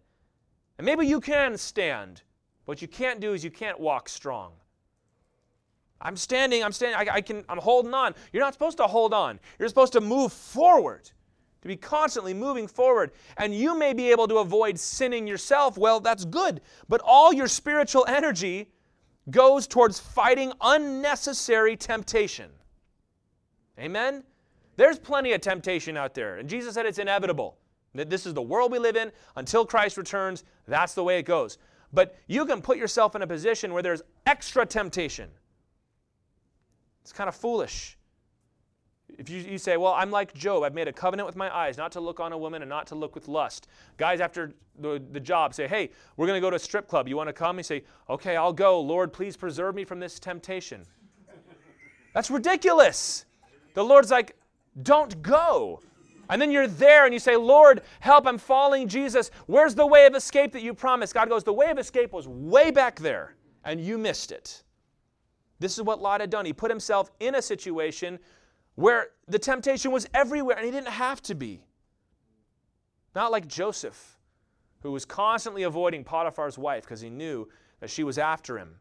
And 0.77 0.85
maybe 0.85 1.05
you 1.05 1.19
can 1.19 1.57
stand. 1.57 2.23
What 2.65 2.81
you 2.81 2.87
can't 2.87 3.19
do 3.19 3.33
is 3.33 3.43
you 3.43 3.51
can't 3.51 3.79
walk 3.79 4.09
strong. 4.09 4.53
I'm 6.01 6.15
standing, 6.15 6.63
I'm 6.63 6.71
standing, 6.71 7.09
I, 7.09 7.15
I, 7.15 7.21
can, 7.21 7.43
I'm 7.49 7.57
holding 7.57 7.93
on. 7.93 8.15
You're 8.31 8.43
not 8.43 8.53
supposed 8.53 8.77
to 8.77 8.87
hold 8.87 9.13
on. 9.13 9.39
You're 9.59 9.67
supposed 9.67 9.93
to 9.93 10.01
move 10.01 10.31
forward, 10.31 11.11
to 11.61 11.67
be 11.67 11.75
constantly 11.75 12.33
moving 12.33 12.67
forward. 12.67 13.11
And 13.35 13.53
you 13.53 13.77
may 13.77 13.93
be 13.93 14.09
able 14.11 14.27
to 14.29 14.37
avoid 14.37 14.79
sinning 14.79 15.27
yourself. 15.27 15.77
Well, 15.77 15.99
that's 15.99 16.23
good. 16.23 16.61
But 16.87 17.01
all 17.03 17.33
your 17.33 17.49
spiritual 17.49 18.05
energy 18.07 18.69
goes 19.31 19.67
towards 19.67 19.99
fighting 19.99 20.51
unnecessary 20.61 21.75
temptation. 21.75 22.49
Amen? 23.79 24.23
There's 24.75 24.99
plenty 24.99 25.33
of 25.33 25.41
temptation 25.41 25.97
out 25.97 26.13
there. 26.13 26.37
And 26.37 26.49
Jesus 26.49 26.73
said 26.73 26.85
it's 26.85 26.99
inevitable. 26.99 27.57
That 27.95 28.09
this 28.09 28.25
is 28.25 28.33
the 28.33 28.41
world 28.41 28.71
we 28.71 28.79
live 28.79 28.95
in 28.95 29.11
until 29.35 29.65
Christ 29.65 29.97
returns. 29.97 30.43
That's 30.67 30.93
the 30.93 31.03
way 31.03 31.19
it 31.19 31.23
goes. 31.23 31.57
But 31.91 32.15
you 32.27 32.45
can 32.45 32.61
put 32.61 32.77
yourself 32.77 33.15
in 33.15 33.21
a 33.21 33.27
position 33.27 33.73
where 33.73 33.81
there's 33.81 34.03
extra 34.25 34.65
temptation. 34.65 35.29
It's 37.01 37.11
kind 37.11 37.27
of 37.27 37.35
foolish. 37.35 37.97
If 39.19 39.29
you, 39.29 39.41
you 39.41 39.57
say, 39.57 39.75
Well, 39.75 39.93
I'm 39.93 40.11
like 40.11 40.33
Job, 40.33 40.63
I've 40.63 40.73
made 40.73 40.87
a 40.87 40.93
covenant 40.93 41.27
with 41.27 41.35
my 41.35 41.53
eyes 41.53 41.77
not 41.77 41.91
to 41.91 41.99
look 41.99 42.21
on 42.21 42.31
a 42.31 42.37
woman 42.37 42.61
and 42.61 42.69
not 42.69 42.87
to 42.87 42.95
look 42.95 43.15
with 43.15 43.27
lust. 43.27 43.67
Guys 43.97 44.21
after 44.21 44.53
the, 44.79 45.03
the 45.11 45.19
job 45.19 45.53
say, 45.53 45.67
Hey, 45.67 45.89
we're 46.15 46.25
going 46.25 46.37
to 46.37 46.41
go 46.41 46.49
to 46.49 46.55
a 46.55 46.59
strip 46.59 46.87
club. 46.87 47.07
You 47.07 47.17
want 47.17 47.27
to 47.27 47.33
come? 47.33 47.57
You 47.57 47.63
say, 47.63 47.83
Okay, 48.09 48.37
I'll 48.37 48.53
go. 48.53 48.79
Lord, 48.79 49.11
please 49.11 49.35
preserve 49.35 49.75
me 49.75 49.83
from 49.83 49.99
this 49.99 50.19
temptation. 50.19 50.85
That's 52.13 52.31
ridiculous. 52.31 53.25
The 53.73 53.83
Lord's 53.83 54.09
like, 54.09 54.37
Don't 54.83 55.21
go. 55.21 55.81
And 56.29 56.41
then 56.41 56.49
you're 56.49 56.67
there 56.67 57.03
and 57.03 57.13
you 57.13 57.19
say, 57.19 57.35
Lord, 57.35 57.81
help, 57.99 58.25
I'm 58.25 58.37
falling, 58.37 58.87
Jesus. 58.87 59.31
Where's 59.47 59.75
the 59.75 59.85
way 59.85 60.05
of 60.05 60.15
escape 60.15 60.53
that 60.53 60.61
you 60.61 60.73
promised? 60.73 61.13
God 61.13 61.27
goes, 61.27 61.43
The 61.43 61.51
way 61.51 61.69
of 61.71 61.77
escape 61.77 62.13
was 62.13 62.25
way 62.25 62.71
back 62.71 62.99
there, 62.99 63.35
and 63.65 63.81
you 63.81 63.97
missed 63.97 64.31
it. 64.31 64.63
This 65.59 65.77
is 65.77 65.83
what 65.83 66.01
Lot 66.01 66.21
had 66.21 66.29
done. 66.29 66.45
He 66.45 66.53
put 66.53 66.71
himself 66.71 67.11
in 67.19 67.35
a 67.35 67.41
situation 67.41 68.17
where 68.79 69.09
the 69.27 69.37
temptation 69.37 69.91
was 69.91 70.07
everywhere 70.13 70.55
and 70.55 70.65
he 70.65 70.71
didn't 70.71 70.87
have 70.87 71.21
to 71.21 71.35
be. 71.35 71.61
Not 73.13 73.29
like 73.29 73.45
Joseph, 73.45 74.17
who 74.81 74.93
was 74.93 75.03
constantly 75.03 75.63
avoiding 75.63 76.05
Potiphar's 76.05 76.57
wife 76.57 76.83
because 76.83 77.01
he 77.01 77.09
knew 77.09 77.49
that 77.81 77.89
she 77.89 78.05
was 78.05 78.17
after 78.17 78.57
him 78.57 78.75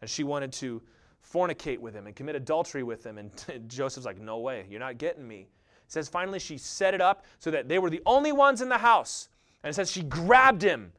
and 0.00 0.08
she 0.08 0.22
wanted 0.22 0.52
to 0.52 0.80
fornicate 1.28 1.80
with 1.80 1.94
him 1.94 2.06
and 2.06 2.14
commit 2.14 2.36
adultery 2.36 2.84
with 2.84 3.04
him. 3.04 3.18
And 3.18 3.32
Joseph's 3.68 4.06
like, 4.06 4.20
No 4.20 4.38
way, 4.38 4.66
you're 4.70 4.78
not 4.78 4.98
getting 4.98 5.26
me. 5.26 5.40
It 5.40 5.92
says 5.92 6.08
finally 6.08 6.38
she 6.38 6.56
set 6.56 6.94
it 6.94 7.00
up 7.00 7.24
so 7.40 7.50
that 7.50 7.68
they 7.68 7.80
were 7.80 7.90
the 7.90 8.02
only 8.06 8.30
ones 8.30 8.60
in 8.60 8.68
the 8.68 8.78
house. 8.78 9.28
And 9.64 9.70
it 9.70 9.74
says 9.74 9.90
she 9.90 10.04
grabbed 10.04 10.62
him 10.62 10.92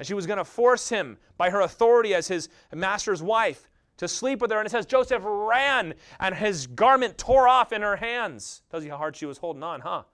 and 0.00 0.06
she 0.06 0.14
was 0.14 0.26
going 0.26 0.38
to 0.38 0.44
force 0.44 0.88
him 0.88 1.16
by 1.36 1.50
her 1.50 1.60
authority 1.60 2.12
as 2.12 2.26
his 2.26 2.48
master's 2.74 3.22
wife 3.22 3.67
to 3.98 4.08
sleep 4.08 4.40
with 4.40 4.50
her. 4.50 4.58
And 4.58 4.66
it 4.66 4.70
says 4.70 4.86
Joseph 4.86 5.22
ran 5.24 5.94
and 6.18 6.34
his 6.34 6.66
garment 6.66 7.18
tore 7.18 7.46
off 7.46 7.72
in 7.72 7.82
her 7.82 7.96
hands. 7.96 8.62
Tells 8.70 8.84
you 8.84 8.90
how 8.90 8.96
hard 8.96 9.16
she 9.16 9.26
was 9.26 9.38
holding 9.38 9.62
on, 9.62 9.80
huh? 9.80 10.04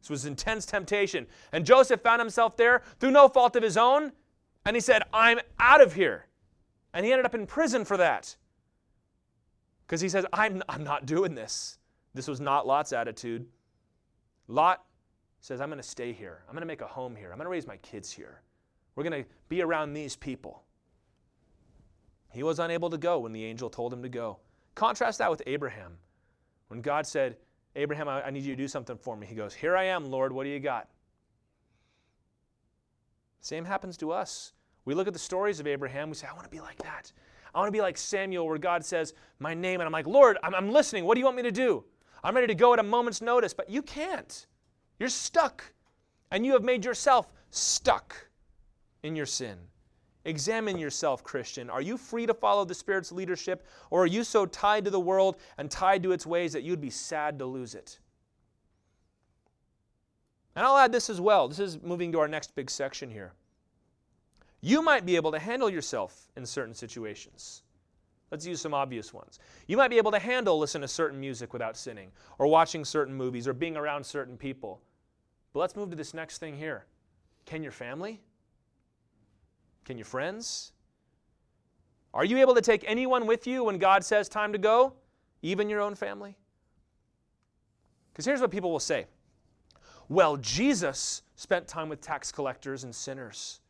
This 0.00 0.10
was 0.10 0.26
intense 0.26 0.66
temptation. 0.66 1.26
And 1.52 1.64
Joseph 1.64 2.02
found 2.02 2.20
himself 2.20 2.56
there 2.56 2.82
through 3.00 3.10
no 3.10 3.28
fault 3.28 3.56
of 3.56 3.62
his 3.62 3.76
own. 3.76 4.12
And 4.64 4.76
he 4.76 4.80
said, 4.80 5.02
I'm 5.12 5.40
out 5.58 5.80
of 5.80 5.94
here. 5.94 6.26
And 6.92 7.04
he 7.04 7.12
ended 7.12 7.26
up 7.26 7.34
in 7.34 7.46
prison 7.46 7.84
for 7.84 7.96
that. 7.96 8.36
Because 9.86 10.00
he 10.00 10.08
says, 10.08 10.26
I'm, 10.32 10.62
I'm 10.68 10.84
not 10.84 11.06
doing 11.06 11.34
this. 11.34 11.78
This 12.14 12.28
was 12.28 12.40
not 12.40 12.66
Lot's 12.66 12.92
attitude. 12.92 13.46
Lot 14.48 14.84
says, 15.40 15.60
I'm 15.60 15.68
going 15.68 15.80
to 15.80 15.88
stay 15.88 16.12
here. 16.12 16.42
I'm 16.48 16.54
going 16.54 16.62
to 16.62 16.66
make 16.66 16.80
a 16.80 16.86
home 16.86 17.14
here. 17.14 17.30
I'm 17.30 17.38
going 17.38 17.46
to 17.46 17.50
raise 17.50 17.66
my 17.66 17.76
kids 17.78 18.10
here. 18.10 18.42
We're 18.94 19.04
going 19.04 19.22
to 19.22 19.28
be 19.48 19.62
around 19.62 19.92
these 19.92 20.16
people. 20.16 20.62
He 22.30 22.42
was 22.42 22.58
unable 22.58 22.90
to 22.90 22.98
go 22.98 23.18
when 23.20 23.32
the 23.32 23.44
angel 23.44 23.70
told 23.70 23.92
him 23.92 24.02
to 24.02 24.08
go. 24.08 24.38
Contrast 24.74 25.18
that 25.18 25.30
with 25.30 25.42
Abraham. 25.46 25.96
When 26.68 26.82
God 26.82 27.06
said, 27.06 27.36
Abraham, 27.74 28.08
I, 28.08 28.30
need 28.30 28.44
you 28.44 28.54
to 28.54 28.62
do 28.62 28.68
something 28.68 28.96
for 28.96 29.16
me, 29.16 29.26
he 29.26 29.34
goes, 29.34 29.54
Here 29.54 29.76
I 29.76 29.84
am, 29.84 30.10
Lord, 30.10 30.32
what 30.32 30.44
do 30.44 30.50
you 30.50 30.60
got? 30.60 30.88
Same 33.40 33.64
happens 33.64 33.96
to 33.98 34.10
us. 34.10 34.52
We 34.84 34.94
look 34.94 35.06
at 35.06 35.12
the 35.12 35.18
stories 35.18 35.60
of 35.60 35.66
Abraham, 35.66 36.08
we 36.08 36.14
say, 36.14 36.26
I 36.26 36.32
want 36.32 36.44
to 36.44 36.50
be 36.50 36.60
like 36.60 36.78
that. 36.78 37.12
I 37.54 37.58
want 37.58 37.68
to 37.68 37.72
be 37.72 37.80
like 37.80 37.96
Samuel, 37.96 38.46
where 38.46 38.58
God 38.58 38.84
says, 38.84 39.14
My 39.38 39.54
name, 39.54 39.80
and 39.80 39.86
I'm 39.86 39.92
like, 39.92 40.06
Lord, 40.06 40.38
I'm, 40.42 40.54
I'm 40.54 40.70
listening. 40.70 41.04
What 41.04 41.14
do 41.14 41.20
you 41.20 41.24
want 41.24 41.36
me 41.36 41.42
to 41.44 41.52
do? 41.52 41.84
I'm 42.22 42.34
ready 42.34 42.46
to 42.48 42.54
go 42.54 42.72
at 42.72 42.78
a 42.78 42.82
moment's 42.82 43.22
notice, 43.22 43.54
but 43.54 43.70
you 43.70 43.82
can't. 43.82 44.46
You're 44.98 45.08
stuck. 45.08 45.64
And 46.30 46.44
you 46.44 46.52
have 46.52 46.64
made 46.64 46.84
yourself 46.84 47.32
stuck 47.50 48.28
in 49.02 49.16
your 49.16 49.26
sin. 49.26 49.56
Examine 50.28 50.78
yourself, 50.78 51.24
Christian. 51.24 51.70
Are 51.70 51.80
you 51.80 51.96
free 51.96 52.26
to 52.26 52.34
follow 52.34 52.66
the 52.66 52.74
Spirit's 52.74 53.10
leadership, 53.10 53.66
or 53.90 54.02
are 54.02 54.06
you 54.06 54.22
so 54.22 54.44
tied 54.44 54.84
to 54.84 54.90
the 54.90 55.00
world 55.00 55.38
and 55.56 55.70
tied 55.70 56.02
to 56.02 56.12
its 56.12 56.26
ways 56.26 56.52
that 56.52 56.62
you'd 56.62 56.82
be 56.82 56.90
sad 56.90 57.38
to 57.38 57.46
lose 57.46 57.74
it? 57.74 57.98
And 60.54 60.66
I'll 60.66 60.76
add 60.76 60.92
this 60.92 61.08
as 61.08 61.18
well. 61.18 61.48
This 61.48 61.60
is 61.60 61.80
moving 61.80 62.12
to 62.12 62.18
our 62.18 62.28
next 62.28 62.54
big 62.54 62.68
section 62.68 63.10
here. 63.10 63.32
You 64.60 64.82
might 64.82 65.06
be 65.06 65.16
able 65.16 65.32
to 65.32 65.38
handle 65.38 65.70
yourself 65.70 66.28
in 66.36 66.44
certain 66.44 66.74
situations. 66.74 67.62
Let's 68.30 68.44
use 68.44 68.60
some 68.60 68.74
obvious 68.74 69.14
ones. 69.14 69.38
You 69.66 69.78
might 69.78 69.88
be 69.88 69.96
able 69.96 70.10
to 70.10 70.18
handle 70.18 70.58
listening 70.58 70.82
to 70.82 70.88
certain 70.88 71.18
music 71.18 71.54
without 71.54 71.74
sinning, 71.74 72.12
or 72.38 72.48
watching 72.48 72.84
certain 72.84 73.14
movies, 73.14 73.48
or 73.48 73.54
being 73.54 73.78
around 73.78 74.04
certain 74.04 74.36
people. 74.36 74.82
But 75.54 75.60
let's 75.60 75.74
move 75.74 75.88
to 75.88 75.96
this 75.96 76.12
next 76.12 76.36
thing 76.36 76.54
here. 76.58 76.84
Can 77.46 77.62
your 77.62 77.72
family? 77.72 78.20
Can 79.88 79.96
your 79.96 80.04
friends? 80.04 80.72
Are 82.12 82.26
you 82.26 82.36
able 82.36 82.54
to 82.54 82.60
take 82.60 82.84
anyone 82.86 83.26
with 83.26 83.46
you 83.46 83.64
when 83.64 83.78
God 83.78 84.04
says 84.04 84.28
time 84.28 84.52
to 84.52 84.58
go, 84.58 84.92
even 85.40 85.70
your 85.70 85.80
own 85.80 85.94
family? 85.94 86.36
Because 88.12 88.26
here's 88.26 88.42
what 88.42 88.50
people 88.50 88.70
will 88.70 88.80
say 88.80 89.06
Well, 90.10 90.36
Jesus 90.36 91.22
spent 91.36 91.66
time 91.66 91.88
with 91.88 92.02
tax 92.02 92.30
collectors 92.30 92.84
and 92.84 92.94
sinners. 92.94 93.60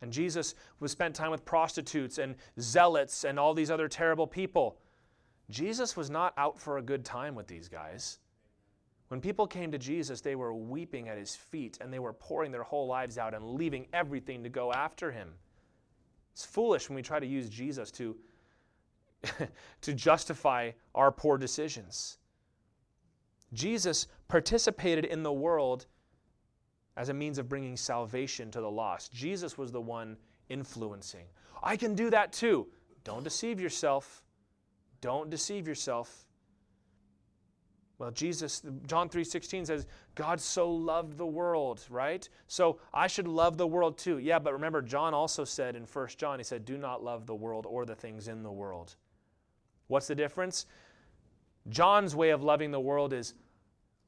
And 0.00 0.10
Jesus 0.10 0.54
was 0.80 0.92
spent 0.92 1.14
time 1.14 1.30
with 1.30 1.44
prostitutes 1.44 2.16
and 2.16 2.36
zealots 2.58 3.24
and 3.24 3.38
all 3.38 3.52
these 3.52 3.70
other 3.70 3.86
terrible 3.86 4.26
people. 4.26 4.78
Jesus 5.50 5.94
was 5.94 6.08
not 6.08 6.32
out 6.38 6.58
for 6.58 6.78
a 6.78 6.82
good 6.82 7.04
time 7.04 7.34
with 7.34 7.48
these 7.48 7.68
guys. 7.68 8.18
When 9.08 9.20
people 9.20 9.46
came 9.46 9.70
to 9.70 9.78
Jesus, 9.78 10.20
they 10.20 10.34
were 10.34 10.54
weeping 10.54 11.08
at 11.08 11.18
his 11.18 11.36
feet 11.36 11.78
and 11.80 11.92
they 11.92 11.98
were 11.98 12.12
pouring 12.12 12.50
their 12.50 12.62
whole 12.62 12.86
lives 12.86 13.18
out 13.18 13.34
and 13.34 13.50
leaving 13.50 13.86
everything 13.92 14.42
to 14.42 14.48
go 14.48 14.72
after 14.72 15.12
him. 15.12 15.28
It's 16.32 16.44
foolish 16.44 16.88
when 16.88 16.96
we 16.96 17.02
try 17.02 17.20
to 17.20 17.26
use 17.26 17.48
Jesus 17.48 17.90
to, 17.92 18.16
to 19.82 19.94
justify 19.94 20.72
our 20.94 21.12
poor 21.12 21.38
decisions. 21.38 22.18
Jesus 23.52 24.08
participated 24.26 25.04
in 25.04 25.22
the 25.22 25.32
world 25.32 25.86
as 26.96 27.08
a 27.08 27.14
means 27.14 27.38
of 27.38 27.48
bringing 27.48 27.76
salvation 27.76 28.50
to 28.50 28.60
the 28.60 28.70
lost. 28.70 29.12
Jesus 29.12 29.58
was 29.58 29.70
the 29.70 29.80
one 29.80 30.16
influencing. 30.48 31.26
I 31.62 31.76
can 31.76 31.94
do 31.94 32.10
that 32.10 32.32
too. 32.32 32.66
Don't 33.04 33.22
deceive 33.22 33.60
yourself. 33.60 34.22
Don't 35.00 35.30
deceive 35.30 35.68
yourself. 35.68 36.23
Well, 37.98 38.10
Jesus, 38.10 38.62
John 38.86 39.08
3:16 39.08 39.66
says, 39.66 39.86
God 40.14 40.40
so 40.40 40.70
loved 40.70 41.16
the 41.16 41.26
world, 41.26 41.84
right? 41.88 42.28
So 42.48 42.80
I 42.92 43.06
should 43.06 43.28
love 43.28 43.56
the 43.56 43.66
world 43.66 43.98
too. 43.98 44.18
Yeah, 44.18 44.38
but 44.38 44.52
remember, 44.52 44.82
John 44.82 45.14
also 45.14 45.44
said 45.44 45.76
in 45.76 45.84
1 45.84 46.08
John, 46.16 46.38
he 46.38 46.44
said, 46.44 46.64
Do 46.64 46.76
not 46.76 47.04
love 47.04 47.26
the 47.26 47.34
world 47.34 47.66
or 47.66 47.86
the 47.86 47.94
things 47.94 48.26
in 48.26 48.42
the 48.42 48.50
world. 48.50 48.96
What's 49.86 50.08
the 50.08 50.14
difference? 50.14 50.66
John's 51.68 52.16
way 52.16 52.30
of 52.30 52.42
loving 52.42 52.70
the 52.72 52.80
world 52.80 53.12
is 53.12 53.34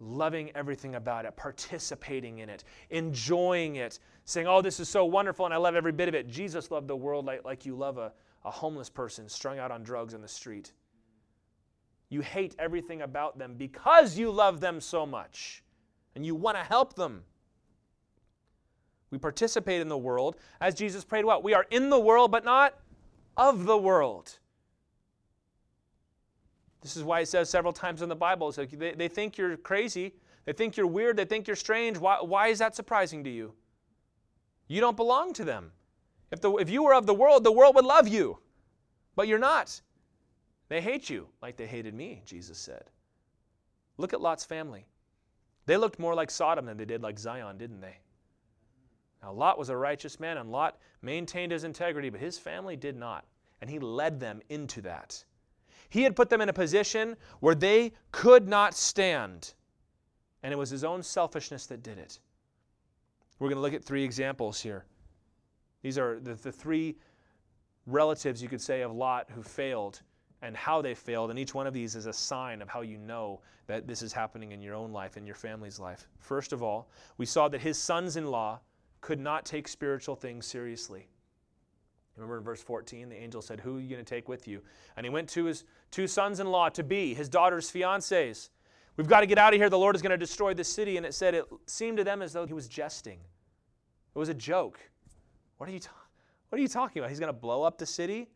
loving 0.01 0.51
everything 0.55 0.97
about 0.97 1.25
it, 1.25 1.37
participating 1.37 2.39
in 2.39 2.49
it, 2.49 2.65
enjoying 2.91 3.77
it, 3.77 3.99
saying, 4.25 4.49
Oh, 4.49 4.63
this 4.63 4.81
is 4.81 4.89
so 4.89 5.05
wonderful 5.05 5.47
and 5.47 5.55
I 5.55 5.59
love 5.59 5.77
every 5.77 5.93
bit 5.93 6.09
of 6.09 6.15
it. 6.15 6.29
Jesus 6.29 6.71
loved 6.71 6.89
the 6.89 6.97
world 6.97 7.25
like, 7.25 7.45
like 7.45 7.65
you 7.65 7.77
love 7.77 7.99
a, 7.99 8.13
a 8.45 8.51
homeless 8.51 8.91
person 8.91 9.29
strung 9.29 9.59
out 9.59 9.71
on 9.71 9.85
drugs 9.85 10.13
in 10.13 10.21
the 10.21 10.29
street. 10.29 10.73
You 12.09 12.21
hate 12.21 12.55
everything 12.59 13.03
about 13.03 13.39
them 13.39 13.55
because 13.57 14.17
you 14.17 14.31
love 14.31 14.61
them 14.61 14.81
so 14.81 15.05
much 15.05 15.63
and 16.15 16.25
you 16.25 16.35
want 16.35 16.57
to 16.57 16.63
help 16.63 16.95
them. 16.95 17.23
We 19.11 19.19
participate 19.19 19.81
in 19.81 19.89
the 19.89 19.99
world 19.99 20.37
as 20.61 20.75
Jesus 20.75 21.05
prayed 21.05 21.25
what? 21.25 21.43
We 21.43 21.55
are 21.55 21.67
in 21.71 21.91
the 21.91 21.99
world, 21.99 22.31
but 22.31 22.45
not 22.45 22.75
of 23.37 23.65
the 23.65 23.77
world. 23.77 24.39
This 26.81 26.97
is 26.97 27.03
why 27.03 27.21
it 27.21 27.27
says 27.27 27.51
several 27.51 27.73
times 27.73 28.03
in 28.03 28.09
the 28.09 28.17
Bible, 28.17 28.53
like 28.57 28.71
they, 28.71 28.93
they 28.93 29.09
think 29.09 29.37
you're 29.37 29.57
crazy, 29.57 30.15
they 30.45 30.53
think 30.53 30.77
you're 30.77 30.87
weird, 30.87 31.17
they 31.17 31.25
think 31.25 31.47
you're 31.47 31.57
strange. 31.57 31.99
Why, 31.99 32.19
why 32.21 32.49
is 32.49 32.61
that 32.61 32.77
surprising 32.77 33.25
to 33.25 33.31
you? 33.31 33.55
You 34.69 34.81
don't 34.81 34.97
belong 34.97 35.33
to 35.35 35.45
them. 35.45 35.73
If, 36.31 36.41
the, 36.41 36.53
if 36.57 36.71
you 36.71 36.83
were 36.85 36.95
of 36.95 37.07
the 37.07 37.15
world, 37.15 37.45
the 37.45 37.53
world 37.53 37.75
would 37.75 37.85
love 37.85 38.09
you, 38.09 38.39
but 39.15 39.29
you're 39.29 39.39
not. 39.39 39.81
They 40.69 40.81
hate 40.81 41.09
you 41.09 41.29
like 41.41 41.57
they 41.57 41.67
hated 41.67 41.95
me, 41.95 42.23
Jesus 42.25 42.59
said. 42.59 42.91
Look 43.99 44.13
at 44.13 44.21
Lot's 44.21 44.45
family. 44.45 44.87
They 45.67 45.77
looked 45.77 45.99
more 45.99 46.15
like 46.15 46.31
Sodom 46.31 46.67
than 46.67 46.77
they 46.77 46.85
did 46.85 47.03
like 47.03 47.19
Zion, 47.19 47.59
didn't 47.59 47.81
they? 47.81 47.99
Now, 49.23 49.33
Lot 49.33 49.59
was 49.59 49.69
a 49.69 49.77
righteous 49.77 50.21
man, 50.21 50.39
and 50.39 50.53
Lot 50.53 50.79
maintained 51.03 51.53
his 51.53 51.65
integrity, 51.65 52.11
but 52.11 52.21
his 52.21 52.39
family 52.39 52.77
did 52.77 52.97
not. 52.97 53.25
And 53.61 53.71
he 53.71 53.79
led 53.79 54.21
them 54.21 54.41
into 54.49 54.83
that. 54.83 55.25
He 55.89 56.03
had 56.03 56.15
put 56.15 56.29
them 56.29 56.41
in 56.41 56.49
a 56.49 56.53
position 56.53 57.17
where 57.41 57.55
they 57.55 57.93
could 58.13 58.47
not 58.47 58.75
stand. 58.75 59.55
And 60.43 60.53
it 60.53 60.57
was 60.57 60.71
his 60.71 60.85
own 60.85 61.03
selfishness 61.03 61.67
that 61.67 61.83
did 61.83 61.99
it. 61.99 62.21
We're 63.39 63.49
going 63.49 63.57
to 63.57 63.63
look 63.63 63.75
at 63.75 63.85
three 63.85 64.05
examples 64.05 64.61
here. 64.61 64.85
These 65.83 65.99
are 65.99 66.21
the, 66.21 66.35
the 66.35 66.53
three 66.53 66.97
relatives, 67.87 68.43
you 68.43 68.49
could 68.49 68.61
say, 68.61 68.83
of 68.83 68.93
Lot 68.93 69.31
who 69.31 69.43
failed 69.43 70.03
and 70.43 70.57
how 70.57 70.83
they 70.83 70.95
failed. 70.95 71.31
And 71.31 71.39
each 71.39 71.55
one 71.55 71.67
of 71.67 71.75
these 71.75 71.97
is 71.97 72.07
a 72.07 72.13
sign 72.13 72.63
of 72.63 72.69
how 72.69 72.83
you 72.83 72.99
know 72.99 73.41
that 73.67 73.87
this 73.87 74.03
is 74.03 74.13
happening 74.13 74.53
in 74.53 74.61
your 74.61 74.75
own 74.75 74.93
life, 74.93 75.17
in 75.17 75.27
your 75.27 75.35
family's 75.35 75.79
life. 75.79 76.09
First 76.19 76.53
of 76.53 76.63
all, 76.63 76.89
we 77.19 77.27
saw 77.27 77.49
that 77.49 77.61
his 77.61 77.79
sons 77.79 78.17
in 78.17 78.27
law 78.27 78.61
could 79.01 79.19
not 79.19 79.45
take 79.45 79.69
spiritual 79.69 80.15
things 80.15 80.47
seriously. 80.47 81.09
Remember 82.17 82.39
in 82.39 82.45
verse 82.45 82.63
14, 82.63 83.09
the 83.09 83.17
angel 83.17 83.43
said, 83.43 83.61
Who 83.61 83.77
are 83.77 83.81
you 83.81 83.89
going 83.89 84.05
to 84.05 84.09
take 84.09 84.29
with 84.29 84.49
you? 84.49 84.63
And 84.97 85.05
he 85.05 85.11
went 85.11 85.29
to 85.31 85.45
his 85.45 85.65
two 85.91 86.07
sons 86.07 86.41
in 86.41 86.47
law 86.47 86.69
to 86.71 86.83
be, 86.83 87.15
his 87.15 87.29
daughter's 87.29 87.71
fiancés. 87.71 88.49
We've 88.97 89.07
got 89.07 89.21
to 89.21 89.27
get 89.27 89.37
out 89.37 89.53
of 89.53 89.61
here. 89.61 89.69
The 89.69 89.79
Lord 89.79 89.95
is 89.95 90.01
going 90.01 90.13
to 90.13 90.17
destroy 90.17 90.55
this 90.55 90.73
city. 90.73 90.97
And 90.97 91.05
it 91.05 91.13
said 91.13 91.35
it 91.35 91.45
seemed 91.67 91.99
to 91.99 92.05
them 92.05 92.23
as 92.23 92.33
though 92.33 92.47
he 92.47 92.55
was 92.55 92.69
jesting. 92.69 93.19
It 94.15 94.19
was 94.19 94.31
a 94.31 94.35
joke. 94.35 94.81
What 95.59 95.69
are 95.69 95.73
you, 95.73 95.81
ta- 95.81 95.93
what 96.49 96.59
are 96.59 96.63
you 96.63 96.69
talking 96.69 97.01
about? 97.01 97.11
He's 97.11 97.21
going 97.21 97.33
to 97.33 97.39
blow 97.39 97.63
up 97.63 97.77
the 97.77 97.85
city? 97.85 98.29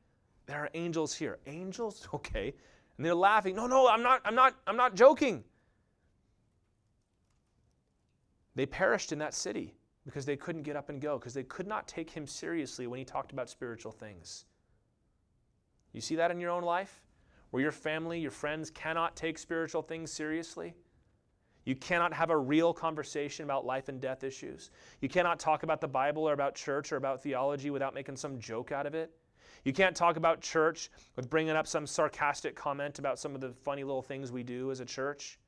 There 0.51 0.59
are 0.59 0.71
angels 0.75 1.15
here. 1.15 1.39
Angels? 1.47 2.09
Okay. 2.15 2.53
And 2.97 3.07
they're 3.07 3.15
laughing. 3.15 3.55
No, 3.55 3.67
no, 3.67 3.89
I'm 3.89 4.03
not, 4.03 4.21
I'm 4.25 4.35
not, 4.35 4.55
I'm 4.67 4.77
not 4.77 4.95
joking. 4.95 5.45
They 8.57 8.67
perished 8.67 9.13
in 9.13 9.19
that 9.21 9.33
city 9.33 9.75
because 10.05 10.27
they 10.27 10.37
couldn't 10.37 10.65
get 10.65 10.77
up 10.77 10.91
and 10.91 11.01
go, 11.01 11.19
because 11.19 11.33
they 11.33 11.45
could 11.45 11.67
not 11.67 11.87
take 11.89 12.11
him 12.11 12.27
seriously 12.27 12.87
when 12.89 12.99
he 12.99 13.05
talked 13.05 13.33
about 13.33 13.49
spiritual 13.49 13.93
things. 13.93 14.45
You 15.93 16.01
see 16.03 16.17
that 16.17 16.31
in 16.31 16.41
your 16.41 16.51
own 16.51 16.65
life? 16.65 17.01
Where 17.53 17.63
your 17.63 17.73
family, 17.73 18.19
your 18.21 18.33
friends 18.33 18.71
cannot 18.71 19.17
take 19.17 19.39
spiritual 19.39 19.83
things 19.83 20.13
seriously? 20.13 20.75
You 21.65 21.77
cannot 21.77 22.13
have 22.13 22.29
a 22.31 22.37
real 22.37 22.75
conversation 22.75 23.45
about 23.45 23.65
life 23.65 23.89
and 23.89 24.01
death 24.01 24.25
issues. 24.25 24.71
You 25.01 25.09
cannot 25.09 25.39
talk 25.39 25.63
about 25.63 25.81
the 25.81 25.89
Bible 25.89 26.29
or 26.29 26.33
about 26.33 26.55
church 26.55 26.93
or 26.93 26.97
about 26.97 27.23
theology 27.23 27.71
without 27.71 27.95
making 27.95 28.17
some 28.17 28.39
joke 28.41 28.73
out 28.73 28.85
of 28.85 28.95
it. 28.95 29.13
You 29.65 29.73
can't 29.73 29.95
talk 29.95 30.17
about 30.17 30.41
church 30.41 30.91
with 31.17 31.29
bringing 31.29 31.55
up 31.55 31.67
some 31.67 31.87
sarcastic 31.87 32.55
comment 32.55 32.99
about 32.99 33.19
some 33.19 33.35
of 33.35 33.41
the 33.41 33.53
funny 33.65 33.85
little 33.85 34.03
things 34.03 34.33
we 34.33 34.43
do 34.43 34.71
as 34.71 34.81
a 34.81 34.85
church. 34.85 35.39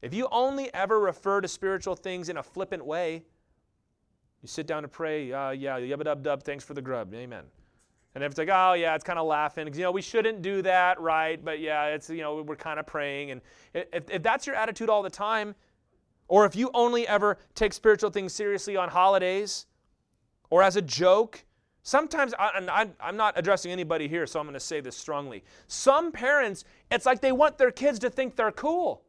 If 0.00 0.12
you 0.12 0.28
only 0.32 0.72
ever 0.74 0.98
refer 0.98 1.40
to 1.40 1.48
spiritual 1.48 1.94
things 1.94 2.28
in 2.28 2.38
a 2.38 2.42
flippant 2.42 2.84
way, 2.84 3.22
you 4.42 4.48
sit 4.48 4.66
down 4.66 4.82
to 4.82 4.88
pray, 4.88 5.32
uh, 5.32 5.50
yeah, 5.50 5.78
yubba 5.78 6.04
dub 6.04 6.22
dub, 6.22 6.42
thanks 6.42 6.64
for 6.64 6.74
the 6.74 6.82
grub, 6.82 7.14
amen. 7.14 7.44
And 8.14 8.22
if 8.22 8.32
it's 8.32 8.38
like, 8.38 8.50
oh 8.52 8.74
yeah, 8.74 8.94
it's 8.94 9.04
kind 9.04 9.18
of 9.18 9.26
laughing 9.26 9.64
because 9.64 9.78
you 9.78 9.84
know 9.84 9.92
we 9.92 10.02
shouldn't 10.02 10.42
do 10.42 10.60
that, 10.62 11.00
right? 11.00 11.42
But 11.42 11.60
yeah, 11.60 11.86
it's 11.86 12.10
you 12.10 12.20
know 12.20 12.42
we're 12.42 12.56
kind 12.56 12.78
of 12.78 12.86
praying, 12.86 13.30
and 13.30 13.40
if, 13.72 14.10
if 14.10 14.22
that's 14.22 14.46
your 14.46 14.56
attitude 14.56 14.90
all 14.90 15.02
the 15.02 15.10
time, 15.10 15.54
or 16.28 16.44
if 16.44 16.54
you 16.54 16.70
only 16.74 17.06
ever 17.06 17.38
take 17.54 17.72
spiritual 17.72 18.10
things 18.10 18.34
seriously 18.34 18.76
on 18.76 18.90
holidays, 18.90 19.66
or 20.50 20.62
as 20.62 20.76
a 20.76 20.82
joke, 20.82 21.44
sometimes 21.82 22.34
I, 22.38 22.50
and 22.56 22.70
I, 22.70 22.88
I'm 23.00 23.16
not 23.16 23.34
addressing 23.36 23.70
anybody 23.72 24.08
here, 24.08 24.26
so 24.26 24.40
I'm 24.40 24.46
going 24.46 24.54
to 24.54 24.60
say 24.60 24.80
this 24.80 24.96
strongly. 24.96 25.44
Some 25.66 26.12
parents, 26.12 26.64
it's 26.90 27.06
like 27.06 27.20
they 27.20 27.32
want 27.32 27.58
their 27.58 27.70
kids 27.70 27.98
to 28.00 28.10
think 28.10 28.36
they're 28.36 28.52
cool. 28.52 29.02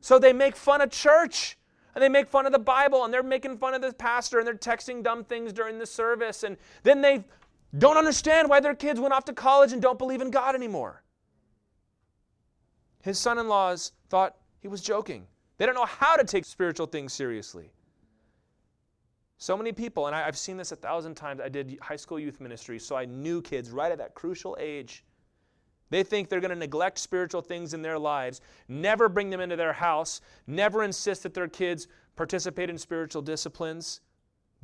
So 0.00 0.18
they 0.18 0.32
make 0.32 0.56
fun 0.56 0.80
of 0.80 0.90
church 0.90 1.56
and 1.94 2.02
they 2.02 2.08
make 2.08 2.28
fun 2.28 2.46
of 2.46 2.52
the 2.52 2.58
Bible 2.58 3.04
and 3.04 3.12
they're 3.12 3.22
making 3.22 3.58
fun 3.58 3.74
of 3.74 3.82
the 3.82 3.92
pastor 3.92 4.38
and 4.38 4.46
they're 4.46 4.54
texting 4.54 5.02
dumb 5.02 5.24
things 5.24 5.52
during 5.52 5.78
the 5.78 5.86
service. 5.86 6.42
And 6.42 6.56
then 6.82 7.00
they 7.00 7.24
don't 7.78 7.96
understand 7.96 8.48
why 8.48 8.60
their 8.60 8.74
kids 8.74 9.00
went 9.00 9.14
off 9.14 9.24
to 9.26 9.32
college 9.32 9.72
and 9.72 9.80
don't 9.80 9.98
believe 9.98 10.20
in 10.20 10.30
God 10.30 10.54
anymore. 10.54 11.02
His 13.02 13.18
son 13.18 13.38
in 13.38 13.48
laws 13.48 13.92
thought 14.08 14.36
he 14.60 14.68
was 14.68 14.80
joking. 14.80 15.26
They 15.58 15.66
don't 15.66 15.74
know 15.74 15.84
how 15.84 16.16
to 16.16 16.24
take 16.24 16.44
spiritual 16.44 16.86
things 16.86 17.12
seriously. 17.12 17.72
So 19.42 19.56
many 19.56 19.72
people, 19.72 20.06
and 20.06 20.14
I've 20.14 20.38
seen 20.38 20.56
this 20.56 20.70
a 20.70 20.76
thousand 20.76 21.16
times. 21.16 21.40
I 21.40 21.48
did 21.48 21.76
high 21.82 21.96
school 21.96 22.16
youth 22.16 22.40
ministry, 22.40 22.78
so 22.78 22.94
I 22.94 23.06
knew 23.06 23.42
kids 23.42 23.70
right 23.70 23.90
at 23.90 23.98
that 23.98 24.14
crucial 24.14 24.56
age 24.60 25.04
they 25.90 26.02
think 26.02 26.28
they're 26.28 26.40
going 26.40 26.52
to 26.52 26.56
neglect 26.56 26.98
spiritual 26.98 27.42
things 27.42 27.74
in 27.74 27.82
their 27.82 27.98
lives, 27.98 28.40
never 28.66 29.10
bring 29.10 29.28
them 29.28 29.40
into 29.40 29.56
their 29.56 29.74
house, 29.74 30.22
never 30.46 30.84
insist 30.84 31.24
that 31.24 31.34
their 31.34 31.48
kids 31.48 31.86
participate 32.16 32.70
in 32.70 32.78
spiritual 32.78 33.20
disciplines, 33.20 34.00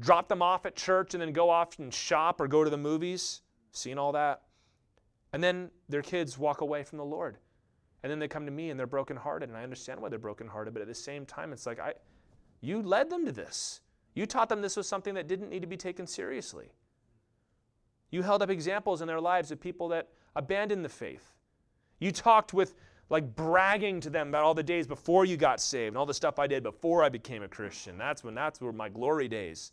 drop 0.00 0.28
them 0.28 0.40
off 0.40 0.64
at 0.64 0.74
church 0.74 1.12
and 1.12 1.20
then 1.20 1.32
go 1.32 1.50
off 1.50 1.78
and 1.80 1.92
shop 1.92 2.40
or 2.40 2.48
go 2.48 2.64
to 2.64 2.70
the 2.70 2.78
movies. 2.78 3.42
Seen 3.72 3.98
all 3.98 4.12
that? 4.12 4.40
And 5.34 5.44
then 5.44 5.70
their 5.90 6.00
kids 6.00 6.38
walk 6.38 6.62
away 6.62 6.82
from 6.82 6.96
the 6.96 7.04
Lord. 7.04 7.36
And 8.02 8.10
then 8.10 8.20
they 8.20 8.28
come 8.28 8.46
to 8.46 8.52
me 8.52 8.70
and 8.70 8.80
they're 8.80 8.86
brokenhearted, 8.86 9.50
and 9.50 9.58
I 9.58 9.64
understand 9.64 10.00
why 10.00 10.08
they're 10.08 10.18
brokenhearted, 10.18 10.72
but 10.72 10.80
at 10.80 10.88
the 10.88 10.94
same 10.94 11.26
time, 11.26 11.52
it's 11.52 11.66
like, 11.66 11.78
I, 11.78 11.92
you 12.62 12.80
led 12.80 13.10
them 13.10 13.26
to 13.26 13.32
this. 13.32 13.82
You 14.18 14.26
taught 14.26 14.48
them 14.48 14.60
this 14.60 14.76
was 14.76 14.88
something 14.88 15.14
that 15.14 15.28
didn't 15.28 15.48
need 15.48 15.60
to 15.60 15.68
be 15.68 15.76
taken 15.76 16.04
seriously. 16.04 16.72
You 18.10 18.22
held 18.22 18.42
up 18.42 18.50
examples 18.50 19.00
in 19.00 19.06
their 19.06 19.20
lives 19.20 19.52
of 19.52 19.60
people 19.60 19.86
that 19.90 20.08
abandoned 20.34 20.84
the 20.84 20.88
faith. 20.88 21.34
You 22.00 22.10
talked 22.10 22.52
with 22.52 22.74
like 23.10 23.36
bragging 23.36 24.00
to 24.00 24.10
them 24.10 24.30
about 24.30 24.42
all 24.42 24.54
the 24.54 24.62
days 24.64 24.88
before 24.88 25.24
you 25.24 25.36
got 25.36 25.60
saved 25.60 25.90
and 25.90 25.96
all 25.96 26.04
the 26.04 26.12
stuff 26.12 26.40
I 26.40 26.48
did 26.48 26.64
before 26.64 27.04
I 27.04 27.08
became 27.10 27.44
a 27.44 27.48
Christian. 27.48 27.96
That's 27.96 28.24
when 28.24 28.34
that's 28.34 28.60
were 28.60 28.72
my 28.72 28.88
glory 28.88 29.28
days. 29.28 29.70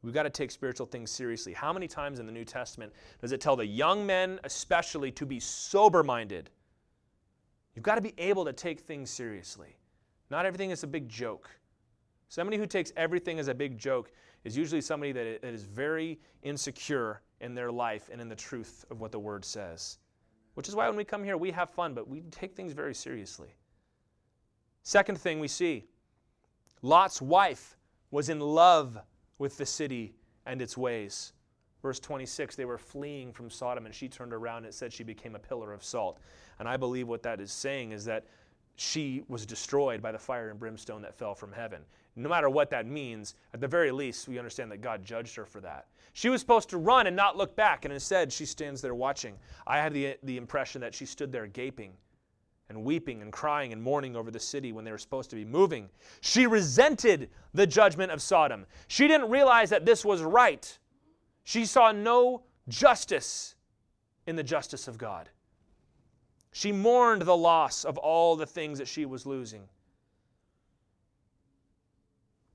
We've 0.00 0.14
got 0.14 0.22
to 0.22 0.30
take 0.30 0.50
spiritual 0.50 0.86
things 0.86 1.10
seriously. 1.10 1.52
How 1.52 1.70
many 1.70 1.86
times 1.86 2.18
in 2.18 2.24
the 2.24 2.32
New 2.32 2.46
Testament 2.46 2.94
does 3.20 3.32
it 3.32 3.42
tell 3.42 3.56
the 3.56 3.66
young 3.66 4.06
men, 4.06 4.40
especially, 4.44 5.10
to 5.12 5.26
be 5.26 5.38
sober 5.38 6.02
minded? 6.02 6.48
You've 7.74 7.84
got 7.84 7.96
to 7.96 8.00
be 8.00 8.14
able 8.16 8.46
to 8.46 8.54
take 8.54 8.80
things 8.80 9.10
seriously. 9.10 9.76
Not 10.30 10.46
everything 10.46 10.70
is 10.70 10.82
a 10.82 10.86
big 10.86 11.10
joke. 11.10 11.50
Somebody 12.32 12.56
who 12.56 12.64
takes 12.64 12.94
everything 12.96 13.38
as 13.38 13.48
a 13.48 13.54
big 13.54 13.76
joke 13.76 14.10
is 14.44 14.56
usually 14.56 14.80
somebody 14.80 15.12
that 15.12 15.44
is 15.44 15.64
very 15.64 16.18
insecure 16.42 17.20
in 17.42 17.54
their 17.54 17.70
life 17.70 18.08
and 18.10 18.22
in 18.22 18.30
the 18.30 18.34
truth 18.34 18.86
of 18.90 19.02
what 19.02 19.12
the 19.12 19.18
Word 19.18 19.44
says. 19.44 19.98
Which 20.54 20.66
is 20.66 20.74
why 20.74 20.88
when 20.88 20.96
we 20.96 21.04
come 21.04 21.22
here, 21.22 21.36
we 21.36 21.50
have 21.50 21.68
fun, 21.68 21.92
but 21.92 22.08
we 22.08 22.22
take 22.30 22.56
things 22.56 22.72
very 22.72 22.94
seriously. 22.94 23.54
Second 24.82 25.18
thing 25.18 25.40
we 25.40 25.46
see 25.46 25.84
Lot's 26.80 27.20
wife 27.20 27.76
was 28.10 28.30
in 28.30 28.40
love 28.40 28.96
with 29.36 29.58
the 29.58 29.66
city 29.66 30.14
and 30.46 30.62
its 30.62 30.74
ways. 30.74 31.34
Verse 31.82 32.00
26, 32.00 32.56
they 32.56 32.64
were 32.64 32.78
fleeing 32.78 33.30
from 33.30 33.50
Sodom, 33.50 33.84
and 33.84 33.94
she 33.94 34.08
turned 34.08 34.32
around 34.32 34.64
and 34.64 34.72
said 34.72 34.90
she 34.90 35.04
became 35.04 35.34
a 35.34 35.38
pillar 35.38 35.70
of 35.70 35.84
salt. 35.84 36.18
And 36.58 36.66
I 36.66 36.78
believe 36.78 37.08
what 37.08 37.24
that 37.24 37.42
is 37.42 37.52
saying 37.52 37.92
is 37.92 38.06
that 38.06 38.24
she 38.76 39.22
was 39.28 39.44
destroyed 39.44 40.00
by 40.00 40.12
the 40.12 40.18
fire 40.18 40.48
and 40.48 40.58
brimstone 40.58 41.02
that 41.02 41.14
fell 41.14 41.34
from 41.34 41.52
heaven. 41.52 41.82
No 42.14 42.28
matter 42.28 42.50
what 42.50 42.70
that 42.70 42.86
means, 42.86 43.34
at 43.54 43.60
the 43.60 43.68
very 43.68 43.90
least, 43.90 44.28
we 44.28 44.38
understand 44.38 44.70
that 44.70 44.82
God 44.82 45.04
judged 45.04 45.34
her 45.36 45.46
for 45.46 45.60
that. 45.60 45.86
She 46.12 46.28
was 46.28 46.40
supposed 46.40 46.68
to 46.70 46.78
run 46.78 47.06
and 47.06 47.16
not 47.16 47.38
look 47.38 47.56
back, 47.56 47.84
and 47.84 47.94
instead 47.94 48.32
she 48.32 48.44
stands 48.44 48.82
there 48.82 48.94
watching. 48.94 49.36
I 49.66 49.78
had 49.78 49.94
the, 49.94 50.16
the 50.22 50.36
impression 50.36 50.82
that 50.82 50.94
she 50.94 51.06
stood 51.06 51.32
there 51.32 51.46
gaping 51.46 51.94
and 52.68 52.84
weeping 52.84 53.22
and 53.22 53.32
crying 53.32 53.72
and 53.72 53.82
mourning 53.82 54.14
over 54.14 54.30
the 54.30 54.40
city 54.40 54.72
when 54.72 54.84
they 54.84 54.90
were 54.90 54.98
supposed 54.98 55.30
to 55.30 55.36
be 55.36 55.44
moving. 55.44 55.88
She 56.20 56.46
resented 56.46 57.30
the 57.54 57.66
judgment 57.66 58.12
of 58.12 58.20
Sodom. 58.20 58.66
She 58.88 59.08
didn't 59.08 59.30
realize 59.30 59.70
that 59.70 59.86
this 59.86 60.04
was 60.04 60.22
right. 60.22 60.78
She 61.44 61.64
saw 61.64 61.92
no 61.92 62.42
justice 62.68 63.54
in 64.26 64.36
the 64.36 64.42
justice 64.42 64.86
of 64.86 64.98
God. 64.98 65.30
She 66.52 66.72
mourned 66.72 67.22
the 67.22 67.36
loss 67.36 67.84
of 67.84 67.96
all 67.96 68.36
the 68.36 68.46
things 68.46 68.78
that 68.78 68.88
she 68.88 69.06
was 69.06 69.26
losing. 69.26 69.68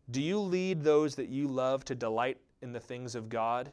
Do 0.10 0.22
you 0.22 0.39
lead 0.39 0.84
those 0.84 1.16
that 1.16 1.30
you 1.30 1.47
love 1.47 1.84
to 1.86 1.95
delight 1.95 2.38
in 2.62 2.72
the 2.72 2.80
things 2.80 3.16
of 3.16 3.30
God? 3.30 3.72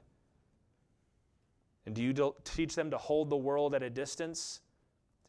And 1.86 1.94
do 1.94 2.02
you 2.02 2.34
teach 2.44 2.74
them 2.74 2.90
to 2.90 2.98
hold 2.98 3.30
the 3.30 3.36
world 3.36 3.74
at 3.74 3.82
a 3.82 3.90
distance? 3.90 4.60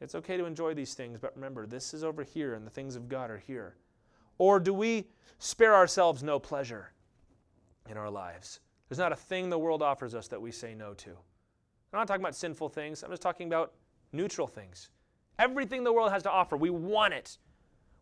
It's 0.02 0.16
okay 0.16 0.38
to 0.38 0.46
enjoy 0.46 0.74
these 0.74 0.94
things, 0.94 1.20
but 1.20 1.36
remember, 1.36 1.66
this 1.66 1.94
is 1.94 2.04
over 2.04 2.24
here 2.24 2.54
and 2.54 2.66
the 2.66 2.72
things 2.72 2.96
of 2.96 3.08
God 3.08 3.30
are 3.30 3.38
here. 3.38 3.76
Or 4.38 4.60
do 4.60 4.74
we 4.74 5.08
spare 5.40 5.76
ourselves 5.76 6.24
no 6.24 6.40
pleasure 6.40 6.92
in 7.90 7.98
our 7.98 8.10
lives? 8.10 8.60
There's 8.90 9.00
not 9.00 9.12
a 9.12 9.16
thing 9.16 9.50
the 9.50 9.60
world 9.60 9.82
offers 9.82 10.16
us 10.16 10.28
that 10.30 10.42
we 10.42 10.52
say 10.52 10.76
no 10.76 10.94
to. 10.96 11.12
I'm 11.12 12.00
not 12.00 12.08
talking 12.08 12.22
about 12.22 12.36
sinful 12.36 12.70
things, 12.70 13.04
I'm 13.04 13.10
just 13.10 13.22
talking 13.22 13.48
about 13.48 13.74
neutral 14.12 14.48
things. 14.48 14.90
Everything 15.40 15.84
the 15.84 15.94
world 15.94 16.12
has 16.12 16.24
to 16.24 16.32
offer, 16.32 16.58
we 16.58 16.70
want 16.70 17.14
it. 17.14 17.38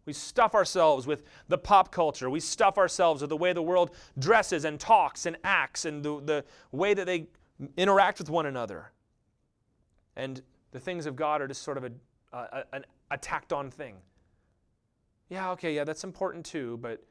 We 0.06 0.14
stuff 0.14 0.54
ourselves 0.54 1.08
with 1.08 1.24
the 1.48 1.58
pop 1.58 1.92
culture. 1.92 2.30
We 2.30 2.40
stuff 2.40 2.78
ourselves 2.78 3.22
with 3.22 3.30
the 3.30 3.38
way 3.38 3.54
the 3.54 3.62
world 3.62 3.92
dresses 4.20 4.66
and 4.66 4.80
talks 4.80 5.26
and 5.26 5.38
acts 5.44 5.86
and 5.86 6.04
the, 6.04 6.22
the 6.22 6.46
way 6.72 6.94
that 6.94 7.06
they 7.06 7.28
interact 7.78 8.20
with 8.20 8.30
one 8.30 8.46
another. 8.46 8.92
And 10.16 10.42
the 10.72 10.80
things 10.80 11.06
of 11.06 11.16
God 11.16 11.42
are 11.42 11.48
just 11.48 11.62
sort 11.62 11.78
of 11.78 11.86
a, 11.86 12.76
a, 13.12 13.18
tacked 13.18 13.54
on 13.54 13.72
thing. 13.72 13.96
Yeah, 15.30 15.52
okay, 15.52 15.74
yeah, 15.74 15.84
that's 15.84 16.04
important 16.04 16.46
too, 16.46 16.78
but 16.82 17.04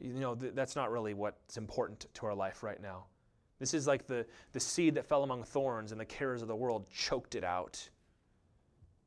you 0.00 0.12
know, 0.14 0.34
th- 0.34 0.52
that's 0.54 0.76
not 0.76 0.90
really 0.90 1.14
what's 1.14 1.56
important 1.56 2.06
to 2.14 2.26
our 2.26 2.34
life 2.34 2.62
right 2.62 2.80
now. 2.80 3.04
This 3.58 3.72
is 3.72 3.86
like 3.86 4.06
the, 4.06 4.26
the 4.52 4.60
seed 4.60 4.96
that 4.96 5.06
fell 5.06 5.22
among 5.22 5.44
thorns 5.44 5.92
and 5.92 6.00
the 6.00 6.04
cares 6.04 6.42
of 6.42 6.48
the 6.48 6.56
world 6.56 6.86
choked 6.90 7.34
it 7.34 7.44
out. 7.44 7.88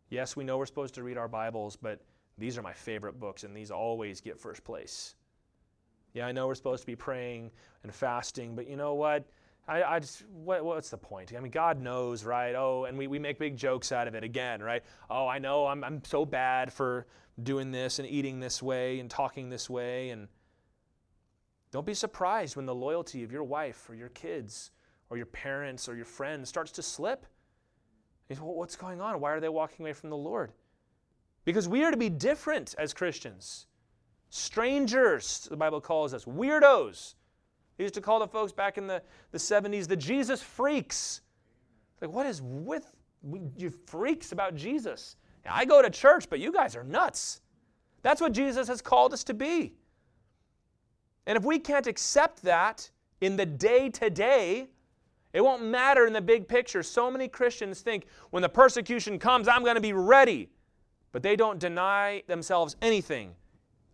Yes, 0.09 0.35
we 0.35 0.43
know 0.43 0.57
we're 0.57 0.65
supposed 0.65 0.95
to 0.95 1.03
read 1.03 1.17
our 1.17 1.27
Bibles, 1.27 1.75
but 1.75 1.99
these 2.38 2.57
are 2.57 2.61
my 2.61 2.73
favorite 2.73 3.19
books, 3.19 3.43
and 3.43 3.55
these 3.55 3.71
always 3.71 4.21
get 4.21 4.39
first 4.39 4.63
place. 4.63 5.15
Yeah, 6.13 6.27
I 6.27 6.31
know 6.31 6.47
we're 6.47 6.55
supposed 6.55 6.81
to 6.81 6.88
be 6.88 6.95
praying 6.95 7.51
and 7.83 7.93
fasting, 7.93 8.55
but 8.55 8.67
you 8.67 8.75
know 8.75 8.93
what? 8.93 9.25
I, 9.67 9.83
I 9.83 9.99
just, 9.99 10.23
what, 10.29 10.63
what's 10.63 10.89
the 10.89 10.97
point? 10.97 11.33
I 11.35 11.39
mean, 11.41 11.51
God 11.51 11.81
knows, 11.81 12.23
right? 12.23 12.55
Oh, 12.55 12.85
and 12.85 12.97
we, 12.97 13.07
we 13.07 13.19
make 13.19 13.38
big 13.38 13.57
jokes 13.57 13.91
out 13.91 14.07
of 14.07 14.15
it 14.15 14.23
again, 14.23 14.61
right? 14.61 14.81
Oh, 15.09 15.27
I 15.27 15.39
know 15.39 15.67
I'm, 15.67 15.83
I'm 15.83 16.01
so 16.05 16.25
bad 16.25 16.71
for 16.71 17.05
doing 17.43 17.71
this 17.71 17.99
and 17.99 18.07
eating 18.07 18.39
this 18.39 18.63
way 18.63 18.99
and 18.99 19.09
talking 19.09 19.49
this 19.49 19.69
way. 19.69 20.09
And 20.09 20.29
don't 21.71 21.85
be 21.85 21.93
surprised 21.93 22.55
when 22.55 22.65
the 22.65 22.73
loyalty 22.73 23.23
of 23.23 23.31
your 23.31 23.43
wife 23.43 23.89
or 23.89 23.95
your 23.95 24.09
kids 24.09 24.71
or 25.09 25.17
your 25.17 25.25
parents 25.25 25.89
or 25.89 25.95
your 25.95 26.05
friends 26.05 26.47
starts 26.47 26.71
to 26.73 26.81
slip. 26.81 27.25
Well, 28.29 28.55
what's 28.55 28.75
going 28.75 29.01
on? 29.01 29.19
Why 29.19 29.31
are 29.31 29.39
they 29.39 29.49
walking 29.49 29.85
away 29.85 29.93
from 29.93 30.09
the 30.09 30.17
Lord? 30.17 30.51
Because 31.47 31.69
we 31.69 31.85
are 31.85 31.91
to 31.91 31.97
be 31.97 32.09
different 32.09 32.75
as 32.77 32.93
Christians. 32.93 33.67
Strangers, 34.29 35.47
the 35.49 35.55
Bible 35.55 35.79
calls 35.79 36.13
us, 36.13 36.25
weirdos. 36.25 37.13
They 37.77 37.85
used 37.85 37.93
to 37.93 38.01
call 38.01 38.19
the 38.19 38.27
folks 38.27 38.51
back 38.51 38.77
in 38.77 38.85
the, 38.85 39.01
the 39.31 39.37
70s 39.37 39.87
the 39.87 39.95
Jesus 39.95 40.43
freaks. 40.43 41.21
Like, 42.01 42.11
what 42.11 42.25
is 42.25 42.41
with 42.41 42.93
you 43.55 43.69
freaks 43.69 44.33
about 44.33 44.55
Jesus? 44.55 45.15
I 45.49 45.63
go 45.63 45.81
to 45.81 45.89
church, 45.89 46.29
but 46.29 46.41
you 46.41 46.51
guys 46.51 46.75
are 46.75 46.83
nuts. 46.83 47.39
That's 48.01 48.19
what 48.19 48.33
Jesus 48.33 48.67
has 48.67 48.81
called 48.81 49.13
us 49.13 49.23
to 49.23 49.33
be. 49.33 49.73
And 51.27 51.37
if 51.37 51.45
we 51.45 51.59
can't 51.59 51.87
accept 51.87 52.43
that 52.43 52.89
in 53.21 53.37
the 53.37 53.45
day 53.45 53.87
to 53.91 54.09
day, 54.09 54.67
it 55.31 55.39
won't 55.39 55.63
matter 55.63 56.07
in 56.07 56.11
the 56.11 56.19
big 56.19 56.45
picture. 56.49 56.83
So 56.83 57.09
many 57.09 57.29
Christians 57.29 57.79
think 57.79 58.07
when 58.31 58.43
the 58.43 58.49
persecution 58.49 59.17
comes, 59.17 59.47
I'm 59.47 59.63
going 59.63 59.75
to 59.75 59.81
be 59.81 59.93
ready. 59.93 60.49
But 61.11 61.23
they 61.23 61.35
don't 61.35 61.59
deny 61.59 62.23
themselves 62.27 62.75
anything 62.81 63.35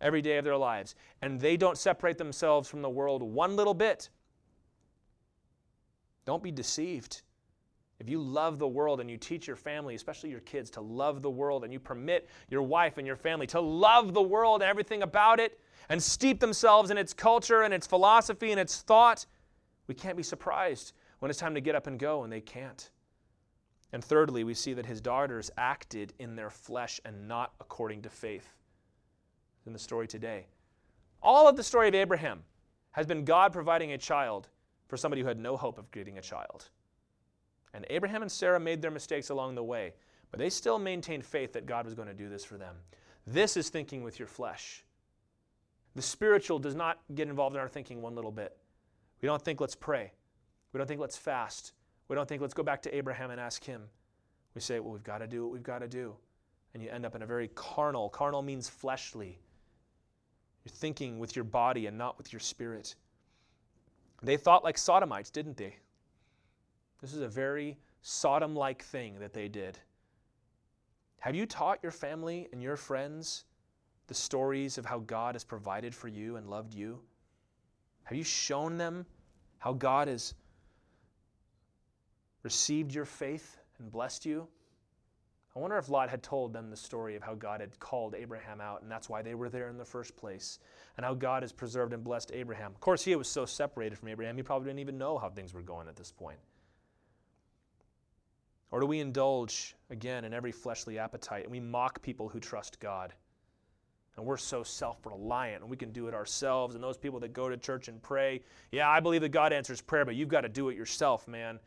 every 0.00 0.22
day 0.22 0.38
of 0.38 0.44
their 0.44 0.56
lives. 0.56 0.94
And 1.22 1.40
they 1.40 1.56
don't 1.56 1.78
separate 1.78 2.18
themselves 2.18 2.68
from 2.68 2.82
the 2.82 2.90
world 2.90 3.22
one 3.22 3.56
little 3.56 3.74
bit. 3.74 4.10
Don't 6.24 6.42
be 6.42 6.50
deceived. 6.50 7.22
If 8.00 8.08
you 8.08 8.20
love 8.20 8.58
the 8.58 8.68
world 8.68 9.00
and 9.00 9.10
you 9.10 9.16
teach 9.16 9.46
your 9.46 9.56
family, 9.56 9.94
especially 9.94 10.30
your 10.30 10.40
kids, 10.40 10.68
to 10.70 10.80
love 10.80 11.22
the 11.22 11.30
world, 11.30 11.64
and 11.64 11.72
you 11.72 11.78
permit 11.78 12.28
your 12.50 12.62
wife 12.62 12.98
and 12.98 13.06
your 13.06 13.16
family 13.16 13.46
to 13.48 13.60
love 13.60 14.12
the 14.12 14.22
world 14.22 14.62
and 14.62 14.68
everything 14.68 15.02
about 15.02 15.38
it, 15.38 15.60
and 15.88 16.02
steep 16.02 16.40
themselves 16.40 16.90
in 16.90 16.98
its 16.98 17.12
culture 17.12 17.62
and 17.62 17.72
its 17.72 17.86
philosophy 17.86 18.50
and 18.50 18.60
its 18.60 18.82
thought, 18.82 19.26
we 19.86 19.94
can't 19.94 20.16
be 20.16 20.22
surprised 20.22 20.92
when 21.20 21.30
it's 21.30 21.38
time 21.38 21.54
to 21.54 21.60
get 21.60 21.74
up 21.74 21.86
and 21.86 21.98
go 21.98 22.24
and 22.24 22.32
they 22.32 22.40
can't. 22.40 22.90
And 23.94 24.02
thirdly, 24.02 24.42
we 24.42 24.54
see 24.54 24.74
that 24.74 24.86
his 24.86 25.00
daughters 25.00 25.52
acted 25.56 26.14
in 26.18 26.34
their 26.34 26.50
flesh 26.50 27.00
and 27.04 27.28
not 27.28 27.52
according 27.60 28.02
to 28.02 28.10
faith. 28.10 28.56
In 29.66 29.72
the 29.72 29.78
story 29.78 30.08
today, 30.08 30.46
all 31.22 31.46
of 31.46 31.56
the 31.56 31.62
story 31.62 31.86
of 31.86 31.94
Abraham 31.94 32.42
has 32.90 33.06
been 33.06 33.24
God 33.24 33.52
providing 33.52 33.92
a 33.92 33.98
child 33.98 34.48
for 34.88 34.96
somebody 34.96 35.22
who 35.22 35.28
had 35.28 35.38
no 35.38 35.56
hope 35.56 35.78
of 35.78 35.92
getting 35.92 36.18
a 36.18 36.22
child. 36.22 36.70
And 37.72 37.86
Abraham 37.88 38.22
and 38.22 38.32
Sarah 38.32 38.58
made 38.58 38.82
their 38.82 38.90
mistakes 38.90 39.30
along 39.30 39.54
the 39.54 39.62
way, 39.62 39.94
but 40.32 40.40
they 40.40 40.50
still 40.50 40.80
maintained 40.80 41.24
faith 41.24 41.52
that 41.52 41.64
God 41.64 41.84
was 41.84 41.94
going 41.94 42.08
to 42.08 42.14
do 42.14 42.28
this 42.28 42.44
for 42.44 42.58
them. 42.58 42.74
This 43.28 43.56
is 43.56 43.68
thinking 43.68 44.02
with 44.02 44.18
your 44.18 44.26
flesh. 44.26 44.82
The 45.94 46.02
spiritual 46.02 46.58
does 46.58 46.74
not 46.74 46.98
get 47.14 47.28
involved 47.28 47.54
in 47.54 47.60
our 47.60 47.68
thinking 47.68 48.02
one 48.02 48.16
little 48.16 48.32
bit. 48.32 48.56
We 49.22 49.28
don't 49.28 49.40
think, 49.40 49.60
let's 49.60 49.76
pray. 49.76 50.10
We 50.72 50.78
don't 50.78 50.88
think, 50.88 51.00
let's 51.00 51.16
fast. 51.16 51.74
We 52.14 52.16
don't 52.16 52.28
think, 52.28 52.42
let's 52.42 52.54
go 52.54 52.62
back 52.62 52.80
to 52.82 52.96
Abraham 52.96 53.32
and 53.32 53.40
ask 53.40 53.64
him. 53.64 53.82
We 54.54 54.60
say, 54.60 54.78
well, 54.78 54.92
we've 54.92 55.02
got 55.02 55.18
to 55.18 55.26
do 55.26 55.42
what 55.42 55.52
we've 55.52 55.64
got 55.64 55.80
to 55.80 55.88
do. 55.88 56.14
And 56.72 56.80
you 56.80 56.88
end 56.88 57.04
up 57.04 57.16
in 57.16 57.22
a 57.22 57.26
very 57.26 57.48
carnal, 57.56 58.08
carnal 58.08 58.40
means 58.40 58.68
fleshly. 58.68 59.40
You're 60.64 60.76
thinking 60.76 61.18
with 61.18 61.34
your 61.34 61.44
body 61.44 61.86
and 61.86 61.98
not 61.98 62.16
with 62.16 62.32
your 62.32 62.38
spirit. 62.38 62.94
They 64.22 64.36
thought 64.36 64.62
like 64.62 64.78
Sodomites, 64.78 65.28
didn't 65.28 65.56
they? 65.56 65.74
This 67.00 67.14
is 67.14 67.20
a 67.20 67.26
very 67.26 67.78
Sodom 68.02 68.54
like 68.54 68.84
thing 68.84 69.18
that 69.18 69.32
they 69.32 69.48
did. 69.48 69.76
Have 71.18 71.34
you 71.34 71.46
taught 71.46 71.80
your 71.82 71.90
family 71.90 72.46
and 72.52 72.62
your 72.62 72.76
friends 72.76 73.44
the 74.06 74.14
stories 74.14 74.78
of 74.78 74.86
how 74.86 75.00
God 75.00 75.34
has 75.34 75.42
provided 75.42 75.92
for 75.92 76.06
you 76.06 76.36
and 76.36 76.48
loved 76.48 76.74
you? 76.74 77.00
Have 78.04 78.16
you 78.16 78.22
shown 78.22 78.78
them 78.78 79.04
how 79.58 79.72
God 79.72 80.06
has 80.06 80.34
received 82.44 82.94
your 82.94 83.04
faith 83.04 83.58
and 83.80 83.90
blessed 83.90 84.24
you? 84.24 84.46
I 85.56 85.60
wonder 85.60 85.78
if 85.78 85.88
Lot 85.88 86.10
had 86.10 86.22
told 86.22 86.52
them 86.52 86.68
the 86.68 86.76
story 86.76 87.14
of 87.14 87.22
how 87.22 87.34
God 87.34 87.60
had 87.60 87.78
called 87.78 88.14
Abraham 88.14 88.60
out, 88.60 88.82
and 88.82 88.90
that's 88.90 89.08
why 89.08 89.22
they 89.22 89.34
were 89.34 89.48
there 89.48 89.68
in 89.68 89.76
the 89.78 89.84
first 89.84 90.16
place, 90.16 90.58
and 90.96 91.06
how 91.06 91.14
God 91.14 91.42
has 91.42 91.52
preserved 91.52 91.92
and 91.92 92.02
blessed 92.02 92.32
Abraham. 92.34 92.72
Of 92.72 92.80
course, 92.80 93.04
he 93.04 93.14
was 93.14 93.28
so 93.28 93.46
separated 93.46 93.98
from 93.98 94.08
Abraham, 94.08 94.36
he 94.36 94.42
probably 94.42 94.66
didn't 94.66 94.80
even 94.80 94.98
know 94.98 95.16
how 95.16 95.28
things 95.28 95.54
were 95.54 95.62
going 95.62 95.88
at 95.88 95.96
this 95.96 96.10
point. 96.10 96.38
Or 98.72 98.80
do 98.80 98.86
we 98.86 98.98
indulge, 98.98 99.76
again, 99.90 100.24
in 100.24 100.34
every 100.34 100.50
fleshly 100.50 100.98
appetite 100.98 101.44
and 101.44 101.52
we 101.52 101.60
mock 101.60 102.02
people 102.02 102.28
who 102.28 102.40
trust 102.40 102.80
God? 102.80 103.12
And 104.16 104.26
we're 104.26 104.36
so 104.36 104.64
self 104.64 105.06
reliant 105.06 105.62
and 105.62 105.70
we 105.70 105.76
can 105.76 105.92
do 105.92 106.08
it 106.08 106.14
ourselves. 106.14 106.74
And 106.74 106.82
those 106.82 106.96
people 106.96 107.20
that 107.20 107.32
go 107.32 107.48
to 107.48 107.56
church 107.56 107.86
and 107.86 108.02
pray, 108.02 108.42
yeah, 108.72 108.88
I 108.88 108.98
believe 108.98 109.20
that 109.20 109.28
God 109.28 109.52
answers 109.52 109.80
prayer, 109.80 110.04
but 110.04 110.16
you've 110.16 110.28
got 110.28 110.40
to 110.40 110.48
do 110.48 110.70
it 110.70 110.76
yourself, 110.76 111.28
man. 111.28 111.60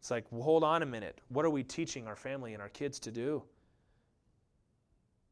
It's 0.00 0.10
like, 0.10 0.24
well, 0.30 0.42
hold 0.42 0.64
on 0.64 0.82
a 0.82 0.86
minute. 0.86 1.20
What 1.28 1.44
are 1.44 1.50
we 1.50 1.62
teaching 1.62 2.06
our 2.06 2.16
family 2.16 2.54
and 2.54 2.62
our 2.62 2.70
kids 2.70 2.98
to 3.00 3.10
do? 3.10 3.42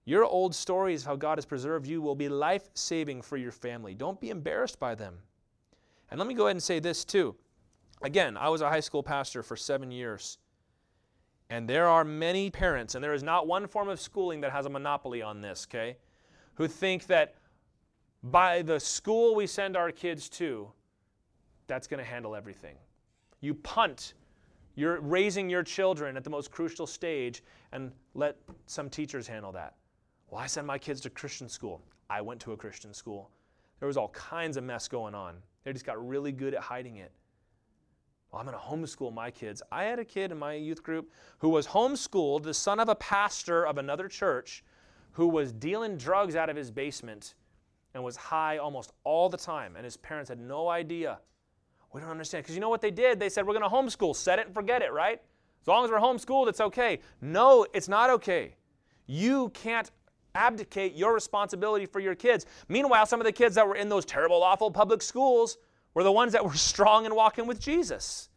Your 0.04 0.24
old 0.24 0.54
stories 0.54 1.02
of 1.02 1.06
how 1.06 1.16
God 1.16 1.38
has 1.38 1.46
preserved 1.46 1.86
you 1.86 2.02
will 2.02 2.14
be 2.14 2.28
life 2.28 2.68
saving 2.74 3.22
for 3.22 3.38
your 3.38 3.52
family. 3.52 3.94
Don't 3.94 4.20
be 4.20 4.28
embarrassed 4.28 4.78
by 4.78 4.94
them. 4.94 5.14
And 6.10 6.18
let 6.18 6.26
me 6.26 6.34
go 6.34 6.46
ahead 6.46 6.56
and 6.56 6.62
say 6.62 6.80
this 6.80 7.04
too. 7.04 7.34
Again, 8.02 8.36
I 8.36 8.50
was 8.50 8.60
a 8.60 8.68
high 8.68 8.80
school 8.80 9.02
pastor 9.02 9.42
for 9.42 9.56
seven 9.56 9.90
years. 9.90 10.38
And 11.50 11.68
there 11.68 11.88
are 11.88 12.04
many 12.04 12.50
parents, 12.50 12.94
and 12.94 13.02
there 13.02 13.14
is 13.14 13.22
not 13.22 13.46
one 13.46 13.66
form 13.66 13.88
of 13.88 13.98
schooling 13.98 14.42
that 14.42 14.52
has 14.52 14.66
a 14.66 14.70
monopoly 14.70 15.22
on 15.22 15.40
this, 15.40 15.66
okay, 15.68 15.96
who 16.54 16.68
think 16.68 17.06
that 17.06 17.36
by 18.22 18.60
the 18.60 18.78
school 18.78 19.34
we 19.34 19.46
send 19.46 19.76
our 19.76 19.90
kids 19.90 20.28
to, 20.28 20.70
that's 21.66 21.86
going 21.86 22.02
to 22.02 22.08
handle 22.08 22.36
everything. 22.36 22.76
You 23.40 23.54
punt 23.54 24.12
you're 24.78 25.00
raising 25.00 25.50
your 25.50 25.64
children 25.64 26.16
at 26.16 26.22
the 26.22 26.30
most 26.30 26.52
crucial 26.52 26.86
stage 26.86 27.42
and 27.72 27.90
let 28.14 28.36
some 28.66 28.88
teachers 28.88 29.26
handle 29.26 29.50
that. 29.50 29.74
Well, 30.30 30.40
I 30.40 30.46
send 30.46 30.68
my 30.68 30.78
kids 30.78 31.00
to 31.00 31.10
Christian 31.10 31.48
school. 31.48 31.82
I 32.08 32.20
went 32.20 32.40
to 32.42 32.52
a 32.52 32.56
Christian 32.56 32.94
school. 32.94 33.32
There 33.80 33.88
was 33.88 33.96
all 33.96 34.10
kinds 34.10 34.56
of 34.56 34.62
mess 34.62 34.86
going 34.86 35.16
on. 35.16 35.34
They 35.64 35.72
just 35.72 35.84
got 35.84 36.06
really 36.06 36.30
good 36.30 36.54
at 36.54 36.60
hiding 36.60 36.98
it. 36.98 37.10
Well, 38.30 38.40
I'm 38.40 38.46
going 38.46 38.56
to 38.56 38.64
homeschool 38.64 39.12
my 39.12 39.32
kids. 39.32 39.62
I 39.72 39.82
had 39.82 39.98
a 39.98 40.04
kid 40.04 40.30
in 40.30 40.38
my 40.38 40.54
youth 40.54 40.84
group 40.84 41.10
who 41.38 41.48
was 41.48 41.66
homeschooled, 41.66 42.44
the 42.44 42.54
son 42.54 42.78
of 42.78 42.88
a 42.88 42.94
pastor 42.94 43.66
of 43.66 43.78
another 43.78 44.06
church, 44.06 44.62
who 45.10 45.26
was 45.26 45.52
dealing 45.52 45.96
drugs 45.96 46.36
out 46.36 46.50
of 46.50 46.54
his 46.54 46.70
basement 46.70 47.34
and 47.94 48.04
was 48.04 48.14
high 48.14 48.58
almost 48.58 48.92
all 49.02 49.28
the 49.28 49.36
time, 49.36 49.74
and 49.74 49.84
his 49.84 49.96
parents 49.96 50.28
had 50.28 50.38
no 50.38 50.68
idea. 50.68 51.18
We 51.92 52.00
don't 52.00 52.10
understand. 52.10 52.44
Because 52.44 52.54
you 52.54 52.60
know 52.60 52.68
what 52.68 52.80
they 52.80 52.90
did? 52.90 53.18
They 53.18 53.28
said, 53.28 53.46
we're 53.46 53.58
going 53.58 53.68
to 53.68 53.74
homeschool. 53.74 54.14
Set 54.14 54.38
it 54.38 54.46
and 54.46 54.54
forget 54.54 54.82
it, 54.82 54.92
right? 54.92 55.20
As 55.62 55.66
long 55.66 55.84
as 55.84 55.90
we're 55.90 55.98
homeschooled, 55.98 56.48
it's 56.48 56.60
okay. 56.60 57.00
No, 57.20 57.66
it's 57.72 57.88
not 57.88 58.10
okay. 58.10 58.54
You 59.06 59.50
can't 59.50 59.90
abdicate 60.34 60.94
your 60.94 61.14
responsibility 61.14 61.86
for 61.86 62.00
your 62.00 62.14
kids. 62.14 62.46
Meanwhile, 62.68 63.06
some 63.06 63.20
of 63.20 63.26
the 63.26 63.32
kids 63.32 63.54
that 63.54 63.66
were 63.66 63.76
in 63.76 63.88
those 63.88 64.04
terrible, 64.04 64.42
awful 64.42 64.70
public 64.70 65.02
schools 65.02 65.58
were 65.94 66.02
the 66.04 66.12
ones 66.12 66.32
that 66.32 66.44
were 66.44 66.54
strong 66.54 67.06
and 67.06 67.14
walking 67.14 67.46
with 67.46 67.60
Jesus. 67.60 68.28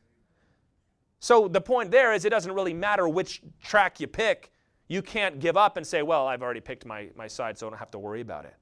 So 1.20 1.48
the 1.48 1.62
point 1.62 1.92
there 1.92 2.14
is 2.14 2.26
it 2.26 2.32
doesn't 2.32 2.52
really 2.52 2.74
matter 2.74 3.08
which 3.08 3.42
track 3.62 4.00
you 4.00 4.08
pick. 4.08 4.52
You 4.88 5.02
can't 5.02 5.40
give 5.40 5.56
up 5.56 5.78
and 5.78 5.86
say, 5.86 6.02
well, 6.02 6.28
I've 6.28 6.42
already 6.42 6.60
picked 6.60 6.86
my, 6.86 7.10
my 7.16 7.28
side, 7.28 7.58
so 7.58 7.68
I 7.68 7.70
don't 7.70 7.80
have 7.80 7.92
to 7.92 8.00
worry 8.00 8.22
about 8.22 8.46
it. 8.46 8.56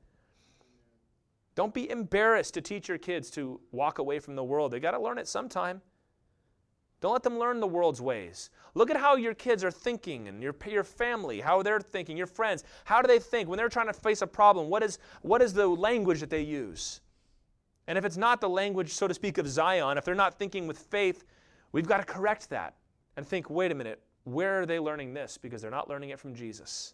Don't 1.55 1.73
be 1.73 1.89
embarrassed 1.89 2.53
to 2.53 2.61
teach 2.61 2.87
your 2.87 2.97
kids 2.97 3.29
to 3.31 3.59
walk 3.71 3.99
away 3.99 4.19
from 4.19 4.35
the 4.35 4.43
world. 4.43 4.71
They 4.71 4.79
got 4.79 4.91
to 4.91 5.01
learn 5.01 5.17
it 5.17 5.27
sometime. 5.27 5.81
Don't 7.01 7.13
let 7.13 7.23
them 7.23 7.39
learn 7.39 7.59
the 7.59 7.67
world's 7.67 8.01
ways. 8.01 8.49
Look 8.73 8.89
at 8.89 8.97
how 8.97 9.15
your 9.15 9.33
kids 9.33 9.63
are 9.63 9.71
thinking 9.71 10.27
and 10.27 10.43
your, 10.43 10.53
your 10.67 10.83
family, 10.83 11.39
how 11.39 11.63
they're 11.63 11.79
thinking, 11.79 12.17
your 12.17 12.27
friends. 12.27 12.63
How 12.83 13.01
do 13.01 13.07
they 13.07 13.19
think 13.19 13.47
when 13.47 13.57
they're 13.57 13.69
trying 13.69 13.87
to 13.87 13.93
face 13.93 14.21
a 14.21 14.27
problem? 14.27 14.69
What 14.69 14.83
is, 14.83 14.99
what 15.21 15.41
is 15.41 15.53
the 15.53 15.67
language 15.67 16.19
that 16.19 16.29
they 16.29 16.41
use? 16.41 16.99
And 17.87 17.97
if 17.97 18.03
it's 18.03 18.17
not 18.17 18.41
the 18.41 18.49
language, 18.49 18.93
so 18.93 19.07
to 19.07 19.13
speak, 19.13 19.37
of 19.37 19.47
Zion, 19.47 19.97
if 19.97 20.03
they're 20.05 20.13
not 20.13 20.37
thinking 20.37 20.67
with 20.67 20.77
faith, 20.77 21.23
we've 21.71 21.87
got 21.87 21.97
to 21.97 22.03
correct 22.03 22.49
that 22.49 22.75
and 23.15 23.25
think 23.25 23.49
wait 23.49 23.71
a 23.71 23.75
minute, 23.75 24.01
where 24.25 24.61
are 24.61 24.65
they 24.65 24.79
learning 24.79 25.13
this? 25.13 25.37
Because 25.37 25.61
they're 25.61 25.71
not 25.71 25.89
learning 25.89 26.09
it 26.09 26.19
from 26.19 26.35
Jesus. 26.35 26.93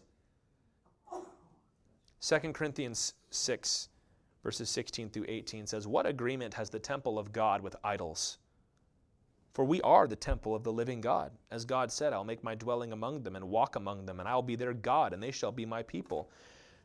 2 2.20 2.38
Corinthians 2.52 3.14
6, 3.30 3.88
verses 4.46 4.70
16 4.70 5.10
through 5.10 5.24
18 5.26 5.66
says, 5.66 5.88
What 5.88 6.06
agreement 6.06 6.54
has 6.54 6.70
the 6.70 6.78
temple 6.78 7.18
of 7.18 7.32
God 7.32 7.62
with 7.62 7.74
idols? 7.82 8.38
For 9.54 9.64
we 9.64 9.80
are 9.82 10.06
the 10.06 10.14
temple 10.14 10.54
of 10.54 10.62
the 10.62 10.72
living 10.72 11.00
God. 11.00 11.32
As 11.50 11.64
God 11.64 11.90
said, 11.90 12.12
I'll 12.12 12.22
make 12.22 12.44
my 12.44 12.54
dwelling 12.54 12.92
among 12.92 13.24
them 13.24 13.34
and 13.34 13.48
walk 13.48 13.74
among 13.74 14.06
them, 14.06 14.20
and 14.20 14.28
I'll 14.28 14.42
be 14.42 14.54
their 14.54 14.72
God, 14.72 15.12
and 15.12 15.20
they 15.20 15.32
shall 15.32 15.50
be 15.50 15.66
my 15.66 15.82
people. 15.82 16.30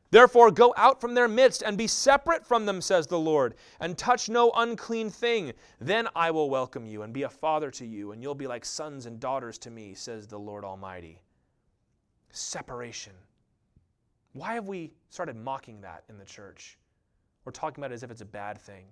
Therefore, 0.10 0.50
go 0.50 0.74
out 0.76 1.00
from 1.00 1.14
their 1.14 1.28
midst 1.28 1.62
and 1.62 1.78
be 1.78 1.86
separate 1.86 2.44
from 2.44 2.66
them, 2.66 2.82
says 2.82 3.06
the 3.06 3.20
Lord, 3.20 3.54
and 3.80 3.96
touch 3.96 4.28
no 4.28 4.52
unclean 4.56 5.12
thing. 5.12 5.54
Then 5.80 6.08
I 6.16 6.32
will 6.32 6.50
welcome 6.50 6.88
you 6.88 7.04
and 7.04 7.14
be 7.14 7.24
a 7.24 7.30
father 7.30 7.70
to 7.70 7.86
you, 7.86 8.12
and 8.12 8.24
you'll 8.24 8.34
be 8.34 8.48
like 8.48 8.66
sons 8.66 9.06
and 9.06 9.20
daughters 9.20 9.60
to 9.60 9.70
me, 9.70 9.94
says 9.94 10.26
the 10.26 10.40
Lord 10.40 10.66
Almighty. 10.66 11.22
Separation. 12.32 13.14
Why 14.34 14.56
have 14.56 14.66
we 14.66 14.94
started 15.12 15.36
mocking 15.36 15.82
that 15.82 16.06
in 16.10 16.18
the 16.18 16.26
church? 16.26 16.80
We're 17.46 17.52
talking 17.52 17.82
about 17.82 17.92
it 17.92 17.96
as 17.96 18.04
if 18.04 18.12
it's 18.12 18.22
a 18.22 18.26
bad 18.26 18.58
thing. 18.60 18.86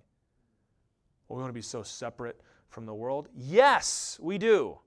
Well, 1.27 1.37
we 1.37 1.43
want 1.43 1.49
to 1.49 1.57
be 1.57 1.61
so 1.61 1.83
separate 1.83 2.41
from 2.69 2.85
the 2.85 2.93
world? 2.93 3.27
Yes, 3.35 4.17
we 4.21 4.37
do. 4.37 4.79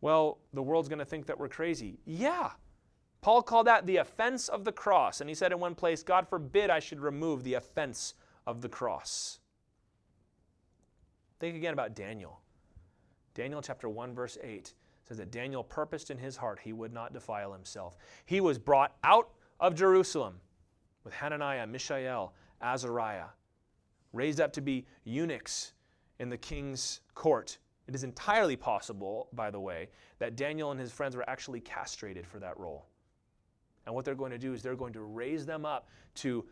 Well, 0.00 0.38
the 0.52 0.62
world's 0.62 0.88
going 0.88 0.98
to 0.98 1.04
think 1.04 1.26
that 1.26 1.38
we're 1.38 1.48
crazy. 1.48 1.98
Yeah. 2.04 2.50
Paul 3.20 3.42
called 3.42 3.66
that 3.66 3.86
the 3.86 3.96
offense 3.96 4.48
of 4.48 4.64
the 4.64 4.72
cross. 4.72 5.20
And 5.20 5.28
he 5.28 5.34
said 5.34 5.50
in 5.52 5.58
one 5.58 5.74
place, 5.74 6.02
God 6.02 6.28
forbid 6.28 6.70
I 6.70 6.78
should 6.78 7.00
remove 7.00 7.42
the 7.42 7.54
offense 7.54 8.14
of 8.46 8.60
the 8.60 8.68
cross. 8.68 9.40
Think 11.40 11.56
again 11.56 11.72
about 11.72 11.94
Daniel. 11.94 12.40
Daniel 13.34 13.62
chapter 13.62 13.88
1, 13.88 14.14
verse 14.14 14.38
8 14.42 14.72
says 15.04 15.16
that 15.16 15.30
Daniel 15.30 15.64
purposed 15.64 16.10
in 16.10 16.18
his 16.18 16.36
heart 16.36 16.60
he 16.62 16.72
would 16.72 16.92
not 16.92 17.12
defile 17.12 17.52
himself. 17.52 17.96
He 18.26 18.40
was 18.40 18.58
brought 18.58 18.96
out 19.02 19.30
of 19.58 19.74
Jerusalem 19.74 20.40
with 21.08 21.14
Hananiah, 21.14 21.66
Mishael, 21.66 22.34
Azariah, 22.60 23.30
raised 24.12 24.42
up 24.42 24.52
to 24.52 24.60
be 24.60 24.84
eunuchs 25.04 25.72
in 26.18 26.28
the 26.28 26.36
king's 26.36 27.00
court. 27.14 27.56
It 27.86 27.94
is 27.94 28.04
entirely 28.04 28.56
possible, 28.56 29.28
by 29.32 29.50
the 29.50 29.58
way, 29.58 29.88
that 30.18 30.36
Daniel 30.36 30.70
and 30.70 30.78
his 30.78 30.92
friends 30.92 31.16
were 31.16 31.24
actually 31.26 31.60
castrated 31.60 32.26
for 32.26 32.38
that 32.40 32.60
role. 32.60 32.84
And 33.86 33.94
what 33.94 34.04
they're 34.04 34.14
going 34.14 34.32
to 34.32 34.38
do 34.38 34.52
is 34.52 34.60
they're 34.60 34.76
going 34.76 34.92
to 34.92 35.00
raise 35.00 35.46
them 35.46 35.64
up 35.64 35.88
to 36.16 36.44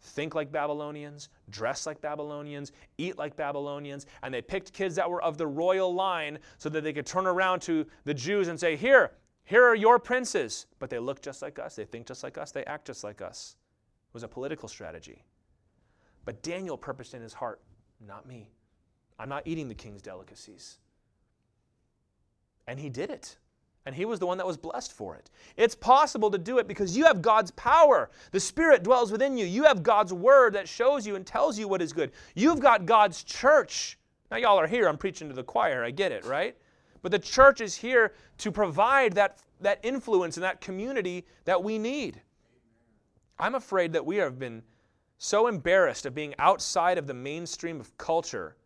think 0.00 0.36
like 0.36 0.52
Babylonians, 0.52 1.28
dress 1.50 1.84
like 1.84 2.00
Babylonians, 2.00 2.70
eat 2.98 3.18
like 3.18 3.34
Babylonians. 3.34 4.06
And 4.22 4.32
they 4.32 4.40
picked 4.40 4.72
kids 4.72 4.94
that 4.94 5.10
were 5.10 5.20
of 5.20 5.36
the 5.36 5.48
royal 5.48 5.92
line 5.92 6.38
so 6.58 6.68
that 6.68 6.84
they 6.84 6.92
could 6.92 7.06
turn 7.06 7.26
around 7.26 7.58
to 7.62 7.84
the 8.04 8.14
Jews 8.14 8.46
and 8.46 8.60
say, 8.60 8.76
Here, 8.76 9.14
here 9.42 9.64
are 9.64 9.74
your 9.74 9.98
princes. 9.98 10.66
But 10.78 10.90
they 10.90 11.00
look 11.00 11.20
just 11.20 11.42
like 11.42 11.58
us, 11.58 11.74
they 11.74 11.86
think 11.86 12.06
just 12.06 12.22
like 12.22 12.38
us, 12.38 12.52
they 12.52 12.64
act 12.66 12.86
just 12.86 13.02
like 13.02 13.20
us. 13.20 13.56
Was 14.16 14.22
a 14.22 14.28
political 14.28 14.66
strategy. 14.66 15.22
But 16.24 16.42
Daniel 16.42 16.78
purposed 16.78 17.12
in 17.12 17.20
his 17.20 17.34
heart, 17.34 17.60
Not 18.00 18.24
me. 18.26 18.48
I'm 19.18 19.28
not 19.28 19.42
eating 19.44 19.68
the 19.68 19.74
king's 19.74 20.00
delicacies. 20.00 20.78
And 22.66 22.80
he 22.80 22.88
did 22.88 23.10
it. 23.10 23.36
And 23.84 23.94
he 23.94 24.06
was 24.06 24.18
the 24.18 24.26
one 24.26 24.38
that 24.38 24.46
was 24.46 24.56
blessed 24.56 24.94
for 24.94 25.16
it. 25.16 25.30
It's 25.58 25.74
possible 25.74 26.30
to 26.30 26.38
do 26.38 26.56
it 26.56 26.66
because 26.66 26.96
you 26.96 27.04
have 27.04 27.20
God's 27.20 27.50
power. 27.50 28.08
The 28.30 28.40
Spirit 28.40 28.84
dwells 28.84 29.12
within 29.12 29.36
you. 29.36 29.44
You 29.44 29.64
have 29.64 29.82
God's 29.82 30.14
word 30.14 30.54
that 30.54 30.66
shows 30.66 31.06
you 31.06 31.14
and 31.16 31.26
tells 31.26 31.58
you 31.58 31.68
what 31.68 31.82
is 31.82 31.92
good. 31.92 32.10
You've 32.34 32.60
got 32.60 32.86
God's 32.86 33.22
church. 33.22 33.98
Now, 34.30 34.38
y'all 34.38 34.58
are 34.58 34.66
here. 34.66 34.88
I'm 34.88 34.96
preaching 34.96 35.28
to 35.28 35.34
the 35.34 35.44
choir. 35.44 35.84
I 35.84 35.90
get 35.90 36.10
it, 36.10 36.24
right? 36.24 36.56
But 37.02 37.12
the 37.12 37.18
church 37.18 37.60
is 37.60 37.76
here 37.76 38.14
to 38.38 38.50
provide 38.50 39.12
that, 39.12 39.40
that 39.60 39.78
influence 39.82 40.38
and 40.38 40.44
that 40.44 40.62
community 40.62 41.26
that 41.44 41.62
we 41.62 41.78
need. 41.78 42.22
I'm 43.38 43.54
afraid 43.54 43.92
that 43.92 44.06
we 44.06 44.16
have 44.16 44.38
been 44.38 44.62
so 45.18 45.46
embarrassed 45.46 46.06
of 46.06 46.14
being 46.14 46.34
outside 46.38 46.98
of 46.98 47.06
the 47.06 47.14
mainstream 47.14 47.80
of 47.80 47.96
culture 47.98 48.56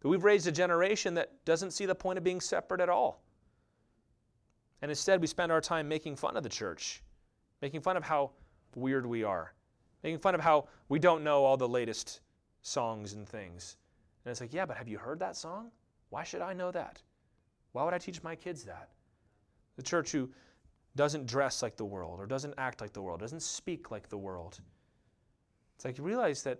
that 0.00 0.08
we've 0.08 0.24
raised 0.24 0.46
a 0.46 0.52
generation 0.52 1.14
that 1.14 1.44
doesn't 1.44 1.72
see 1.72 1.86
the 1.86 1.94
point 1.94 2.18
of 2.18 2.24
being 2.24 2.40
separate 2.40 2.80
at 2.80 2.88
all. 2.88 3.22
And 4.80 4.90
instead, 4.90 5.20
we 5.20 5.26
spend 5.26 5.50
our 5.50 5.60
time 5.60 5.88
making 5.88 6.16
fun 6.16 6.36
of 6.36 6.42
the 6.42 6.48
church, 6.48 7.02
making 7.60 7.80
fun 7.80 7.96
of 7.96 8.04
how 8.04 8.30
weird 8.76 9.06
we 9.06 9.24
are, 9.24 9.52
making 10.02 10.20
fun 10.20 10.34
of 10.34 10.40
how 10.40 10.68
we 10.88 10.98
don't 10.98 11.24
know 11.24 11.44
all 11.44 11.56
the 11.56 11.68
latest 11.68 12.20
songs 12.62 13.14
and 13.14 13.28
things. 13.28 13.76
And 14.24 14.30
it's 14.30 14.40
like, 14.40 14.54
yeah, 14.54 14.66
but 14.66 14.76
have 14.76 14.88
you 14.88 14.98
heard 14.98 15.18
that 15.18 15.36
song? 15.36 15.70
Why 16.10 16.22
should 16.22 16.42
I 16.42 16.52
know 16.52 16.70
that? 16.70 17.02
Why 17.72 17.84
would 17.84 17.94
I 17.94 17.98
teach 17.98 18.22
my 18.22 18.36
kids 18.36 18.64
that? 18.64 18.90
The 19.76 19.82
church 19.82 20.12
who 20.12 20.30
doesn't 20.98 21.26
dress 21.26 21.62
like 21.62 21.76
the 21.76 21.84
world 21.84 22.18
or 22.18 22.26
doesn't 22.26 22.54
act 22.58 22.80
like 22.80 22.92
the 22.92 23.00
world, 23.00 23.20
doesn't 23.20 23.40
speak 23.42 23.92
like 23.92 24.08
the 24.08 24.18
world. 24.18 24.58
It's 25.76 25.84
like 25.84 25.96
you 25.96 26.02
realize 26.02 26.42
that 26.42 26.58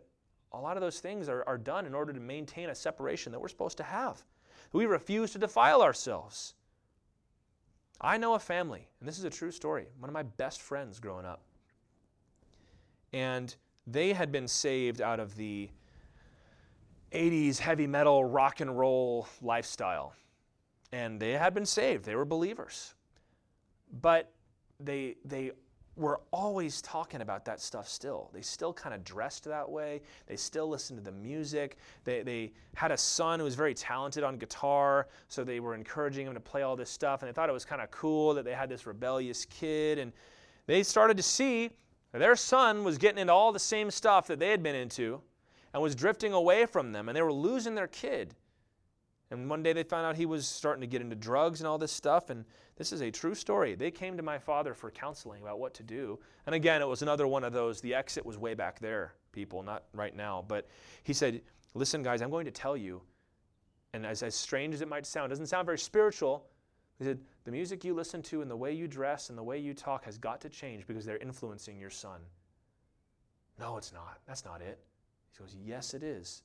a 0.52 0.60
lot 0.60 0.76
of 0.76 0.80
those 0.80 1.00
things 1.00 1.28
are, 1.28 1.42
are 1.48 1.58
done 1.58 1.86
in 1.86 1.92
order 1.92 2.12
to 2.12 2.20
maintain 2.20 2.70
a 2.70 2.74
separation 2.74 3.32
that 3.32 3.40
we're 3.40 3.48
supposed 3.48 3.76
to 3.78 3.82
have. 3.82 4.22
We 4.72 4.86
refuse 4.86 5.32
to 5.32 5.40
defile 5.40 5.82
ourselves. 5.82 6.54
I 8.00 8.16
know 8.16 8.34
a 8.34 8.38
family, 8.38 8.86
and 9.00 9.08
this 9.08 9.18
is 9.18 9.24
a 9.24 9.30
true 9.30 9.50
story, 9.50 9.88
one 9.98 10.08
of 10.08 10.14
my 10.14 10.22
best 10.22 10.62
friends 10.62 11.00
growing 11.00 11.26
up. 11.26 11.42
And 13.12 13.52
they 13.88 14.12
had 14.12 14.30
been 14.30 14.46
saved 14.46 15.00
out 15.00 15.18
of 15.18 15.34
the 15.34 15.68
80s 17.10 17.58
heavy 17.58 17.88
metal 17.88 18.24
rock 18.24 18.60
and 18.60 18.78
roll 18.78 19.26
lifestyle. 19.42 20.14
And 20.92 21.18
they 21.18 21.32
had 21.32 21.54
been 21.54 21.66
saved, 21.66 22.04
they 22.04 22.14
were 22.14 22.24
believers. 22.24 22.94
But 24.00 24.32
they, 24.80 25.16
they 25.24 25.52
were 25.98 26.20
always 26.30 26.80
talking 26.80 27.20
about 27.20 27.44
that 27.44 27.60
stuff 27.60 27.88
still. 27.88 28.30
They 28.32 28.40
still 28.40 28.72
kind 28.72 28.94
of 28.94 29.02
dressed 29.04 29.44
that 29.44 29.68
way. 29.68 30.00
They 30.26 30.36
still 30.36 30.68
listened 30.68 30.98
to 30.98 31.04
the 31.04 31.16
music. 31.16 31.76
They, 32.04 32.22
they 32.22 32.52
had 32.76 32.92
a 32.92 32.96
son 32.96 33.40
who 33.40 33.44
was 33.44 33.56
very 33.56 33.74
talented 33.74 34.22
on 34.22 34.36
guitar, 34.36 35.08
so 35.28 35.42
they 35.42 35.58
were 35.58 35.74
encouraging 35.74 36.26
him 36.26 36.34
to 36.34 36.40
play 36.40 36.62
all 36.62 36.76
this 36.76 36.90
stuff. 36.90 37.22
And 37.22 37.28
they 37.28 37.32
thought 37.32 37.48
it 37.48 37.52
was 37.52 37.64
kind 37.64 37.82
of 37.82 37.90
cool 37.90 38.34
that 38.34 38.44
they 38.44 38.54
had 38.54 38.68
this 38.68 38.86
rebellious 38.86 39.44
kid. 39.46 39.98
And 39.98 40.12
they 40.66 40.82
started 40.82 41.16
to 41.16 41.22
see 41.22 41.70
their 42.12 42.36
son 42.36 42.84
was 42.84 42.96
getting 42.96 43.18
into 43.18 43.32
all 43.32 43.52
the 43.52 43.58
same 43.58 43.90
stuff 43.90 44.28
that 44.28 44.38
they 44.38 44.50
had 44.50 44.62
been 44.62 44.76
into 44.76 45.20
and 45.74 45.82
was 45.82 45.94
drifting 45.94 46.32
away 46.32 46.64
from 46.64 46.92
them. 46.92 47.08
And 47.08 47.16
they 47.16 47.22
were 47.22 47.32
losing 47.32 47.74
their 47.74 47.88
kid. 47.88 48.34
And 49.30 49.50
one 49.50 49.62
day 49.62 49.72
they 49.72 49.82
found 49.82 50.06
out 50.06 50.16
he 50.16 50.26
was 50.26 50.46
starting 50.46 50.80
to 50.80 50.86
get 50.86 51.02
into 51.02 51.14
drugs 51.14 51.60
and 51.60 51.68
all 51.68 51.76
this 51.76 51.92
stuff. 51.92 52.30
And 52.30 52.44
this 52.76 52.92
is 52.92 53.02
a 53.02 53.10
true 53.10 53.34
story. 53.34 53.74
They 53.74 53.90
came 53.90 54.16
to 54.16 54.22
my 54.22 54.38
father 54.38 54.72
for 54.72 54.90
counseling 54.90 55.42
about 55.42 55.58
what 55.58 55.74
to 55.74 55.82
do. 55.82 56.18
And 56.46 56.54
again, 56.54 56.80
it 56.80 56.88
was 56.88 57.02
another 57.02 57.26
one 57.26 57.44
of 57.44 57.52
those, 57.52 57.80
the 57.80 57.94
exit 57.94 58.24
was 58.24 58.38
way 58.38 58.54
back 58.54 58.78
there, 58.80 59.14
people, 59.32 59.62
not 59.62 59.84
right 59.92 60.16
now. 60.16 60.44
But 60.46 60.68
he 61.02 61.12
said, 61.12 61.42
Listen, 61.74 62.02
guys, 62.02 62.22
I'm 62.22 62.30
going 62.30 62.46
to 62.46 62.50
tell 62.50 62.76
you. 62.76 63.02
And 63.92 64.06
as, 64.06 64.22
as 64.22 64.34
strange 64.34 64.74
as 64.74 64.80
it 64.80 64.88
might 64.88 65.06
sound, 65.06 65.30
doesn't 65.30 65.46
sound 65.46 65.66
very 65.66 65.78
spiritual. 65.78 66.46
He 66.98 67.04
said, 67.04 67.20
The 67.44 67.50
music 67.50 67.84
you 67.84 67.94
listen 67.94 68.22
to 68.22 68.40
and 68.40 68.50
the 68.50 68.56
way 68.56 68.72
you 68.72 68.88
dress 68.88 69.28
and 69.28 69.36
the 69.36 69.42
way 69.42 69.58
you 69.58 69.74
talk 69.74 70.04
has 70.04 70.16
got 70.16 70.40
to 70.40 70.48
change 70.48 70.86
because 70.86 71.04
they're 71.04 71.18
influencing 71.18 71.78
your 71.78 71.90
son. 71.90 72.20
No, 73.60 73.76
it's 73.76 73.92
not. 73.92 74.20
That's 74.26 74.44
not 74.44 74.62
it. 74.62 74.78
He 75.32 75.38
goes, 75.38 75.54
Yes, 75.62 75.92
it 75.92 76.02
is. 76.02 76.42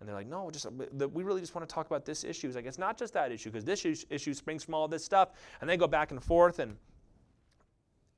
And 0.00 0.08
they're 0.08 0.14
like, 0.14 0.28
no, 0.28 0.50
just 0.50 0.66
we 0.70 1.22
really 1.22 1.40
just 1.40 1.54
want 1.54 1.68
to 1.68 1.72
talk 1.72 1.86
about 1.86 2.04
this 2.04 2.22
issue. 2.22 2.46
It's 2.46 2.56
like 2.56 2.66
it's 2.66 2.78
not 2.78 2.96
just 2.96 3.12
that 3.14 3.32
issue 3.32 3.50
because 3.50 3.64
this 3.64 3.84
issue 4.10 4.34
springs 4.34 4.62
from 4.62 4.74
all 4.74 4.86
this 4.86 5.04
stuff, 5.04 5.30
and 5.60 5.68
they 5.68 5.76
go 5.76 5.88
back 5.88 6.12
and 6.12 6.22
forth. 6.22 6.60
And 6.60 6.76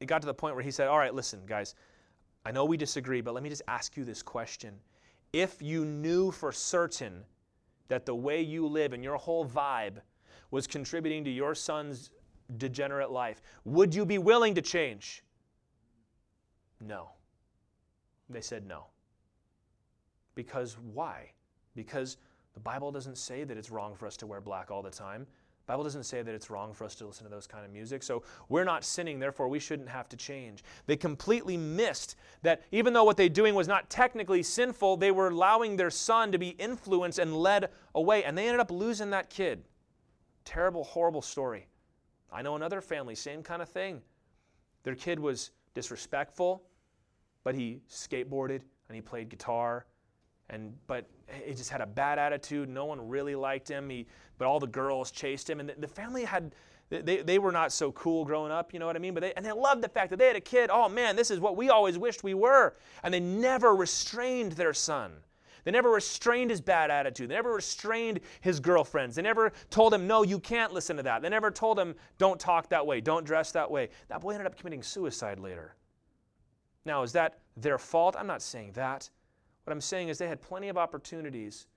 it 0.01 0.07
got 0.07 0.21
to 0.21 0.27
the 0.27 0.35
point 0.35 0.55
where 0.55 0.65
he 0.65 0.71
said, 0.71 0.89
"All 0.89 0.99
right, 0.99 1.15
listen, 1.15 1.41
guys, 1.47 1.75
I 2.45 2.53
know 2.53 2.65
we 2.67 2.77
disagree, 2.77 3.23
but 3.23 3.33
let 3.33 3.43
me 3.43 3.49
just 3.49 3.63
ask 3.67 3.97
you 3.97 4.05
this 4.05 4.23
question: 4.23 4.75
If 5.33 5.63
you 5.63 5.87
knew 5.87 6.31
for 6.31 6.53
certain 6.53 7.25
that 7.89 8.05
the 8.05 8.15
way 8.15 8.43
you 8.43 8.67
live 8.67 8.93
and 8.93 9.03
your 9.03 9.17
whole 9.17 9.47
vibe 9.47 10.01
was 10.51 10.67
contributing 10.67 11.25
to 11.25 11.31
your 11.31 11.55
son's 11.55 12.11
degenerate 12.59 13.11
life, 13.11 13.41
would 13.65 13.95
you 13.95 14.05
be 14.05 14.19
willing 14.19 14.55
to 14.55 14.63
change?" 14.63 15.25
No. 16.79 17.11
They 18.29 18.41
said 18.41 18.67
no. 18.67 18.87
Because 20.35 20.77
why? 20.79 21.33
Because 21.75 22.17
the 22.55 22.61
Bible 22.61 22.91
doesn't 22.91 23.19
say 23.19 23.45
that 23.45 23.57
it's 23.57 23.71
wrong 23.71 23.95
for 23.95 24.07
us 24.07 24.17
to 24.19 24.27
wear 24.27 24.41
black 24.41 24.71
all 24.71 24.83
the 24.83 24.91
time. 24.91 25.27
The 25.67 25.73
Bible 25.73 25.85
doesn't 25.85 26.03
say 26.03 26.23
that 26.23 26.35
it's 26.35 26.51
wrong 26.51 26.73
for 26.73 26.85
us 26.85 26.97
to 26.97 27.07
listen 27.07 27.25
to 27.25 27.31
those 27.31 27.47
kind 27.47 27.65
of 27.65 27.71
music. 27.71 28.03
So 28.03 28.25
we're 28.49 28.65
not 28.65 28.83
sinning, 28.83 29.21
therefore 29.21 29.49
we 29.49 29.61
shouldn't 29.61 29.89
have 29.89 30.09
to 30.09 30.17
change. 30.17 30.65
They 30.87 30.97
completely 30.97 31.57
missed 31.57 32.17
that 32.43 32.63
even 32.73 32.93
though 32.93 33.05
what 33.05 33.17
they're 33.17 33.29
doing 33.29 33.55
was 33.55 33.69
not 33.69 33.89
technically 33.89 34.43
sinful, 34.43 34.97
they 34.97 35.13
were 35.13 35.29
allowing 35.29 35.77
their 35.77 35.91
son 35.91 36.33
to 36.33 36.39
be 36.39 36.49
influenced 36.51 37.21
and 37.21 37.37
led 37.37 37.71
away. 37.95 38.25
And 38.25 38.37
they 38.37 38.47
ended 38.47 38.61
up 38.61 38.73
losing 38.73 39.11
that 39.11 39.31
kid. 39.31 39.63
Terrible, 40.45 40.83
horrible 40.83 41.23
story. 41.23 41.69
I 42.33 42.43
know 42.43 42.57
another 42.57 42.81
family, 42.81 43.15
same 43.15 43.43
kind 43.43 43.63
of 43.63 43.69
thing. 43.69 44.01
Their 44.83 44.95
kid 44.95 45.21
was 45.21 45.51
disrespectful, 45.75 46.63
but 47.45 47.55
he 47.55 47.81
skateboarded 47.89 48.63
and 48.89 48.97
he 48.97 49.01
played 49.01 49.29
guitar 49.29 49.87
and 50.51 50.75
but 50.87 51.07
he 51.45 51.55
just 51.55 51.71
had 51.71 51.81
a 51.81 51.87
bad 51.87 52.19
attitude 52.19 52.69
no 52.69 52.85
one 52.85 53.09
really 53.09 53.35
liked 53.35 53.69
him 53.69 53.89
he, 53.89 54.07
but 54.37 54.47
all 54.47 54.61
the 54.61 54.67
girls 54.67 55.11
chased 55.11 55.49
him 55.49 55.61
and 55.61 55.69
the, 55.69 55.75
the 55.79 55.89
family 55.89 56.25
had 56.25 56.53
they, 56.91 57.19
they 57.23 57.39
were 57.39 57.53
not 57.53 57.71
so 57.73 57.93
cool 57.93 58.25
growing 58.25 58.51
up, 58.51 58.73
you 58.73 58.81
know 58.81 58.87
what 58.87 58.97
I 58.97 58.99
mean? 58.99 59.15
But 59.15 59.21
they, 59.21 59.33
and 59.35 59.47
they 59.47 59.53
loved 59.53 59.81
the 59.81 59.89
fact 59.89 60.11
that 60.11 60.19
they 60.19 60.27
had 60.27 60.35
a 60.35 60.41
kid. 60.41 60.71
Oh 60.73 60.89
man, 60.89 61.15
this 61.15 61.31
is 61.31 61.39
what 61.39 61.57
we 61.57 61.71
always 61.71 61.97
wished 61.97 62.25
we 62.25 62.35
were. 62.35 62.75
And 63.05 63.15
they 63.15 63.21
never 63.21 63.77
restrained 63.77 64.53
their 64.53 64.75
son. 64.75 65.13
They 65.65 65.71
never 65.71 65.91
restrained 65.91 66.51
his 66.51 66.61
bad 66.61 66.91
attitude. 66.91 67.31
They 67.31 67.35
never 67.35 67.53
restrained 67.53 68.21
his 68.41 68.61
girlfriends. 68.61 69.15
They 69.15 69.23
never 69.23 69.53
told 69.69 69.95
him, 69.95 70.07
no, 70.07 70.23
you 70.23 70.41
can't 70.41 70.73
listen 70.73 70.97
to 70.97 71.03
that. 71.05 71.23
They 71.23 71.29
never 71.29 71.51
told 71.51 71.79
him, 71.79 71.95
don't 72.19 72.41
talk 72.41 72.69
that 72.71 72.85
way, 72.85 73.01
don't 73.01 73.25
dress 73.25 73.53
that 73.53 73.71
way. 73.71 73.91
That 74.09 74.21
boy 74.21 74.31
ended 74.33 74.47
up 74.47 74.57
committing 74.57 74.83
suicide 74.83 75.39
later. 75.39 75.77
Now, 76.85 77.03
is 77.03 77.13
that 77.13 77.39
their 77.57 77.79
fault? 77.79 78.17
I'm 78.19 78.27
not 78.27 78.43
saying 78.43 78.73
that. 78.73 79.11
What 79.71 79.77
I'm 79.77 79.81
saying 79.81 80.09
is 80.09 80.19
they 80.19 80.27
had 80.27 80.43
plenty 80.43 80.69
of 80.69 80.77
opportunities 80.77 81.69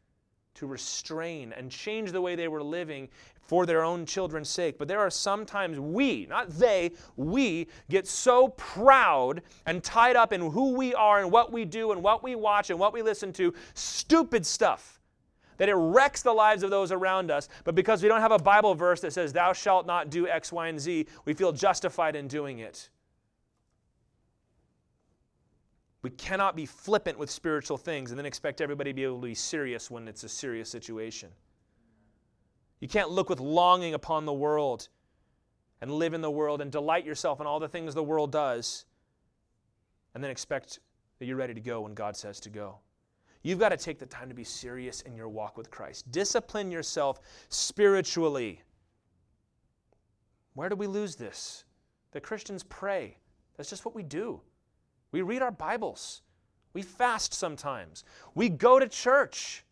to 0.56 0.66
restrain 0.66 1.54
and 1.56 1.70
change 1.70 2.12
the 2.12 2.22
way 2.22 2.36
they 2.36 2.48
were 2.48 2.64
living 2.64 3.08
for 3.40 3.68
their 3.68 3.84
own 3.84 4.08
children's 4.08 4.50
sake. 4.50 4.80
But 4.80 4.88
there 4.88 5.00
are 5.00 5.12
sometimes 5.12 5.80
we, 5.80 6.26
not 6.26 6.50
they, 6.50 6.94
we 7.18 7.68
get 7.92 8.08
so 8.08 8.48
proud 8.48 9.44
and 9.68 9.84
tied 9.84 10.16
up 10.16 10.34
in 10.34 10.42
who 10.42 10.74
we 10.74 10.96
are 10.96 11.20
and 11.20 11.32
what 11.32 11.52
we 11.52 11.66
do 11.66 11.92
and 11.92 12.02
what 12.02 12.24
we 12.24 12.34
watch 12.34 12.72
and 12.72 12.80
what 12.80 12.94
we 12.94 13.04
listen 13.04 13.32
to, 13.34 13.54
stupid 13.76 14.44
stuff, 14.44 15.00
that 15.58 15.70
it 15.70 15.76
wrecks 15.76 16.24
the 16.24 16.34
lives 16.34 16.64
of 16.64 16.72
those 16.72 16.92
around 16.92 17.30
us. 17.30 17.48
But 17.64 17.76
because 17.76 18.02
we 18.02 18.10
don't 18.10 18.22
have 18.22 18.32
a 18.32 18.40
Bible 18.40 18.74
verse 18.74 19.02
that 19.02 19.14
says, 19.14 19.34
Thou 19.34 19.54
shalt 19.54 19.86
not 19.86 20.10
do 20.10 20.28
X, 20.28 20.52
Y, 20.52 20.68
and 20.68 20.80
Z, 20.80 21.06
we 21.26 21.36
feel 21.36 21.52
justified 21.52 22.16
in 22.16 22.28
doing 22.28 22.58
it. 22.58 22.90
We 26.04 26.10
cannot 26.12 26.56
be 26.56 26.66
flippant 26.66 27.18
with 27.18 27.32
spiritual 27.32 27.78
things 27.78 28.12
and 28.12 28.20
then 28.20 28.26
expect 28.26 28.62
everybody 28.62 28.92
to 28.92 28.94
be 28.94 29.04
able 29.06 29.22
to 29.22 29.28
be 29.28 29.34
serious 29.34 29.90
when 29.90 30.08
it's 30.08 30.24
a 30.24 30.30
serious 30.30 30.70
situation. 30.70 31.30
You 32.82 32.90
can't 32.90 33.10
look 33.10 33.30
with 33.30 33.40
longing 33.40 33.94
upon 33.94 34.26
the 34.26 34.34
world 34.34 34.90
and 35.82 35.90
live 35.90 36.14
in 36.14 36.22
the 36.22 36.30
world 36.30 36.60
and 36.60 36.70
delight 36.70 37.06
yourself 37.06 37.40
in 37.40 37.48
all 37.48 37.60
the 37.60 37.70
things 37.70 37.96
the 37.96 38.04
world 38.04 38.32
does 38.32 38.84
and 40.14 40.22
then 40.22 40.30
expect 40.30 40.80
that 41.20 41.26
you're 41.26 41.38
ready 41.38 41.54
to 41.54 41.62
go 41.62 41.82
when 41.82 41.94
God 41.94 42.18
says 42.18 42.42
to 42.42 42.50
go. 42.50 42.80
You've 43.42 43.60
got 43.60 43.70
to 43.70 43.78
take 43.78 44.00
the 44.00 44.06
time 44.06 44.28
to 44.28 44.36
be 44.36 44.44
serious 44.44 45.02
in 45.02 45.16
your 45.16 45.30
walk 45.30 45.58
with 45.58 45.72
Christ. 45.72 46.12
Discipline 46.12 46.70
yourself 46.70 47.22
spiritually. 47.48 48.62
Where 50.54 50.68
do 50.68 50.76
we 50.76 50.88
lose 50.88 51.16
this? 51.16 51.64
The 52.12 52.22
Christians 52.22 52.64
pray. 52.64 53.18
That's 53.56 53.70
just 53.70 53.86
what 53.86 53.96
we 53.96 54.04
do. 54.04 54.42
We 55.14 55.22
read 55.22 55.42
our 55.42 55.52
Bibles. 55.52 56.24
We 56.74 56.82
fast 56.82 57.34
sometimes. 57.34 58.04
We 58.34 58.50
go 58.50 58.80
to 58.80 58.88
church. 58.88 59.64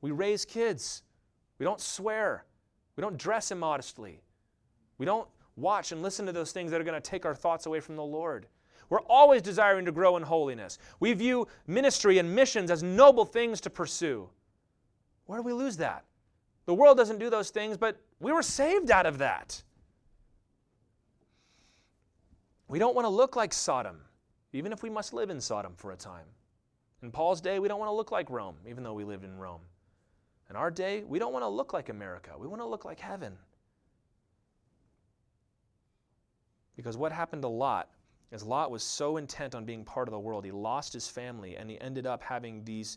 We 0.00 0.10
raise 0.10 0.44
kids. 0.44 1.02
We 1.58 1.64
don't 1.64 1.80
swear. 1.80 2.44
We 2.96 3.02
don't 3.02 3.18
dress 3.18 3.52
immodestly. 3.52 4.20
We 4.96 5.06
don't 5.06 5.28
watch 5.56 5.92
and 5.92 6.02
listen 6.02 6.24
to 6.26 6.32
those 6.32 6.50
things 6.50 6.70
that 6.70 6.80
are 6.80 6.84
going 6.84 7.00
to 7.00 7.10
take 7.10 7.26
our 7.26 7.34
thoughts 7.34 7.66
away 7.66 7.80
from 7.80 7.94
the 7.94 8.02
Lord. 8.02 8.46
We're 8.88 9.02
always 9.02 9.42
desiring 9.42 9.84
to 9.84 9.92
grow 9.92 10.16
in 10.16 10.22
holiness. 10.22 10.78
We 10.98 11.12
view 11.12 11.46
ministry 11.66 12.18
and 12.18 12.34
missions 12.34 12.70
as 12.70 12.82
noble 12.82 13.26
things 13.26 13.60
to 13.62 13.70
pursue. 13.70 14.28
Where 15.26 15.38
do 15.38 15.42
we 15.42 15.52
lose 15.52 15.76
that? 15.76 16.04
The 16.64 16.74
world 16.74 16.96
doesn't 16.96 17.18
do 17.18 17.28
those 17.28 17.50
things, 17.50 17.76
but 17.76 18.00
we 18.18 18.32
were 18.32 18.42
saved 18.42 18.90
out 18.90 19.04
of 19.04 19.18
that. 19.18 19.62
We 22.72 22.78
don't 22.78 22.94
want 22.94 23.04
to 23.04 23.10
look 23.10 23.36
like 23.36 23.52
Sodom, 23.52 24.00
even 24.54 24.72
if 24.72 24.82
we 24.82 24.88
must 24.88 25.12
live 25.12 25.28
in 25.28 25.42
Sodom 25.42 25.74
for 25.76 25.92
a 25.92 25.96
time. 25.96 26.24
In 27.02 27.10
Paul's 27.10 27.42
day, 27.42 27.58
we 27.58 27.68
don't 27.68 27.78
want 27.78 27.90
to 27.90 27.94
look 27.94 28.10
like 28.10 28.30
Rome, 28.30 28.54
even 28.66 28.82
though 28.82 28.94
we 28.94 29.04
lived 29.04 29.24
in 29.24 29.36
Rome. 29.36 29.60
In 30.48 30.56
our 30.56 30.70
day, 30.70 31.04
we 31.06 31.18
don't 31.18 31.34
want 31.34 31.42
to 31.42 31.50
look 31.50 31.74
like 31.74 31.90
America. 31.90 32.30
We 32.38 32.46
want 32.46 32.62
to 32.62 32.66
look 32.66 32.86
like 32.86 32.98
heaven. 32.98 33.36
Because 36.74 36.96
what 36.96 37.12
happened 37.12 37.42
to 37.42 37.48
Lot 37.48 37.90
is 38.30 38.42
Lot 38.42 38.70
was 38.70 38.82
so 38.82 39.18
intent 39.18 39.54
on 39.54 39.66
being 39.66 39.84
part 39.84 40.08
of 40.08 40.12
the 40.12 40.18
world, 40.18 40.42
he 40.42 40.50
lost 40.50 40.94
his 40.94 41.06
family 41.06 41.58
and 41.58 41.68
he 41.68 41.78
ended 41.78 42.06
up 42.06 42.22
having 42.22 42.64
these 42.64 42.96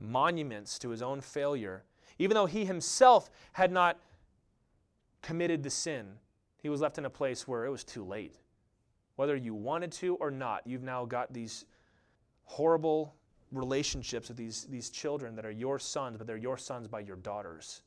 monuments 0.00 0.78
to 0.78 0.88
his 0.88 1.02
own 1.02 1.20
failure. 1.20 1.84
Even 2.18 2.36
though 2.36 2.46
he 2.46 2.64
himself 2.64 3.28
had 3.52 3.70
not 3.70 4.00
committed 5.20 5.62
the 5.62 5.68
sin, 5.68 6.06
he 6.56 6.70
was 6.70 6.80
left 6.80 6.96
in 6.96 7.04
a 7.04 7.10
place 7.10 7.46
where 7.46 7.66
it 7.66 7.70
was 7.70 7.84
too 7.84 8.02
late. 8.02 8.38
Whether 9.16 9.36
you 9.36 9.54
wanted 9.54 9.92
to 9.92 10.16
or 10.16 10.30
not, 10.30 10.62
you've 10.66 10.82
now 10.82 11.04
got 11.04 11.32
these 11.32 11.66
horrible 12.44 13.14
relationships 13.52 14.28
with 14.28 14.36
these, 14.36 14.64
these 14.64 14.90
children 14.90 15.36
that 15.36 15.46
are 15.46 15.50
your 15.50 15.78
sons, 15.78 16.18
but 16.18 16.26
they're 16.26 16.36
your 16.36 16.58
sons 16.58 16.88
by 16.88 17.00
your 17.00 17.16
daughters. 17.16 17.82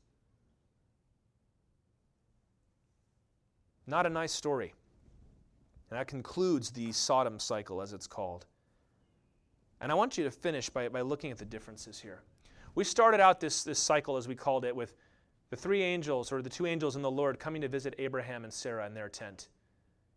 Not 3.86 4.06
a 4.06 4.10
nice 4.10 4.32
story. 4.32 4.74
And 5.90 5.98
that 5.98 6.08
concludes 6.08 6.70
the 6.70 6.92
Sodom 6.92 7.38
cycle, 7.38 7.80
as 7.80 7.92
it's 7.92 8.06
called. 8.06 8.46
And 9.80 9.90
I 9.90 9.94
want 9.94 10.18
you 10.18 10.24
to 10.24 10.30
finish 10.30 10.68
by, 10.68 10.88
by 10.88 11.00
looking 11.00 11.30
at 11.30 11.38
the 11.38 11.44
differences 11.44 11.98
here. 11.98 12.22
We 12.74 12.84
started 12.84 13.20
out 13.20 13.40
this, 13.40 13.64
this 13.64 13.78
cycle, 13.78 14.16
as 14.16 14.28
we 14.28 14.34
called 14.34 14.64
it, 14.64 14.76
with 14.76 14.94
the 15.50 15.56
three 15.56 15.82
angels, 15.82 16.30
or 16.30 16.42
the 16.42 16.50
two 16.50 16.66
angels 16.66 16.96
and 16.96 17.04
the 17.04 17.10
Lord, 17.10 17.38
coming 17.38 17.62
to 17.62 17.68
visit 17.68 17.94
Abraham 17.98 18.44
and 18.44 18.52
Sarah 18.52 18.86
in 18.86 18.92
their 18.92 19.08
tent. 19.08 19.48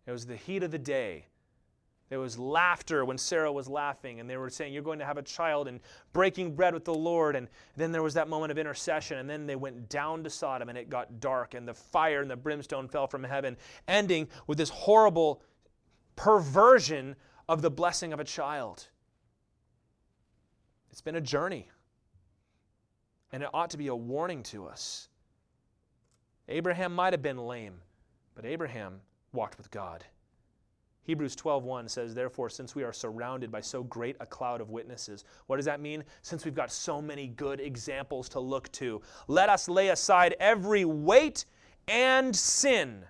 It 0.06 0.12
was 0.12 0.26
the 0.26 0.36
heat 0.36 0.64
of 0.64 0.72
the 0.72 0.80
day. 0.80 1.28
There 2.10 2.20
was 2.20 2.38
laughter 2.38 3.06
when 3.06 3.18
Sarah 3.18 3.54
was 3.54 3.70
laughing, 3.70 4.20
and 4.20 4.30
they 4.30 4.36
were 4.36 4.50
saying, 4.50 4.74
You're 4.74 4.84
going 4.84 5.00
to 5.00 5.06
have 5.06 5.18
a 5.18 5.22
child, 5.22 5.70
and 5.70 5.80
breaking 6.12 6.56
bread 6.56 6.74
with 6.74 6.84
the 6.84 6.94
Lord. 6.94 7.38
And 7.38 7.48
then 7.78 7.94
there 7.94 8.04
was 8.04 8.16
that 8.16 8.28
moment 8.28 8.52
of 8.52 8.58
intercession, 8.58 9.18
and 9.18 9.30
then 9.30 9.46
they 9.46 9.56
went 9.56 9.88
down 9.88 10.22
to 10.26 10.30
Sodom, 10.30 10.68
and 10.68 10.78
it 10.78 10.90
got 10.90 11.22
dark, 11.22 11.54
and 11.54 11.66
the 11.66 11.74
fire 11.74 12.22
and 12.22 12.30
the 12.30 12.36
brimstone 12.36 12.90
fell 12.90 13.08
from 13.08 13.24
heaven, 13.24 13.56
ending 13.88 14.28
with 14.46 14.58
this 14.58 14.70
horrible 14.70 15.42
perversion 16.18 17.16
of 17.48 17.62
the 17.62 17.72
blessing 17.72 18.12
of 18.12 18.20
a 18.20 18.26
child. 18.26 18.88
It's 20.92 21.02
been 21.02 21.16
a 21.16 21.22
journey, 21.22 21.70
and 23.32 23.42
it 23.42 23.50
ought 23.54 23.70
to 23.70 23.78
be 23.78 23.88
a 23.88 23.96
warning 23.96 24.44
to 24.44 24.66
us. 24.66 25.08
Abraham 26.50 26.94
might 26.94 27.14
have 27.14 27.22
been 27.22 27.38
lame, 27.38 27.76
but 28.36 28.46
Abraham 28.46 29.00
walked 29.34 29.58
with 29.58 29.72
God. 29.72 30.06
Hebrews 31.04 31.36
12:1 31.36 31.90
says, 31.90 32.14
"Therefore, 32.14 32.50
since 32.50 32.76
we 32.76 32.84
are 32.84 32.94
surrounded 32.94 33.52
by 33.52 33.62
so 33.62 33.84
great 33.84 34.16
a 34.20 34.26
cloud 34.26 34.62
of 34.62 34.70
witnesses, 34.70 35.24
what 35.48 35.56
does 35.56 35.66
that 35.66 35.80
mean? 35.80 36.04
Since 36.22 36.46
we've 36.46 36.54
got 36.54 36.72
so 36.72 37.02
many 37.02 37.28
good 37.28 37.60
examples 37.60 38.30
to 38.30 38.40
look 38.40 38.72
to, 38.74 39.02
let 39.28 39.50
us 39.50 39.68
lay 39.68 39.90
aside 39.90 40.36
every 40.40 40.86
weight 40.86 41.46
and 41.88 42.36
sin 42.36 43.08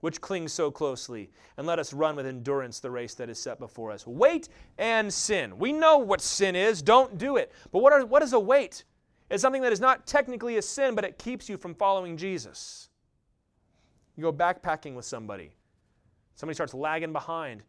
which 0.00 0.20
clings 0.20 0.52
so 0.52 0.70
closely, 0.70 1.30
and 1.56 1.66
let 1.66 1.78
us 1.78 1.92
run 1.92 2.16
with 2.16 2.26
endurance 2.26 2.80
the 2.80 2.90
race 2.90 3.14
that 3.14 3.28
is 3.28 3.40
set 3.40 3.58
before 3.58 3.90
us." 3.90 4.06
Weight 4.06 4.48
and 4.78 5.12
sin. 5.12 5.58
We 5.58 5.72
know 5.72 5.98
what 5.98 6.20
sin 6.20 6.54
is, 6.54 6.80
don't 6.80 7.18
do 7.18 7.36
it. 7.36 7.52
But 7.70 7.80
what, 7.80 7.92
are, 7.92 8.04
what 8.06 8.22
is 8.22 8.32
a 8.32 8.40
weight? 8.40 8.84
It's 9.30 9.42
something 9.42 9.62
that 9.62 9.72
is 9.72 9.80
not 9.80 10.06
technically 10.06 10.56
a 10.56 10.62
sin, 10.62 10.94
but 10.94 11.04
it 11.04 11.18
keeps 11.18 11.48
you 11.48 11.56
from 11.56 11.74
following 11.74 12.16
Jesus. 12.16 12.88
You 14.16 14.22
go 14.22 14.32
backpacking 14.32 14.94
with 14.94 15.04
somebody 15.04 15.52
Somebody 16.34 16.54
starts 16.54 16.74
lagging 16.74 17.12
behind. 17.12 17.62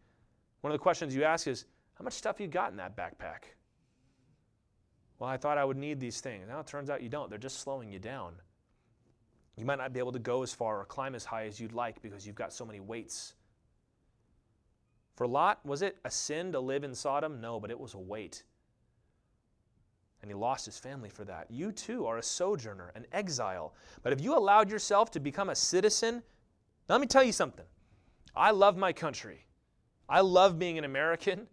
One 0.61 0.71
of 0.71 0.79
the 0.79 0.81
questions 0.81 1.15
you 1.15 1.23
ask 1.23 1.47
is, 1.47 1.65
How 1.95 2.03
much 2.03 2.13
stuff 2.13 2.39
you 2.39 2.47
got 2.47 2.71
in 2.71 2.77
that 2.77 2.95
backpack? 2.95 3.55
Well, 5.19 5.29
I 5.29 5.37
thought 5.37 5.57
I 5.57 5.65
would 5.65 5.77
need 5.77 5.99
these 5.99 6.21
things. 6.21 6.47
Now 6.47 6.59
it 6.59 6.67
turns 6.67 6.89
out 6.89 7.01
you 7.01 7.09
don't. 7.09 7.29
They're 7.29 7.39
just 7.39 7.59
slowing 7.59 7.91
you 7.91 7.99
down. 7.99 8.33
You 9.55 9.65
might 9.65 9.77
not 9.77 9.93
be 9.93 9.99
able 9.99 10.11
to 10.13 10.19
go 10.19 10.41
as 10.41 10.53
far 10.53 10.79
or 10.79 10.85
climb 10.85 11.15
as 11.15 11.25
high 11.25 11.45
as 11.45 11.59
you'd 11.59 11.73
like 11.73 12.01
because 12.01 12.25
you've 12.25 12.35
got 12.35 12.51
so 12.51 12.65
many 12.65 12.79
weights. 12.79 13.35
For 15.15 15.27
Lot, 15.27 15.63
was 15.63 15.81
it 15.83 15.97
a 16.05 16.11
sin 16.11 16.51
to 16.53 16.59
live 16.59 16.83
in 16.83 16.95
Sodom? 16.95 17.39
No, 17.39 17.59
but 17.59 17.69
it 17.69 17.79
was 17.79 17.93
a 17.93 17.99
weight. 17.99 18.43
And 20.21 20.31
he 20.31 20.35
lost 20.35 20.65
his 20.65 20.79
family 20.79 21.09
for 21.09 21.23
that. 21.25 21.51
You 21.51 21.71
too 21.71 22.07
are 22.07 22.17
a 22.17 22.23
sojourner, 22.23 22.91
an 22.95 23.05
exile. 23.11 23.75
But 24.01 24.13
if 24.13 24.21
you 24.21 24.35
allowed 24.35 24.71
yourself 24.71 25.11
to 25.11 25.19
become 25.19 25.49
a 25.49 25.55
citizen, 25.55 26.23
let 26.89 26.99
me 26.99 27.07
tell 27.07 27.23
you 27.23 27.33
something. 27.33 27.65
I 28.35 28.51
love 28.51 28.77
my 28.77 28.93
country. 28.93 29.45
I 30.09 30.21
love 30.21 30.59
being 30.59 30.77
an 30.77 30.83
American. 30.83 31.47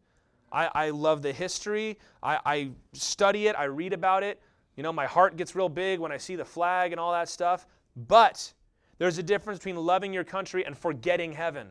I, 0.53 0.71
I 0.75 0.91
love 0.91 1.23
the 1.23 1.33
history. 1.33 1.99
I, 2.23 2.39
I 2.45 2.71
study 2.93 3.47
it. 3.47 3.57
I 3.57 3.65
read 3.65 3.93
about 3.93 4.23
it. 4.23 4.41
You 4.77 4.83
know, 4.83 4.93
my 4.93 5.07
heart 5.07 5.37
gets 5.37 5.55
real 5.55 5.69
big 5.69 6.01
when 6.01 6.13
I 6.13 6.17
see 6.17 6.37
the 6.37 6.45
flag 6.45 6.93
and 6.93 7.01
all 7.01 7.13
that 7.13 7.29
stuff. 7.29 7.67
But 7.97 8.53
there's 8.99 9.19
a 9.19 9.23
difference 9.23 9.59
between 9.59 9.77
loving 9.77 10.13
your 10.13 10.25
country 10.25 10.65
and 10.65 10.77
forgetting 10.77 11.33
heaven. 11.33 11.69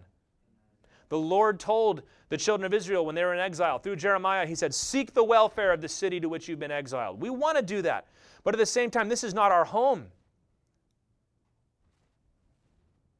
The 1.10 1.18
Lord 1.18 1.60
told 1.60 2.03
the 2.30 2.38
children 2.38 2.66
of 2.66 2.74
Israel 2.74 3.05
when 3.05 3.16
they 3.16 3.24
were 3.24 3.34
in 3.34 3.39
exile 3.39 3.80
through 3.80 3.95
Jeremiah, 3.95 4.45
He 4.45 4.55
said, 4.55 4.74
Seek 4.74 5.14
the 5.14 5.24
welfare 5.24 5.74
of 5.74 5.82
the 5.82 5.89
city 5.89 6.20
to 6.20 6.30
which 6.30 6.47
you've 6.47 6.60
been 6.60 6.72
exiled. 6.72 7.20
We 7.20 7.32
want 7.32 7.57
to 7.57 7.64
do 7.64 7.82
that. 7.82 8.07
But 8.43 8.53
at 8.53 8.60
the 8.60 8.66
same 8.66 8.91
time, 8.91 9.10
this 9.10 9.24
is 9.24 9.34
not 9.34 9.51
our 9.51 9.66
home. 9.66 10.05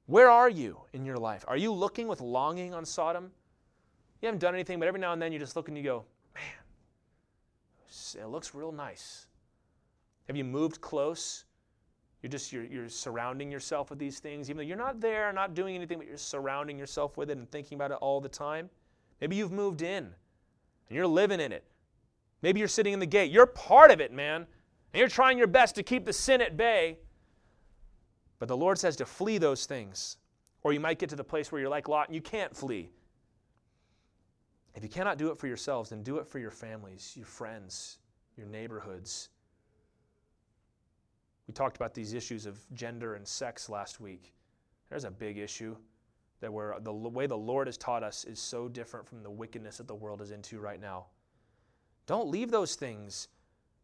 Where 0.10 0.32
are 0.32 0.50
you 0.50 0.80
in 0.94 1.06
your 1.06 1.18
life? 1.18 1.46
Are 1.48 1.56
you 1.56 1.72
looking 1.72 2.08
with 2.08 2.20
longing 2.20 2.74
on 2.74 2.84
Sodom? 2.84 3.30
You 4.22 4.26
haven't 4.26 4.40
done 4.40 4.56
anything, 4.56 4.80
but 4.80 4.88
every 4.88 5.00
now 5.00 5.14
and 5.14 5.22
then 5.22 5.32
you 5.32 5.38
just 5.38 5.56
look 5.56 5.68
and 5.68 5.78
you 5.78 5.84
go, 5.84 6.04
man, 6.34 6.44
it 8.20 8.28
looks 8.28 8.56
real 8.56 8.72
nice. 8.72 9.28
Have 10.26 10.36
you 10.36 10.44
moved 10.44 10.82
close? 10.82 11.46
You're 12.24 12.32
just 12.32 12.52
you're, 12.52 12.64
you're 12.64 12.90
surrounding 12.90 13.52
yourself 13.52 13.92
with 13.92 14.00
these 14.00 14.18
things, 14.18 14.50
even 14.50 14.58
though 14.58 14.64
you're 14.64 14.78
not 14.78 15.00
there, 15.00 15.32
not 15.32 15.54
doing 15.54 15.76
anything, 15.76 16.00
but 16.00 16.08
you're 16.08 16.18
surrounding 16.18 16.80
yourself 16.80 17.16
with 17.16 17.30
it 17.30 17.38
and 17.38 17.50
thinking 17.52 17.76
about 17.76 17.92
it 17.92 18.00
all 18.02 18.20
the 18.20 18.28
time. 18.28 18.68
Maybe 19.22 19.36
you've 19.36 19.52
moved 19.52 19.84
in 19.84 20.06
and 20.06 20.96
you're 20.96 21.06
living 21.06 21.40
in 21.40 21.52
it. 21.52 21.66
Maybe 22.42 22.58
you're 22.58 22.68
sitting 22.68 22.94
in 22.94 23.00
the 23.00 23.06
gate. 23.06 23.30
You're 23.30 23.46
part 23.46 23.92
of 23.92 24.02
it, 24.02 24.12
man. 24.12 24.48
And 24.92 25.00
you're 25.00 25.08
trying 25.08 25.38
your 25.38 25.46
best 25.46 25.76
to 25.76 25.84
keep 25.84 26.06
the 26.06 26.14
sin 26.14 26.42
at 26.42 26.58
bay. 26.58 26.98
But 28.40 28.48
the 28.48 28.58
Lord 28.58 28.78
says 28.80 28.96
to 28.98 29.06
flee 29.06 29.38
those 29.38 29.66
things. 29.66 30.18
Or 30.64 30.74
you 30.74 30.80
might 30.80 31.00
get 31.00 31.10
to 31.10 31.16
the 31.16 31.24
place 31.24 31.52
where 31.52 31.62
you're 31.62 31.70
like 31.70 31.88
Lot 31.88 32.08
and 32.08 32.16
you 32.16 32.22
can't 32.22 32.56
flee. 32.56 32.90
If 34.76 34.84
you 34.84 34.90
cannot 34.90 35.18
do 35.18 35.30
it 35.32 35.38
for 35.38 35.48
yourselves, 35.48 35.90
then 35.90 36.04
do 36.04 36.18
it 36.18 36.28
for 36.28 36.40
your 36.40 36.52
families, 36.52 37.14
your 37.16 37.26
friends, 37.26 38.00
your 38.38 38.48
neighborhoods. 38.48 39.30
We 41.48 41.54
talked 41.54 41.76
about 41.76 41.94
these 41.94 42.14
issues 42.14 42.46
of 42.46 42.60
gender 42.74 43.16
and 43.16 43.28
sex 43.28 43.70
last 43.70 44.00
week. 44.00 44.34
There's 44.90 45.06
a 45.06 45.12
big 45.12 45.38
issue 45.38 45.76
that 46.42 46.52
where 46.54 46.78
the 46.80 46.94
way 46.94 47.26
the 47.26 47.38
Lord 47.38 47.68
has 47.68 47.78
taught 47.78 48.04
us 48.04 48.24
is 48.24 48.40
so 48.40 48.68
different 48.68 49.08
from 49.08 49.24
the 49.24 49.32
wickedness 49.32 49.78
that 49.78 49.88
the 49.88 49.96
world 49.96 50.22
is 50.22 50.32
into 50.32 50.60
right 50.60 50.80
now. 50.80 51.06
Don't 52.06 52.30
leave 52.30 52.52
those 52.52 52.76
things 52.76 53.28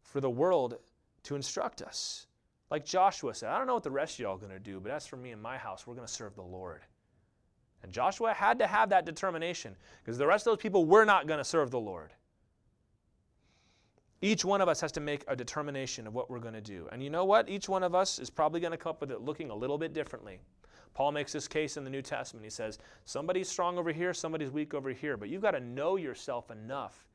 for 0.01 0.21
the 0.21 0.29
world 0.29 0.77
to 1.23 1.35
instruct 1.35 1.81
us. 1.81 2.27
Like 2.71 2.85
Joshua 2.85 3.33
said, 3.33 3.49
I 3.49 3.57
don't 3.57 3.67
know 3.67 3.75
what 3.75 3.83
the 3.83 3.91
rest 3.91 4.15
of 4.15 4.19
y'all 4.19 4.35
are 4.35 4.39
going 4.39 4.51
to 4.51 4.59
do, 4.59 4.79
but 4.79 4.91
as 4.91 5.05
for 5.05 5.17
me 5.17 5.31
and 5.31 5.41
my 5.41 5.57
house, 5.57 5.85
we're 5.85 5.93
going 5.93 6.07
to 6.07 6.11
serve 6.11 6.35
the 6.35 6.41
Lord. 6.41 6.81
And 7.83 7.91
Joshua 7.91 8.33
had 8.33 8.57
to 8.59 8.67
have 8.67 8.89
that 8.89 9.05
determination 9.05 9.75
because 10.03 10.17
the 10.17 10.25
rest 10.25 10.47
of 10.47 10.51
those 10.51 10.61
people 10.61 10.85
were 10.85 11.05
not 11.05 11.27
going 11.27 11.37
to 11.37 11.43
serve 11.43 11.69
the 11.69 11.79
Lord. 11.79 12.13
Each 14.21 14.43
one 14.43 14.61
of 14.61 14.67
us 14.67 14.81
has 14.81 14.91
to 14.93 14.99
make 14.99 15.23
a 15.27 15.35
determination 15.35 16.07
of 16.07 16.15
what 16.15 16.29
we're 16.31 16.39
going 16.39 16.55
to 16.55 16.61
do. 16.61 16.87
And 16.91 17.03
you 17.03 17.11
know 17.11 17.25
what? 17.25 17.47
Each 17.47 17.69
one 17.69 17.83
of 17.83 17.93
us 17.93 18.17
is 18.17 18.31
probably 18.31 18.59
going 18.59 18.71
to 18.71 18.77
come 18.77 18.91
up 18.91 19.01
with 19.01 19.11
it 19.11 19.21
looking 19.21 19.51
a 19.51 19.55
little 19.55 19.77
bit 19.77 19.93
differently. 19.93 20.39
Paul 20.95 21.11
makes 21.11 21.31
this 21.31 21.47
case 21.47 21.77
in 21.77 21.83
the 21.83 21.89
New 21.89 22.01
Testament. 22.01 22.43
He 22.43 22.49
says, 22.49 22.79
somebody's 23.03 23.49
strong 23.49 23.77
over 23.77 23.91
here, 23.91 24.13
somebody's 24.13 24.49
weak 24.49 24.73
over 24.73 24.89
here, 24.89 25.17
but 25.17 25.29
you've 25.29 25.41
got 25.41 25.51
to 25.51 25.59
know 25.59 25.97
yourself 25.97 26.49
enough 26.49 27.05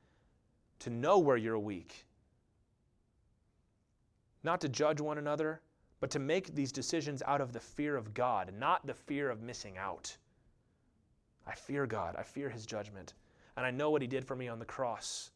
to 0.81 0.91
know 0.91 1.19
where 1.19 1.39
you're 1.39 1.59
weak. 1.59 2.07
Not 4.43 4.61
to 4.63 4.69
judge 4.69 5.01
one 5.01 5.19
another, 5.19 5.61
but 6.01 6.11
to 6.11 6.19
make 6.19 6.55
these 6.55 6.73
decisions 6.73 7.23
out 7.27 7.41
of 7.41 7.53
the 7.53 7.61
fear 7.61 7.97
of 7.97 8.15
God, 8.15 8.53
not 8.59 8.87
the 8.87 8.95
fear 8.95 9.31
of 9.31 9.43
missing 9.43 9.77
out. 9.77 10.17
I 11.47 11.55
fear 11.55 11.87
God. 11.87 12.17
I 12.17 12.23
fear 12.23 12.49
his 12.49 12.65
judgment. 12.65 13.15
And 13.57 13.67
I 13.67 13.71
know 13.71 13.91
what 13.91 14.03
he 14.03 14.09
did 14.09 14.25
for 14.25 14.37
me 14.37 14.49
on 14.49 14.59
the 14.59 14.65
cross. 14.65 15.31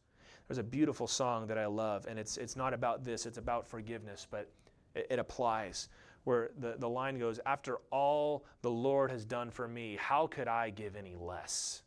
There's 0.47 0.57
a 0.57 0.63
beautiful 0.63 1.07
song 1.07 1.47
that 1.47 1.57
I 1.57 1.65
love, 1.65 2.05
and 2.07 2.19
it's, 2.19 2.37
it's 2.37 2.55
not 2.55 2.73
about 2.73 3.03
this, 3.03 3.25
it's 3.25 3.37
about 3.37 3.67
forgiveness, 3.67 4.27
but 4.29 4.49
it, 4.93 5.07
it 5.11 5.19
applies. 5.19 5.89
Where 6.23 6.51
the, 6.59 6.75
the 6.79 6.89
line 6.89 7.19
goes, 7.19 7.39
After 7.45 7.77
all 7.91 8.45
the 8.61 8.71
Lord 8.71 9.11
has 9.11 9.25
done 9.25 9.51
for 9.51 9.67
me, 9.67 9.97
how 9.99 10.27
could 10.27 10.47
I 10.47 10.69
give 10.71 10.95
any 10.95 11.15
less? 11.15 11.83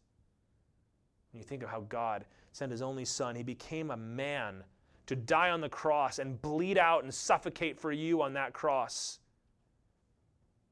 When 1.33 1.39
you 1.39 1.45
think 1.45 1.63
of 1.63 1.71
how 1.71 1.81
God 1.81 2.25
sent 2.53 2.73
his 2.73 2.83
only 2.83 3.05
son, 3.05 3.35
he 3.35 3.43
became 3.43 3.91
a 3.91 3.97
man 3.97 4.65
to 5.09 5.17
die 5.17 5.49
on 5.51 5.63
the 5.63 5.69
cross 5.69 6.19
and 6.19 6.41
bleed 6.41 6.77
out 6.77 7.03
and 7.03 7.13
suffocate 7.13 7.79
for 7.79 7.91
you 7.91 8.21
on 8.21 8.35
that 8.35 8.53
cross. 8.53 9.19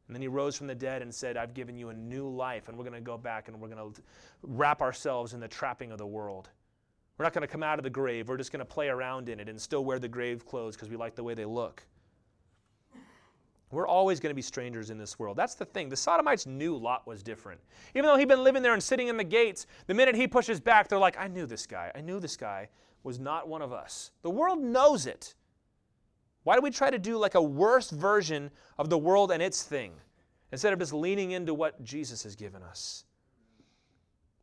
And 0.07 0.15
then 0.15 0.21
he 0.21 0.29
rose 0.29 0.55
from 0.55 0.67
the 0.67 0.75
dead 0.75 1.03
and 1.03 1.13
said, 1.13 1.39
I've 1.39 1.55
given 1.55 1.77
you 1.77 1.89
a 1.89 1.95
new 1.95 2.29
life, 2.29 2.69
and 2.69 2.77
we're 2.77 2.85
going 2.85 2.95
to 2.95 3.01
go 3.01 3.17
back 3.17 3.49
and 3.49 3.59
we're 3.59 3.69
going 3.69 3.95
to 3.95 4.03
wrap 4.43 4.83
ourselves 4.83 5.33
in 5.33 5.41
the 5.41 5.49
trapping 5.49 5.91
of 5.91 5.99
the 5.99 6.07
world. 6.07 6.51
We're 7.17 7.25
not 7.25 7.33
going 7.33 7.43
to 7.43 7.49
come 7.49 7.63
out 7.63 7.79
of 7.79 7.83
the 7.83 7.91
grave. 7.91 8.29
We're 8.29 8.37
just 8.37 8.53
going 8.53 8.61
to 8.61 8.67
play 8.67 8.89
around 8.89 9.31
in 9.31 9.41
it 9.41 9.49
and 9.49 9.59
still 9.59 9.87
wear 9.87 9.99
the 9.99 10.07
grave 10.07 10.45
clothes 10.45 10.77
because 10.77 10.91
we 10.91 10.97
like 10.97 11.15
the 11.15 11.25
way 11.25 11.33
they 11.33 11.47
look. 11.47 11.83
We're 13.71 13.89
always 13.89 14.21
going 14.21 14.31
to 14.31 14.35
be 14.35 14.43
strangers 14.43 14.91
in 14.91 14.99
this 14.99 15.19
world. 15.19 15.37
That's 15.37 15.55
the 15.55 15.65
thing. 15.65 15.89
The 15.89 15.97
Sodomites 15.97 16.47
knew 16.47 16.77
Lot 16.77 17.07
was 17.07 17.23
different. 17.23 17.61
Even 17.95 18.05
though 18.05 18.17
he'd 18.17 18.29
been 18.29 18.45
living 18.45 18.63
there 18.63 18.75
and 18.75 18.83
sitting 18.83 19.09
in 19.09 19.17
the 19.17 19.25
gates, 19.25 19.67
the 19.87 19.95
minute 19.95 20.15
he 20.15 20.29
pushes 20.29 20.61
back, 20.61 20.89
they're 20.89 20.99
like, 20.99 21.19
I 21.19 21.27
knew 21.27 21.47
this 21.47 21.67
guy. 21.67 21.91
I 21.95 22.03
knew 22.03 22.21
this 22.21 22.37
guy 22.37 22.69
was 23.07 23.21
not 23.21 23.49
one 23.49 23.63
of 23.63 23.73
us. 23.73 24.11
The 24.23 24.31
world 24.31 24.61
knows 24.61 25.07
it. 25.07 25.35
Why 26.43 26.57
do 26.57 26.61
we 26.61 26.71
try 26.71 26.91
to 26.91 26.99
do 26.99 27.17
like 27.17 27.37
a 27.37 27.43
worse 27.43 27.91
version 27.91 28.51
of 28.79 28.91
the 28.91 28.99
world 28.99 29.31
and 29.31 29.41
its 29.41 29.63
thing 29.63 29.93
instead 30.51 30.73
of 30.73 30.81
just 30.81 30.93
leaning 30.93 31.31
into 31.31 31.55
what 31.55 31.83
Jesus 31.85 32.25
has 32.25 32.35
given 32.35 32.65
us? 32.65 33.05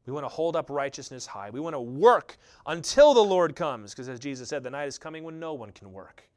We 0.05 0.13
want 0.13 0.23
to 0.25 0.29
hold 0.29 0.55
up 0.55 0.69
righteousness 0.69 1.25
high. 1.25 1.49
We 1.49 1.59
want 1.59 1.75
to 1.75 1.79
work 1.81 2.37
until 2.65 3.13
the 3.13 3.23
Lord 3.23 3.55
comes, 3.55 3.91
because 3.91 4.09
as 4.09 4.19
Jesus 4.19 4.49
said, 4.49 4.63
the 4.63 4.69
night 4.69 4.87
is 4.87 4.97
coming 4.97 5.23
when 5.23 5.39
no 5.39 5.53
one 5.53 5.71
can 5.71 5.91
work. 5.91 6.29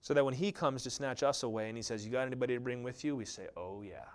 So 0.00 0.14
that 0.14 0.24
when 0.24 0.34
He 0.34 0.52
comes 0.52 0.82
to 0.84 0.90
snatch 0.90 1.22
us 1.22 1.42
away 1.42 1.68
and 1.68 1.76
He 1.76 1.82
says, 1.82 2.04
You 2.04 2.12
got 2.12 2.26
anybody 2.26 2.54
to 2.54 2.60
bring 2.60 2.82
with 2.82 3.04
you? 3.04 3.16
We 3.16 3.24
say, 3.24 3.48
Oh, 3.56 3.82
yeah. 3.82 4.06